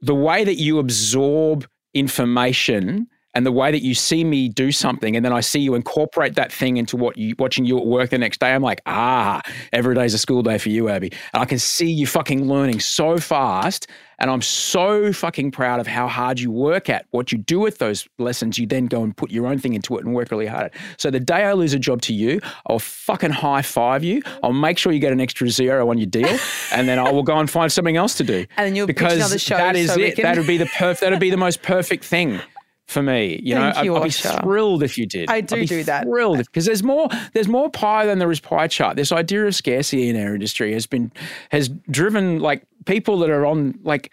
the 0.00 0.14
way 0.14 0.44
that 0.44 0.56
you 0.56 0.78
absorb 0.78 1.66
information 1.94 3.08
and 3.36 3.44
the 3.44 3.52
way 3.52 3.70
that 3.70 3.82
you 3.82 3.92
see 3.94 4.24
me 4.24 4.48
do 4.48 4.72
something 4.72 5.14
and 5.14 5.22
then 5.22 5.32
I 5.32 5.40
see 5.40 5.60
you 5.60 5.74
incorporate 5.74 6.36
that 6.36 6.50
thing 6.50 6.78
into 6.78 6.96
what 6.96 7.18
you 7.18 7.34
watching 7.38 7.66
you 7.66 7.76
at 7.76 7.84
work 7.86 8.08
the 8.08 8.16
next 8.16 8.40
day 8.40 8.52
I'm 8.54 8.62
like 8.62 8.80
ah 8.86 9.42
every 9.74 9.94
day's 9.94 10.14
a 10.14 10.18
school 10.18 10.42
day 10.42 10.56
for 10.56 10.70
you 10.70 10.88
Abbie. 10.88 11.12
And 11.34 11.42
I 11.42 11.44
can 11.44 11.58
see 11.58 11.90
you 11.90 12.06
fucking 12.06 12.48
learning 12.48 12.80
so 12.80 13.18
fast 13.18 13.88
and 14.18 14.30
I'm 14.30 14.40
so 14.40 15.12
fucking 15.12 15.50
proud 15.50 15.78
of 15.80 15.86
how 15.86 16.08
hard 16.08 16.40
you 16.40 16.50
work 16.50 16.88
at 16.88 17.04
what 17.10 17.30
you 17.30 17.36
do 17.36 17.60
with 17.60 17.76
those 17.76 18.08
lessons. 18.18 18.58
You 18.58 18.66
then 18.66 18.86
go 18.86 19.02
and 19.02 19.14
put 19.14 19.30
your 19.30 19.46
own 19.46 19.58
thing 19.58 19.74
into 19.74 19.98
it 19.98 20.06
and 20.06 20.14
work 20.14 20.30
really 20.30 20.46
hard 20.46 20.64
at 20.66 20.74
so 20.96 21.10
the 21.10 21.20
day 21.20 21.44
I 21.44 21.52
lose 21.52 21.74
a 21.74 21.78
job 21.78 22.00
to 22.02 22.14
you 22.14 22.40
I'll 22.66 22.78
fucking 22.78 23.32
high 23.32 23.60
five 23.60 24.02
you. 24.02 24.22
I'll 24.42 24.54
make 24.54 24.78
sure 24.78 24.92
you 24.92 24.98
get 24.98 25.12
an 25.12 25.20
extra 25.20 25.50
zero 25.50 25.90
on 25.90 25.98
your 25.98 26.06
deal 26.06 26.38
and 26.72 26.88
then 26.88 26.98
I 26.98 27.10
will 27.12 27.22
go 27.22 27.36
and 27.38 27.50
find 27.50 27.70
something 27.70 27.98
else 27.98 28.14
to 28.14 28.24
do. 28.24 28.46
And 28.56 28.66
then 28.66 28.74
you'll 28.74 28.86
pitch 28.86 28.96
because 28.96 29.16
another 29.16 29.38
show 29.38 29.58
that 29.58 29.76
is 29.76 29.92
so 29.92 30.00
it. 30.00 30.14
can- 30.14 30.22
that 30.22 30.38
would 30.38 30.46
be 30.46 30.56
the 30.56 30.64
perf- 30.64 31.00
that'd 31.00 31.20
be 31.20 31.28
the 31.28 31.36
most 31.36 31.60
perfect 31.60 32.02
thing 32.02 32.40
for 32.86 33.02
me. 33.02 33.40
You 33.42 33.54
Thank 33.54 33.76
know, 33.76 33.82
you, 33.82 33.96
I'd, 33.96 34.00
I'd 34.00 34.04
be 34.04 34.10
thrilled 34.10 34.82
if 34.82 34.96
you 34.96 35.06
did. 35.06 35.28
I 35.28 35.40
do 35.40 35.66
do 35.66 35.82
that. 35.84 36.04
Thrilled 36.04 36.38
because 36.38 36.64
there's 36.64 36.82
more. 36.82 37.08
There's 37.32 37.48
more 37.48 37.70
pie 37.70 38.06
than 38.06 38.18
there 38.18 38.30
is 38.30 38.40
pie 38.40 38.68
chart. 38.68 38.96
This 38.96 39.12
idea 39.12 39.46
of 39.46 39.54
scarcity 39.54 40.08
in 40.08 40.16
our 40.16 40.34
industry 40.34 40.72
has 40.72 40.86
been 40.86 41.12
has 41.50 41.68
driven 41.90 42.40
like 42.40 42.62
people 42.84 43.18
that 43.18 43.30
are 43.30 43.44
on 43.44 43.78
like. 43.82 44.12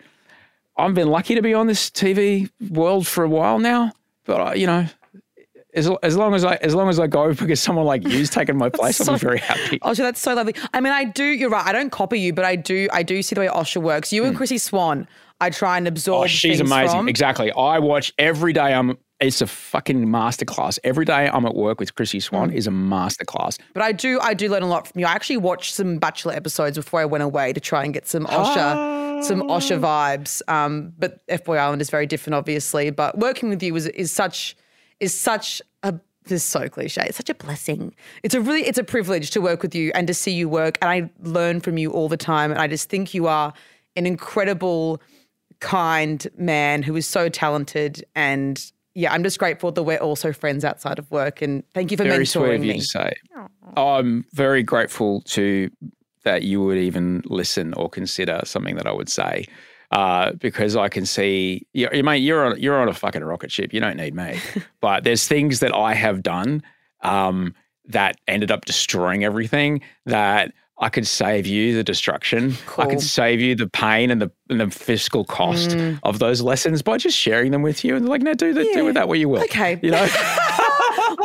I've 0.75 0.95
been 0.95 1.09
lucky 1.09 1.35
to 1.35 1.41
be 1.43 1.53
on 1.53 1.67
this 1.67 1.91
TV 1.91 2.49
world 2.71 3.05
for 3.05 3.23
a 3.23 3.29
while 3.29 3.59
now, 3.59 3.91
but 4.25 4.41
I, 4.41 4.53
you 4.55 4.67
know. 4.67 4.87
As, 5.75 5.89
as 6.03 6.15
long 6.15 6.35
as 6.35 6.45
I 6.45 6.55
as 6.57 6.75
long 6.75 6.87
as 6.87 6.99
I 6.99 7.07
go 7.07 7.33
because 7.33 7.59
someone 7.59 7.85
like 7.85 8.07
you's 8.07 8.29
taken 8.29 8.57
my 8.57 8.69
place, 8.69 9.01
I'll 9.01 9.15
be 9.15 9.19
very 9.19 9.39
happy. 9.39 9.79
Oh, 9.81 9.93
so 9.93 10.03
that's 10.03 10.19
so 10.19 10.35
lovely. 10.35 10.55
I 10.71 10.81
mean, 10.81 10.93
I 10.93 11.03
do. 11.03 11.23
You're 11.23 11.49
right. 11.49 11.65
I 11.65 11.71
don't 11.71 11.91
copy 11.91 12.19
you, 12.19 12.31
but 12.31 12.45
I 12.45 12.55
do. 12.55 12.87
I 12.91 13.01
do 13.01 13.21
see 13.23 13.33
the 13.33 13.41
way 13.41 13.47
Osher 13.47 13.81
works. 13.81 14.13
You 14.13 14.23
and 14.23 14.33
hmm. 14.33 14.37
Chrissy 14.37 14.59
Swan. 14.59 15.07
I 15.41 15.49
try 15.49 15.77
and 15.77 15.87
absorb. 15.87 16.23
Oh, 16.23 16.27
she's 16.27 16.59
amazing. 16.59 16.99
From. 16.99 17.09
Exactly. 17.09 17.51
I 17.51 17.79
watch 17.79 18.13
every 18.17 18.53
day. 18.53 18.73
I'm. 18.73 18.97
It's 19.19 19.41
a 19.41 19.47
fucking 19.47 20.05
masterclass. 20.07 20.79
Every 20.83 21.05
day 21.05 21.29
I'm 21.31 21.45
at 21.45 21.55
work 21.55 21.79
with 21.79 21.95
Chrissy 21.95 22.19
Swan 22.19 22.49
Mm. 22.51 22.55
is 22.55 22.67
a 22.67 22.71
masterclass. 22.71 23.57
But 23.73 23.81
I 23.83 23.91
do. 23.93 24.19
I 24.21 24.33
do 24.33 24.49
learn 24.49 24.63
a 24.63 24.67
lot 24.67 24.87
from 24.87 24.99
you. 24.99 25.05
I 25.05 25.11
actually 25.11 25.37
watched 25.37 25.73
some 25.75 25.97
Bachelor 25.97 26.33
episodes 26.33 26.77
before 26.77 26.99
I 26.99 27.05
went 27.05 27.23
away 27.23 27.53
to 27.53 27.59
try 27.61 27.83
and 27.85 27.93
get 27.93 28.05
some 28.07 28.25
Osher, 28.25 29.23
some 29.23 29.41
Osher 29.43 29.79
vibes. 29.79 30.41
Um, 30.49 30.93
but 30.99 31.25
FBoy 31.27 31.57
Island 31.57 31.81
is 31.81 31.89
very 31.89 32.05
different, 32.05 32.35
obviously. 32.35 32.89
But 32.89 33.17
working 33.17 33.49
with 33.49 33.63
you 33.63 33.75
is 33.75 33.87
is 33.87 34.11
such 34.11 34.55
is 34.99 35.17
such 35.17 35.61
a 35.83 35.93
this 36.25 36.31
is 36.31 36.43
so 36.43 36.67
cliche. 36.69 37.03
It's 37.05 37.17
such 37.17 37.29
a 37.29 37.35
blessing. 37.35 37.93
It's 38.23 38.35
a 38.35 38.41
really 38.41 38.63
it's 38.65 38.77
a 38.77 38.83
privilege 38.83 39.31
to 39.31 39.41
work 39.41 39.61
with 39.61 39.73
you 39.75 39.91
and 39.95 40.05
to 40.07 40.13
see 40.13 40.31
you 40.31 40.49
work. 40.49 40.77
And 40.81 40.89
I 40.89 41.09
learn 41.21 41.61
from 41.61 41.77
you 41.77 41.91
all 41.91 42.09
the 42.09 42.17
time. 42.17 42.51
And 42.51 42.59
I 42.59 42.67
just 42.67 42.89
think 42.89 43.13
you 43.13 43.27
are 43.27 43.53
an 43.95 44.05
incredible, 44.05 44.99
kind 45.63 46.27
man 46.37 46.83
who 46.83 46.95
is 46.95 47.07
so 47.07 47.29
talented. 47.29 48.05
And 48.15 48.63
yeah, 48.93 49.11
I'm 49.11 49.23
just 49.23 49.39
grateful 49.39 49.71
that 49.71 49.83
we're 49.83 49.97
also 49.97 50.31
friends 50.33 50.63
outside 50.63 50.99
of 50.99 51.09
work. 51.09 51.41
And 51.41 51.63
thank 51.73 51.89
you 51.89 51.97
for 51.97 52.03
Very 52.03 52.25
sweet 52.25 52.43
mentoring 52.43 52.55
of 52.55 52.65
you 52.65 52.73
me. 52.73 52.79
to 52.79 52.85
say. 52.85 53.13
I'm 53.75 54.25
very 54.33 54.61
grateful 54.61 55.21
to 55.21 55.71
that 56.23 56.43
you 56.43 56.61
would 56.61 56.77
even 56.77 57.23
listen 57.25 57.73
or 57.73 57.89
consider 57.89 58.41
something 58.43 58.75
that 58.75 58.85
I 58.85 58.91
would 58.91 59.09
say. 59.09 59.45
Uh, 59.91 60.31
because 60.33 60.75
I 60.75 60.89
can 60.89 61.05
see, 61.05 61.67
you, 61.73 61.87
you 61.93 62.03
mate, 62.03 62.17
you're 62.17 62.45
on, 62.45 62.59
you're 62.59 62.79
on 62.81 62.87
a 62.87 62.93
fucking 62.93 63.23
rocket 63.23 63.51
ship. 63.51 63.73
You 63.73 63.79
don't 63.79 63.97
need 63.97 64.15
me. 64.15 64.39
but 64.81 65.03
there's 65.03 65.27
things 65.27 65.59
that 65.59 65.73
I 65.73 65.93
have 65.93 66.23
done 66.23 66.63
um, 67.01 67.53
that 67.85 68.19
ended 68.27 68.51
up 68.51 68.65
destroying 68.65 69.23
everything 69.23 69.81
that 70.05 70.51
I 70.79 70.89
could 70.89 71.05
save 71.07 71.45
you 71.47 71.75
the 71.75 71.83
destruction. 71.83 72.55
I 72.77 72.87
could 72.87 72.99
save 73.01 73.39
you 73.39 73.55
the 73.55 73.67
pain 73.67 74.09
and 74.11 74.21
the 74.21 74.31
and 74.49 74.59
the 74.59 74.69
fiscal 74.69 75.23
cost 75.23 75.69
Mm. 75.71 75.99
of 76.03 76.19
those 76.19 76.41
lessons 76.41 76.81
by 76.81 76.97
just 76.97 77.17
sharing 77.17 77.51
them 77.51 77.61
with 77.61 77.85
you. 77.85 77.95
And 77.95 78.09
like, 78.09 78.21
no, 78.21 78.33
do 78.33 78.53
that, 78.53 78.67
do 78.73 78.83
with 78.85 78.95
that 78.95 79.07
what 79.07 79.19
you 79.19 79.29
will. 79.29 79.43
Okay. 79.43 79.79
You 79.81 79.91
know. 79.91 80.07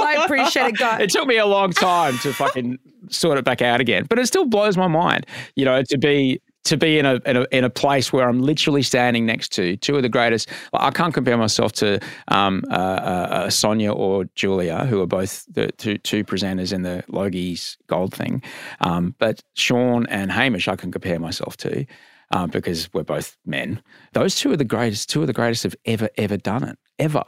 I 0.01 0.23
appreciate 0.25 0.67
it, 0.69 0.77
guys. 0.79 1.01
it 1.01 1.11
took 1.11 1.27
me 1.27 1.39
a 1.39 1.47
long 1.47 1.73
time 1.73 2.19
to 2.19 2.33
fucking 2.35 2.79
sort 3.11 3.39
it 3.39 3.45
back 3.45 3.63
out 3.63 3.81
again, 3.81 4.05
but 4.09 4.19
it 4.19 4.27
still 4.27 4.45
blows 4.45 4.77
my 4.77 4.87
mind, 4.87 5.27
you 5.57 5.65
know, 5.65 5.83
to 5.83 5.99
be 5.99 6.41
to 6.69 6.77
be 6.77 6.99
in 6.99 7.07
a, 7.07 7.21
in 7.27 7.37
a 7.37 7.47
in 7.51 7.65
a 7.65 7.71
place 7.71 8.13
where 8.13 8.29
I'm 8.29 8.41
literally 8.41 8.83
standing 8.83 9.27
next 9.27 9.53
to 9.53 9.77
two 9.77 9.97
of 9.97 10.03
the 10.03 10.09
greatest. 10.09 10.49
I 10.73 10.91
can't 10.91 11.15
compare 11.15 11.37
myself 11.37 11.73
to 11.73 12.01
um, 12.29 12.65
uh, 12.71 12.75
uh, 12.75 13.51
Sonia 13.51 13.93
or 13.93 14.25
Julia, 14.35 14.85
who 14.85 15.01
are 15.01 15.07
both 15.07 15.45
the 15.53 15.73
two, 15.73 15.99
two 15.99 16.25
presenters 16.25 16.73
in 16.73 16.83
the 16.83 17.03
Logies 17.09 17.77
Gold 17.87 18.15
thing. 18.15 18.43
Um, 18.81 19.15
but 19.19 19.43
Sean 19.55 20.07
and 20.07 20.31
Hamish, 20.31 20.69
I 20.69 20.77
can 20.77 20.93
compare 20.93 21.19
myself 21.19 21.57
to. 21.59 21.87
Uh, 22.31 22.47
because 22.47 22.93
we're 22.93 23.03
both 23.03 23.39
men. 23.47 23.83
Those 24.13 24.35
two 24.35 24.53
are 24.53 24.57
the 24.59 24.63
greatest. 24.63 25.09
Two 25.09 25.23
of 25.23 25.27
the 25.29 25.33
greatest 25.33 25.63
have 25.63 25.75
ever, 25.87 26.11
ever 26.19 26.37
done 26.37 26.63
it. 26.63 26.79
Ever. 26.99 27.25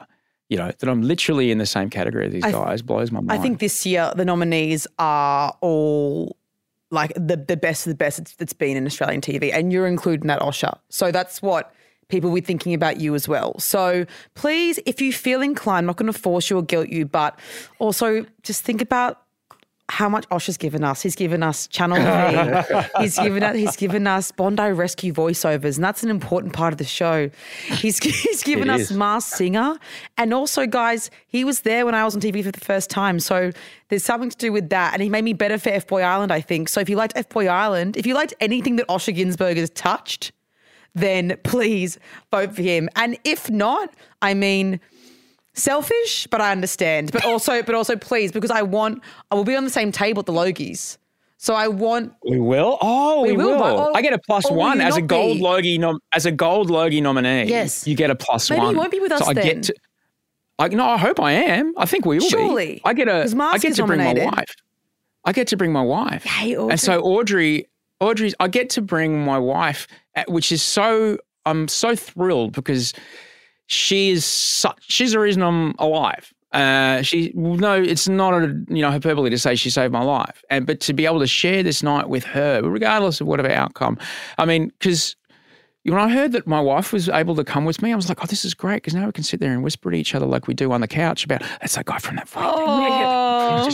You 0.51 0.59
know 0.59 0.73
that 0.79 0.89
I'm 0.91 1.01
literally 1.01 1.51
in 1.51 1.57
the 1.57 1.65
same 1.65 1.89
category 1.89 2.27
as 2.27 2.33
these 2.35 2.45
I- 2.45 2.53
guys 2.53 2.83
blows 2.83 3.11
my 3.11 3.21
mind. 3.21 3.33
I 3.33 3.41
think 3.41 3.61
this 3.61 3.87
year 3.87 4.13
the 4.15 4.27
nominees 4.27 4.87
are 4.99 5.57
all 5.63 6.37
like 6.91 7.13
the 7.15 7.37
the 7.37 7.57
best 7.57 7.87
of 7.87 7.91
the 7.91 7.97
best 7.97 8.19
that's- 8.39 8.53
been 8.53 8.77
in 8.77 8.87
Australian 8.87 9.21
TV, 9.21 9.53
and 9.53 9.73
you're 9.73 9.87
including 9.87 10.27
that 10.29 10.41
Osher. 10.41 10.77
So 10.89 11.11
that's 11.11 11.41
what 11.41 11.73
people 12.09 12.31
will 12.31 12.35
be 12.37 12.41
thinking 12.41 12.75
about 12.75 12.99
you 13.01 13.15
as 13.15 13.29
well. 13.29 13.59
So 13.61 14.05
please, 14.35 14.81
if 14.87 15.01
you 15.01 15.13
feel 15.13 15.41
inclined, 15.41 15.85
I'm 15.85 15.87
not 15.87 15.97
going 15.97 16.13
to 16.13 16.19
force 16.19 16.51
you 16.51 16.59
or 16.59 16.63
guilt 16.63 16.89
you, 16.89 17.07
but 17.07 17.39
also 17.79 18.27
just 18.43 18.65
think 18.65 18.83
about 18.83 19.23
how 19.91 20.09
much 20.09 20.29
Osher's 20.31 20.57
given 20.57 20.85
us. 20.85 21.03
He's 21.03 21.17
given 21.17 21.43
us 21.43 21.67
Channel 21.67 21.97
V. 22.63 22.89
he's 23.01 23.19
given 23.19 23.43
us 23.43 23.57
he's 23.57 23.77
given 23.77 24.07
us 24.07 24.31
Bondi 24.33 24.71
Rescue 24.73 25.13
voiceovers, 25.13 25.77
and 25.77 25.85
that's 25.85 26.03
an 26.03 26.11
important 26.11 26.53
part 26.53 26.73
of 26.73 26.79
the 26.79 26.85
show. 26.85 27.31
He's 27.67 27.99
he's 28.03 28.43
given 28.43 28.71
us. 28.71 28.91
Masked 28.91 29.37
Singer, 29.37 29.79
and 30.17 30.33
also, 30.33 30.67
guys, 30.67 31.11
he 31.27 31.45
was 31.45 31.61
there 31.61 31.85
when 31.85 31.95
I 31.95 32.05
was 32.05 32.15
on 32.15 32.21
TV 32.21 32.43
for 32.43 32.53
the 32.53 32.61
first 32.61 32.91
time. 32.91 33.21
So 33.21 33.51
there's 33.89 34.05
something 34.05 34.31
to 34.31 34.37
do 34.37 34.53
with 34.53 34.71
that, 34.71 34.93
and 34.95 35.03
he 35.03 35.09
made 35.09 35.25
me 35.25 35.33
better 35.33 35.59
for 35.59 35.71
F 35.71 35.87
Boy 35.87 36.03
Island. 36.03 36.33
I 36.33 36.41
think. 36.41 36.69
So 36.69 36.81
if 36.81 36.89
you 36.89 36.97
liked 36.97 37.15
F 37.17 37.29
Boy 37.29 37.49
Island, 37.49 37.97
if 37.97 38.07
you 38.07 38.15
liked 38.15 38.35
anything 38.41 38.77
that 38.77 38.89
Osher 38.89 39.15
Günsberg 39.15 39.57
has 39.57 39.71
touched, 39.71 40.33
then 40.95 41.37
please 41.45 41.99
vote 42.31 42.55
for 42.55 42.63
him. 42.63 42.89
And 42.97 43.19
if 43.25 43.51
not, 43.51 43.93
I 44.23 44.35
mean 44.35 44.81
selfish, 45.55 46.27
but 46.31 46.41
I 46.41 46.53
understand. 46.53 47.13
But 47.13 47.25
also, 47.25 47.63
but 47.63 47.75
also, 47.75 47.97
please, 47.97 48.33
because 48.33 48.51
I 48.51 48.63
want, 48.63 49.03
I 49.31 49.35
will 49.35 49.45
be 49.45 49.57
on 49.57 49.65
the 49.65 49.71
same 49.71 49.93
table 49.93 50.21
at 50.21 50.27
the 50.27 50.33
Logies. 50.33 50.97
So 51.39 51.55
I 51.55 51.69
want. 51.69 52.13
We 52.29 52.39
will. 52.39 52.77
Oh, 52.83 53.23
we, 53.23 53.33
We 53.33 53.39
will, 53.39 53.57
will. 53.57 53.63
or- 53.81 53.97
I 53.97 54.03
get 54.03 54.13
a 54.13 54.19
plus 54.19 54.49
will 54.51 54.59
one 54.59 54.79
you 54.79 54.85
as 54.85 54.97
a 54.97 55.03
gold 55.03 55.39
be? 55.39 55.43
Logie 55.43 55.79
nom- 55.79 55.99
as 56.13 56.27
a 56.27 56.31
gold 56.33 56.69
Logie 56.69 57.01
nominee. 57.01 57.45
Yes. 57.45 57.87
you 57.87 57.95
get 57.97 58.11
a 58.11 58.15
plus 58.15 58.51
Maybe 58.51 58.61
you 58.61 58.67
one. 58.67 58.77
won't 58.77 58.91
be 58.91 59.01
with 59.01 59.11
us 59.13 59.21
so 59.21 59.31
I. 59.31 59.35
Get 59.35 59.63
to, 59.65 59.75
I, 60.59 60.69
no, 60.69 60.85
I 60.85 60.99
hope 60.99 61.19
I 61.19 61.33
am. 61.33 61.73
I 61.79 61.87
think 61.87 62.05
we 62.05 62.19
will 62.19 62.29
Surely. 62.29 62.75
be. 62.75 62.83
I 62.85 62.93
get 62.93 63.09
a. 63.09 63.23
I 63.41 63.57
get 63.59 63.75
to 63.77 63.87
bring 63.87 64.01
my 64.01 64.13
wife. 64.13 64.55
I 65.25 65.33
get 65.33 65.49
to 65.49 65.57
bring 65.57 65.73
my 65.73 65.83
wife. 65.83 66.25
Hey, 66.25 66.55
and 66.55 66.79
so 66.79 67.01
Audrey, 67.01 67.67
Audrey's. 68.01 68.35
I 68.39 68.49
get 68.49 68.69
to 68.71 68.83
bring 68.83 69.25
my 69.25 69.39
wife, 69.39 69.87
uh, 70.17 70.25
which 70.29 70.53
is 70.53 70.63
so. 70.63 71.17
I'm 71.47 71.69
so 71.69 71.97
thrilled 71.97 72.53
because 72.53 72.93
she 73.71 74.11
is 74.11 74.25
such. 74.25 74.83
She's 74.89 75.13
the 75.13 75.21
reason 75.21 75.43
I'm 75.43 75.75
alive. 75.79 76.33
Uh, 76.53 77.01
she 77.03 77.31
no, 77.37 77.75
it's 77.81 78.09
not 78.09 78.35
a 78.35 78.49
you 78.69 78.83
know 78.83 78.91
hyperbole 78.91 79.31
to 79.31 79.39
say 79.39 79.55
she 79.55 79.71
saved 79.71 79.93
my 79.93 80.03
life, 80.03 80.43
and 80.51 80.67
but 80.67 80.81
to 80.81 80.93
be 80.93 81.07
able 81.07 81.21
to 81.21 81.27
share 81.27 81.63
this 81.63 81.81
night 81.83 82.09
with 82.09 82.25
her, 82.25 82.61
regardless 82.63 83.21
of 83.21 83.29
whatever 83.29 83.49
outcome. 83.51 83.97
I 84.37 84.47
mean, 84.47 84.73
because 84.81 85.15
when 85.85 85.99
I 85.99 86.09
heard 86.09 86.33
that 86.33 86.49
my 86.49 86.61
wife 86.61 86.93
was 86.93 87.09
able 87.09 87.37
to 87.37 87.45
come 87.45 87.65
with 87.65 87.81
me, 87.83 87.93
I 87.93 87.97
was 87.97 88.09
like, 88.09 88.19
oh, 88.21 88.27
this 88.27 88.45
is 88.45 88.53
great 88.53 88.79
because 88.79 88.95
now 88.95 89.07
we 89.07 89.13
can 89.13 89.23
sit 89.23 89.39
there 89.39 89.53
and 89.53 89.63
whisper 89.63 89.93
to 89.93 89.97
each 89.97 90.13
other 90.15 90.27
like 90.27 90.49
we 90.49 90.55
do 90.55 90.73
on 90.73 90.81
the 90.81 90.89
couch 90.89 91.25
about 91.25 91.43
that's 91.61 91.77
that 91.77 91.85
guy 91.87 91.99
from 91.99 92.17
that 92.17 92.29
fight. 92.29 92.45
Oh, 92.45 93.71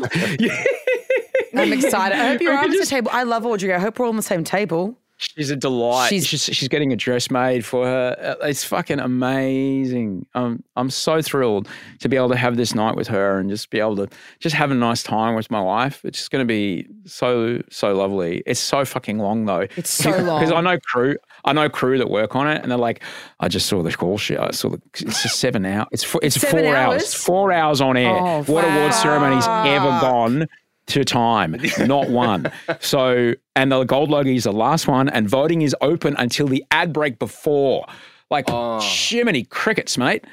I'm 1.54 1.72
excited. 1.72 2.18
I 2.18 2.28
hope 2.28 2.40
you're 2.42 2.52
We 2.60 2.64
on 2.64 2.70
the 2.70 2.76
just- 2.76 2.90
table. 2.90 3.10
I 3.12 3.22
love 3.22 3.46
Audrey. 3.46 3.72
I 3.72 3.78
hope 3.78 3.98
we're 3.98 4.04
all 4.04 4.10
on 4.10 4.16
the 4.16 4.22
same 4.22 4.44
table. 4.44 4.98
She's 5.18 5.50
a 5.50 5.56
delight. 5.56 6.08
She's- 6.10 6.24
She's, 6.26 6.42
she's 6.44 6.68
getting 6.68 6.92
a 6.92 6.96
dress 6.96 7.30
made 7.30 7.64
for 7.64 7.86
her. 7.86 8.36
Uh, 8.40 8.46
It's 8.46 8.64
fucking 8.64 9.00
amazing. 9.00 10.26
Um, 10.34 10.62
I'm 10.76 10.90
so 10.90 11.22
thrilled 11.22 11.68
to 12.00 12.08
be 12.08 12.16
able 12.16 12.28
to 12.30 12.36
have 12.36 12.56
this 12.56 12.74
night 12.74 12.96
with 12.96 13.08
her 13.08 13.38
and 13.38 13.48
just 13.48 13.70
be 13.70 13.80
able 13.80 13.96
to 13.96 14.08
just 14.40 14.54
have 14.54 14.70
a 14.70 14.74
nice 14.74 15.02
time 15.02 15.34
with 15.34 15.50
my 15.50 15.60
wife. 15.60 16.04
It's 16.04 16.18
just 16.18 16.30
going 16.30 16.42
to 16.42 16.46
be 16.46 16.86
so 17.06 17.62
so 17.70 17.94
lovely. 17.94 18.42
It's 18.46 18.60
so 18.60 18.84
fucking 18.84 19.18
long 19.18 19.46
though. 19.46 19.66
It's 19.76 19.90
so 19.90 20.10
long. 20.22 20.40
because 20.40 20.52
I 20.52 20.60
know 20.60 20.78
crew. 20.80 21.16
I 21.44 21.52
know 21.52 21.68
crew 21.68 21.96
that 21.98 22.10
work 22.10 22.34
on 22.34 22.48
it, 22.48 22.60
and 22.62 22.70
they're 22.70 22.76
like, 22.78 23.02
I 23.40 23.48
just 23.48 23.66
saw 23.66 23.82
the 23.82 23.92
call 23.92 24.18
sheet. 24.18 24.38
I 24.38 24.50
saw 24.50 24.68
the. 24.70 24.82
It's 24.94 25.22
just 25.22 25.38
seven 25.38 25.64
hours. 25.64 25.86
It's 25.92 26.04
four, 26.04 26.20
it's 26.24 26.34
Seven 26.40 26.64
four 26.64 26.74
hours? 26.76 27.02
hours. 27.02 27.14
Four 27.14 27.52
hours 27.52 27.80
on 27.80 27.96
air. 27.96 28.16
Oh, 28.18 28.42
what 28.44 28.64
award 28.64 28.92
ceremony's 28.94 29.46
ever 29.46 29.98
gone? 30.00 30.46
To 30.88 31.04
time, 31.04 31.56
not 31.80 32.08
one. 32.10 32.50
So, 32.80 33.32
and 33.56 33.72
the 33.72 33.82
gold 33.84 34.08
Logie 34.10 34.36
is 34.36 34.44
the 34.44 34.52
last 34.52 34.86
one, 34.86 35.08
and 35.08 35.28
voting 35.28 35.62
is 35.62 35.74
open 35.80 36.14
until 36.18 36.46
the 36.46 36.64
ad 36.70 36.92
break 36.92 37.18
before. 37.18 37.86
Like, 38.30 38.44
Oh. 38.48 38.80
Jiminy 38.80 39.44
crickets, 39.44 39.98
mate. 39.98 40.24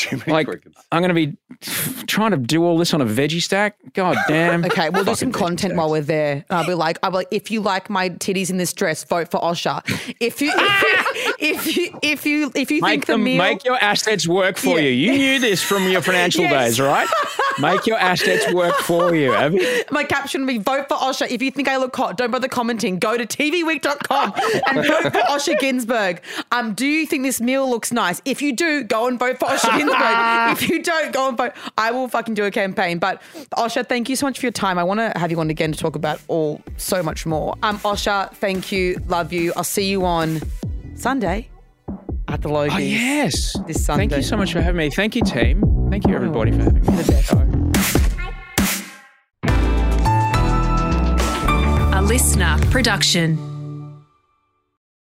like, 0.26 0.48
I'm 0.90 1.02
going 1.02 1.08
to 1.08 1.14
be 1.14 1.36
trying 2.06 2.32
to 2.32 2.36
do 2.36 2.64
all 2.64 2.76
this 2.78 2.92
on 2.94 3.00
a 3.00 3.06
veggie 3.06 3.40
stack. 3.42 3.76
God 3.94 4.16
damn. 4.28 4.64
Okay, 4.64 4.90
we'll 4.90 5.04
do 5.04 5.14
some 5.14 5.32
content 5.32 5.76
while 5.76 5.90
we're 5.90 6.00
there. 6.00 6.44
I'll 6.50 6.66
be 6.66 6.74
like, 6.74 6.98
I'll 7.02 7.10
be 7.10 7.18
like, 7.18 7.28
if 7.30 7.50
you 7.50 7.60
like 7.60 7.88
my 7.90 8.10
titties 8.10 8.50
in 8.50 8.56
this 8.56 8.72
dress, 8.72 9.04
vote 9.04 9.30
for 9.30 9.40
Osher. 9.40 9.80
If 10.20 10.40
you, 10.40 10.52
if 11.38 11.76
you, 11.76 11.98
if 12.02 12.26
you, 12.26 12.52
if 12.54 12.70
you 12.70 12.80
Make 12.80 12.90
think 12.90 13.06
the 13.06 13.12
them 13.14 13.24
meal, 13.24 13.38
make 13.38 13.64
your 13.64 13.76
assets 13.82 14.26
work 14.28 14.56
for 14.56 14.78
Yeah. 14.78 14.88
you. 14.88 15.12
You 15.12 15.18
knew 15.18 15.38
this 15.40 15.62
from 15.62 15.88
your 15.88 16.00
financial 16.00 16.42
Yes. 16.44 16.70
days, 16.76 16.80
right? 16.80 17.08
Make 17.58 17.86
your 17.86 17.98
assets 17.98 18.52
work 18.52 18.74
for 18.76 19.14
you. 19.14 19.32
Have 19.32 19.54
you? 19.54 19.82
my 19.90 20.04
caption 20.04 20.42
will 20.42 20.48
be 20.48 20.58
vote 20.58 20.88
for 20.88 20.96
Osher. 20.96 21.28
If 21.30 21.42
you 21.42 21.50
think 21.50 21.68
I 21.68 21.76
look 21.76 21.94
hot, 21.94 22.16
don't 22.16 22.30
bother 22.30 22.48
commenting. 22.48 22.98
Go 22.98 23.16
to 23.16 23.26
tvweek.com 23.26 24.32
and 24.68 24.86
vote 24.86 25.02
for 25.12 25.20
Osher 25.20 25.58
Günsberg. 25.58 26.20
Um, 26.52 26.74
do 26.74 26.86
you 26.86 27.06
think 27.06 27.24
this 27.24 27.40
meal 27.40 27.68
looks 27.68 27.92
nice? 27.92 28.22
If 28.24 28.40
you 28.42 28.54
do, 28.54 28.84
go 28.84 29.06
and 29.08 29.18
vote 29.18 29.38
for 29.38 29.46
Osher 29.88 29.96
Günsberg. 29.98 30.52
if 30.52 30.68
you 30.68 30.82
don't, 30.82 31.12
go 31.12 31.28
and 31.28 31.36
vote. 31.38 31.52
I 31.78 31.90
will 31.90 32.08
fucking 32.08 32.34
do 32.34 32.44
a 32.44 32.50
campaign. 32.50 32.98
But 32.98 33.22
Osher, 33.56 33.86
thank 33.86 34.08
you 34.08 34.16
so 34.16 34.26
much 34.26 34.38
for 34.38 34.46
your 34.46 34.52
time. 34.52 34.78
I 34.78 34.84
want 34.84 35.00
to 35.00 35.12
have 35.18 35.30
you 35.30 35.40
on 35.40 35.50
again 35.50 35.72
to 35.72 35.78
talk 35.78 35.96
about 35.96 36.20
all 36.28 36.60
so 36.76 37.02
much 37.02 37.26
more. 37.26 37.54
Um, 37.62 37.78
Osher, 37.80 38.30
thank 38.34 38.72
you, 38.72 39.00
love 39.06 39.32
you. 39.32 39.52
I'll 39.56 39.64
see 39.64 39.90
you 39.90 40.04
on 40.04 40.40
Sunday 40.94 41.48
at 42.28 42.42
the 42.42 42.48
Logies. 42.48 42.74
Oh, 42.74 42.78
yes. 42.78 43.56
This 43.66 43.84
Sunday. 43.84 44.08
Thank 44.08 44.16
you 44.16 44.22
so 44.22 44.36
much 44.36 44.52
for 44.52 44.60
having 44.60 44.78
me. 44.78 44.90
Thank 44.90 45.16
you, 45.16 45.22
team. 45.22 45.88
Thank 45.90 46.06
you, 46.06 46.14
everybody, 46.14 46.52
for 46.52 46.62
having 46.62 46.82
me. 46.82 47.02
The 47.02 47.12
best. 47.12 47.32
A 51.94 52.00
listener 52.02 52.58
production. 52.70 53.51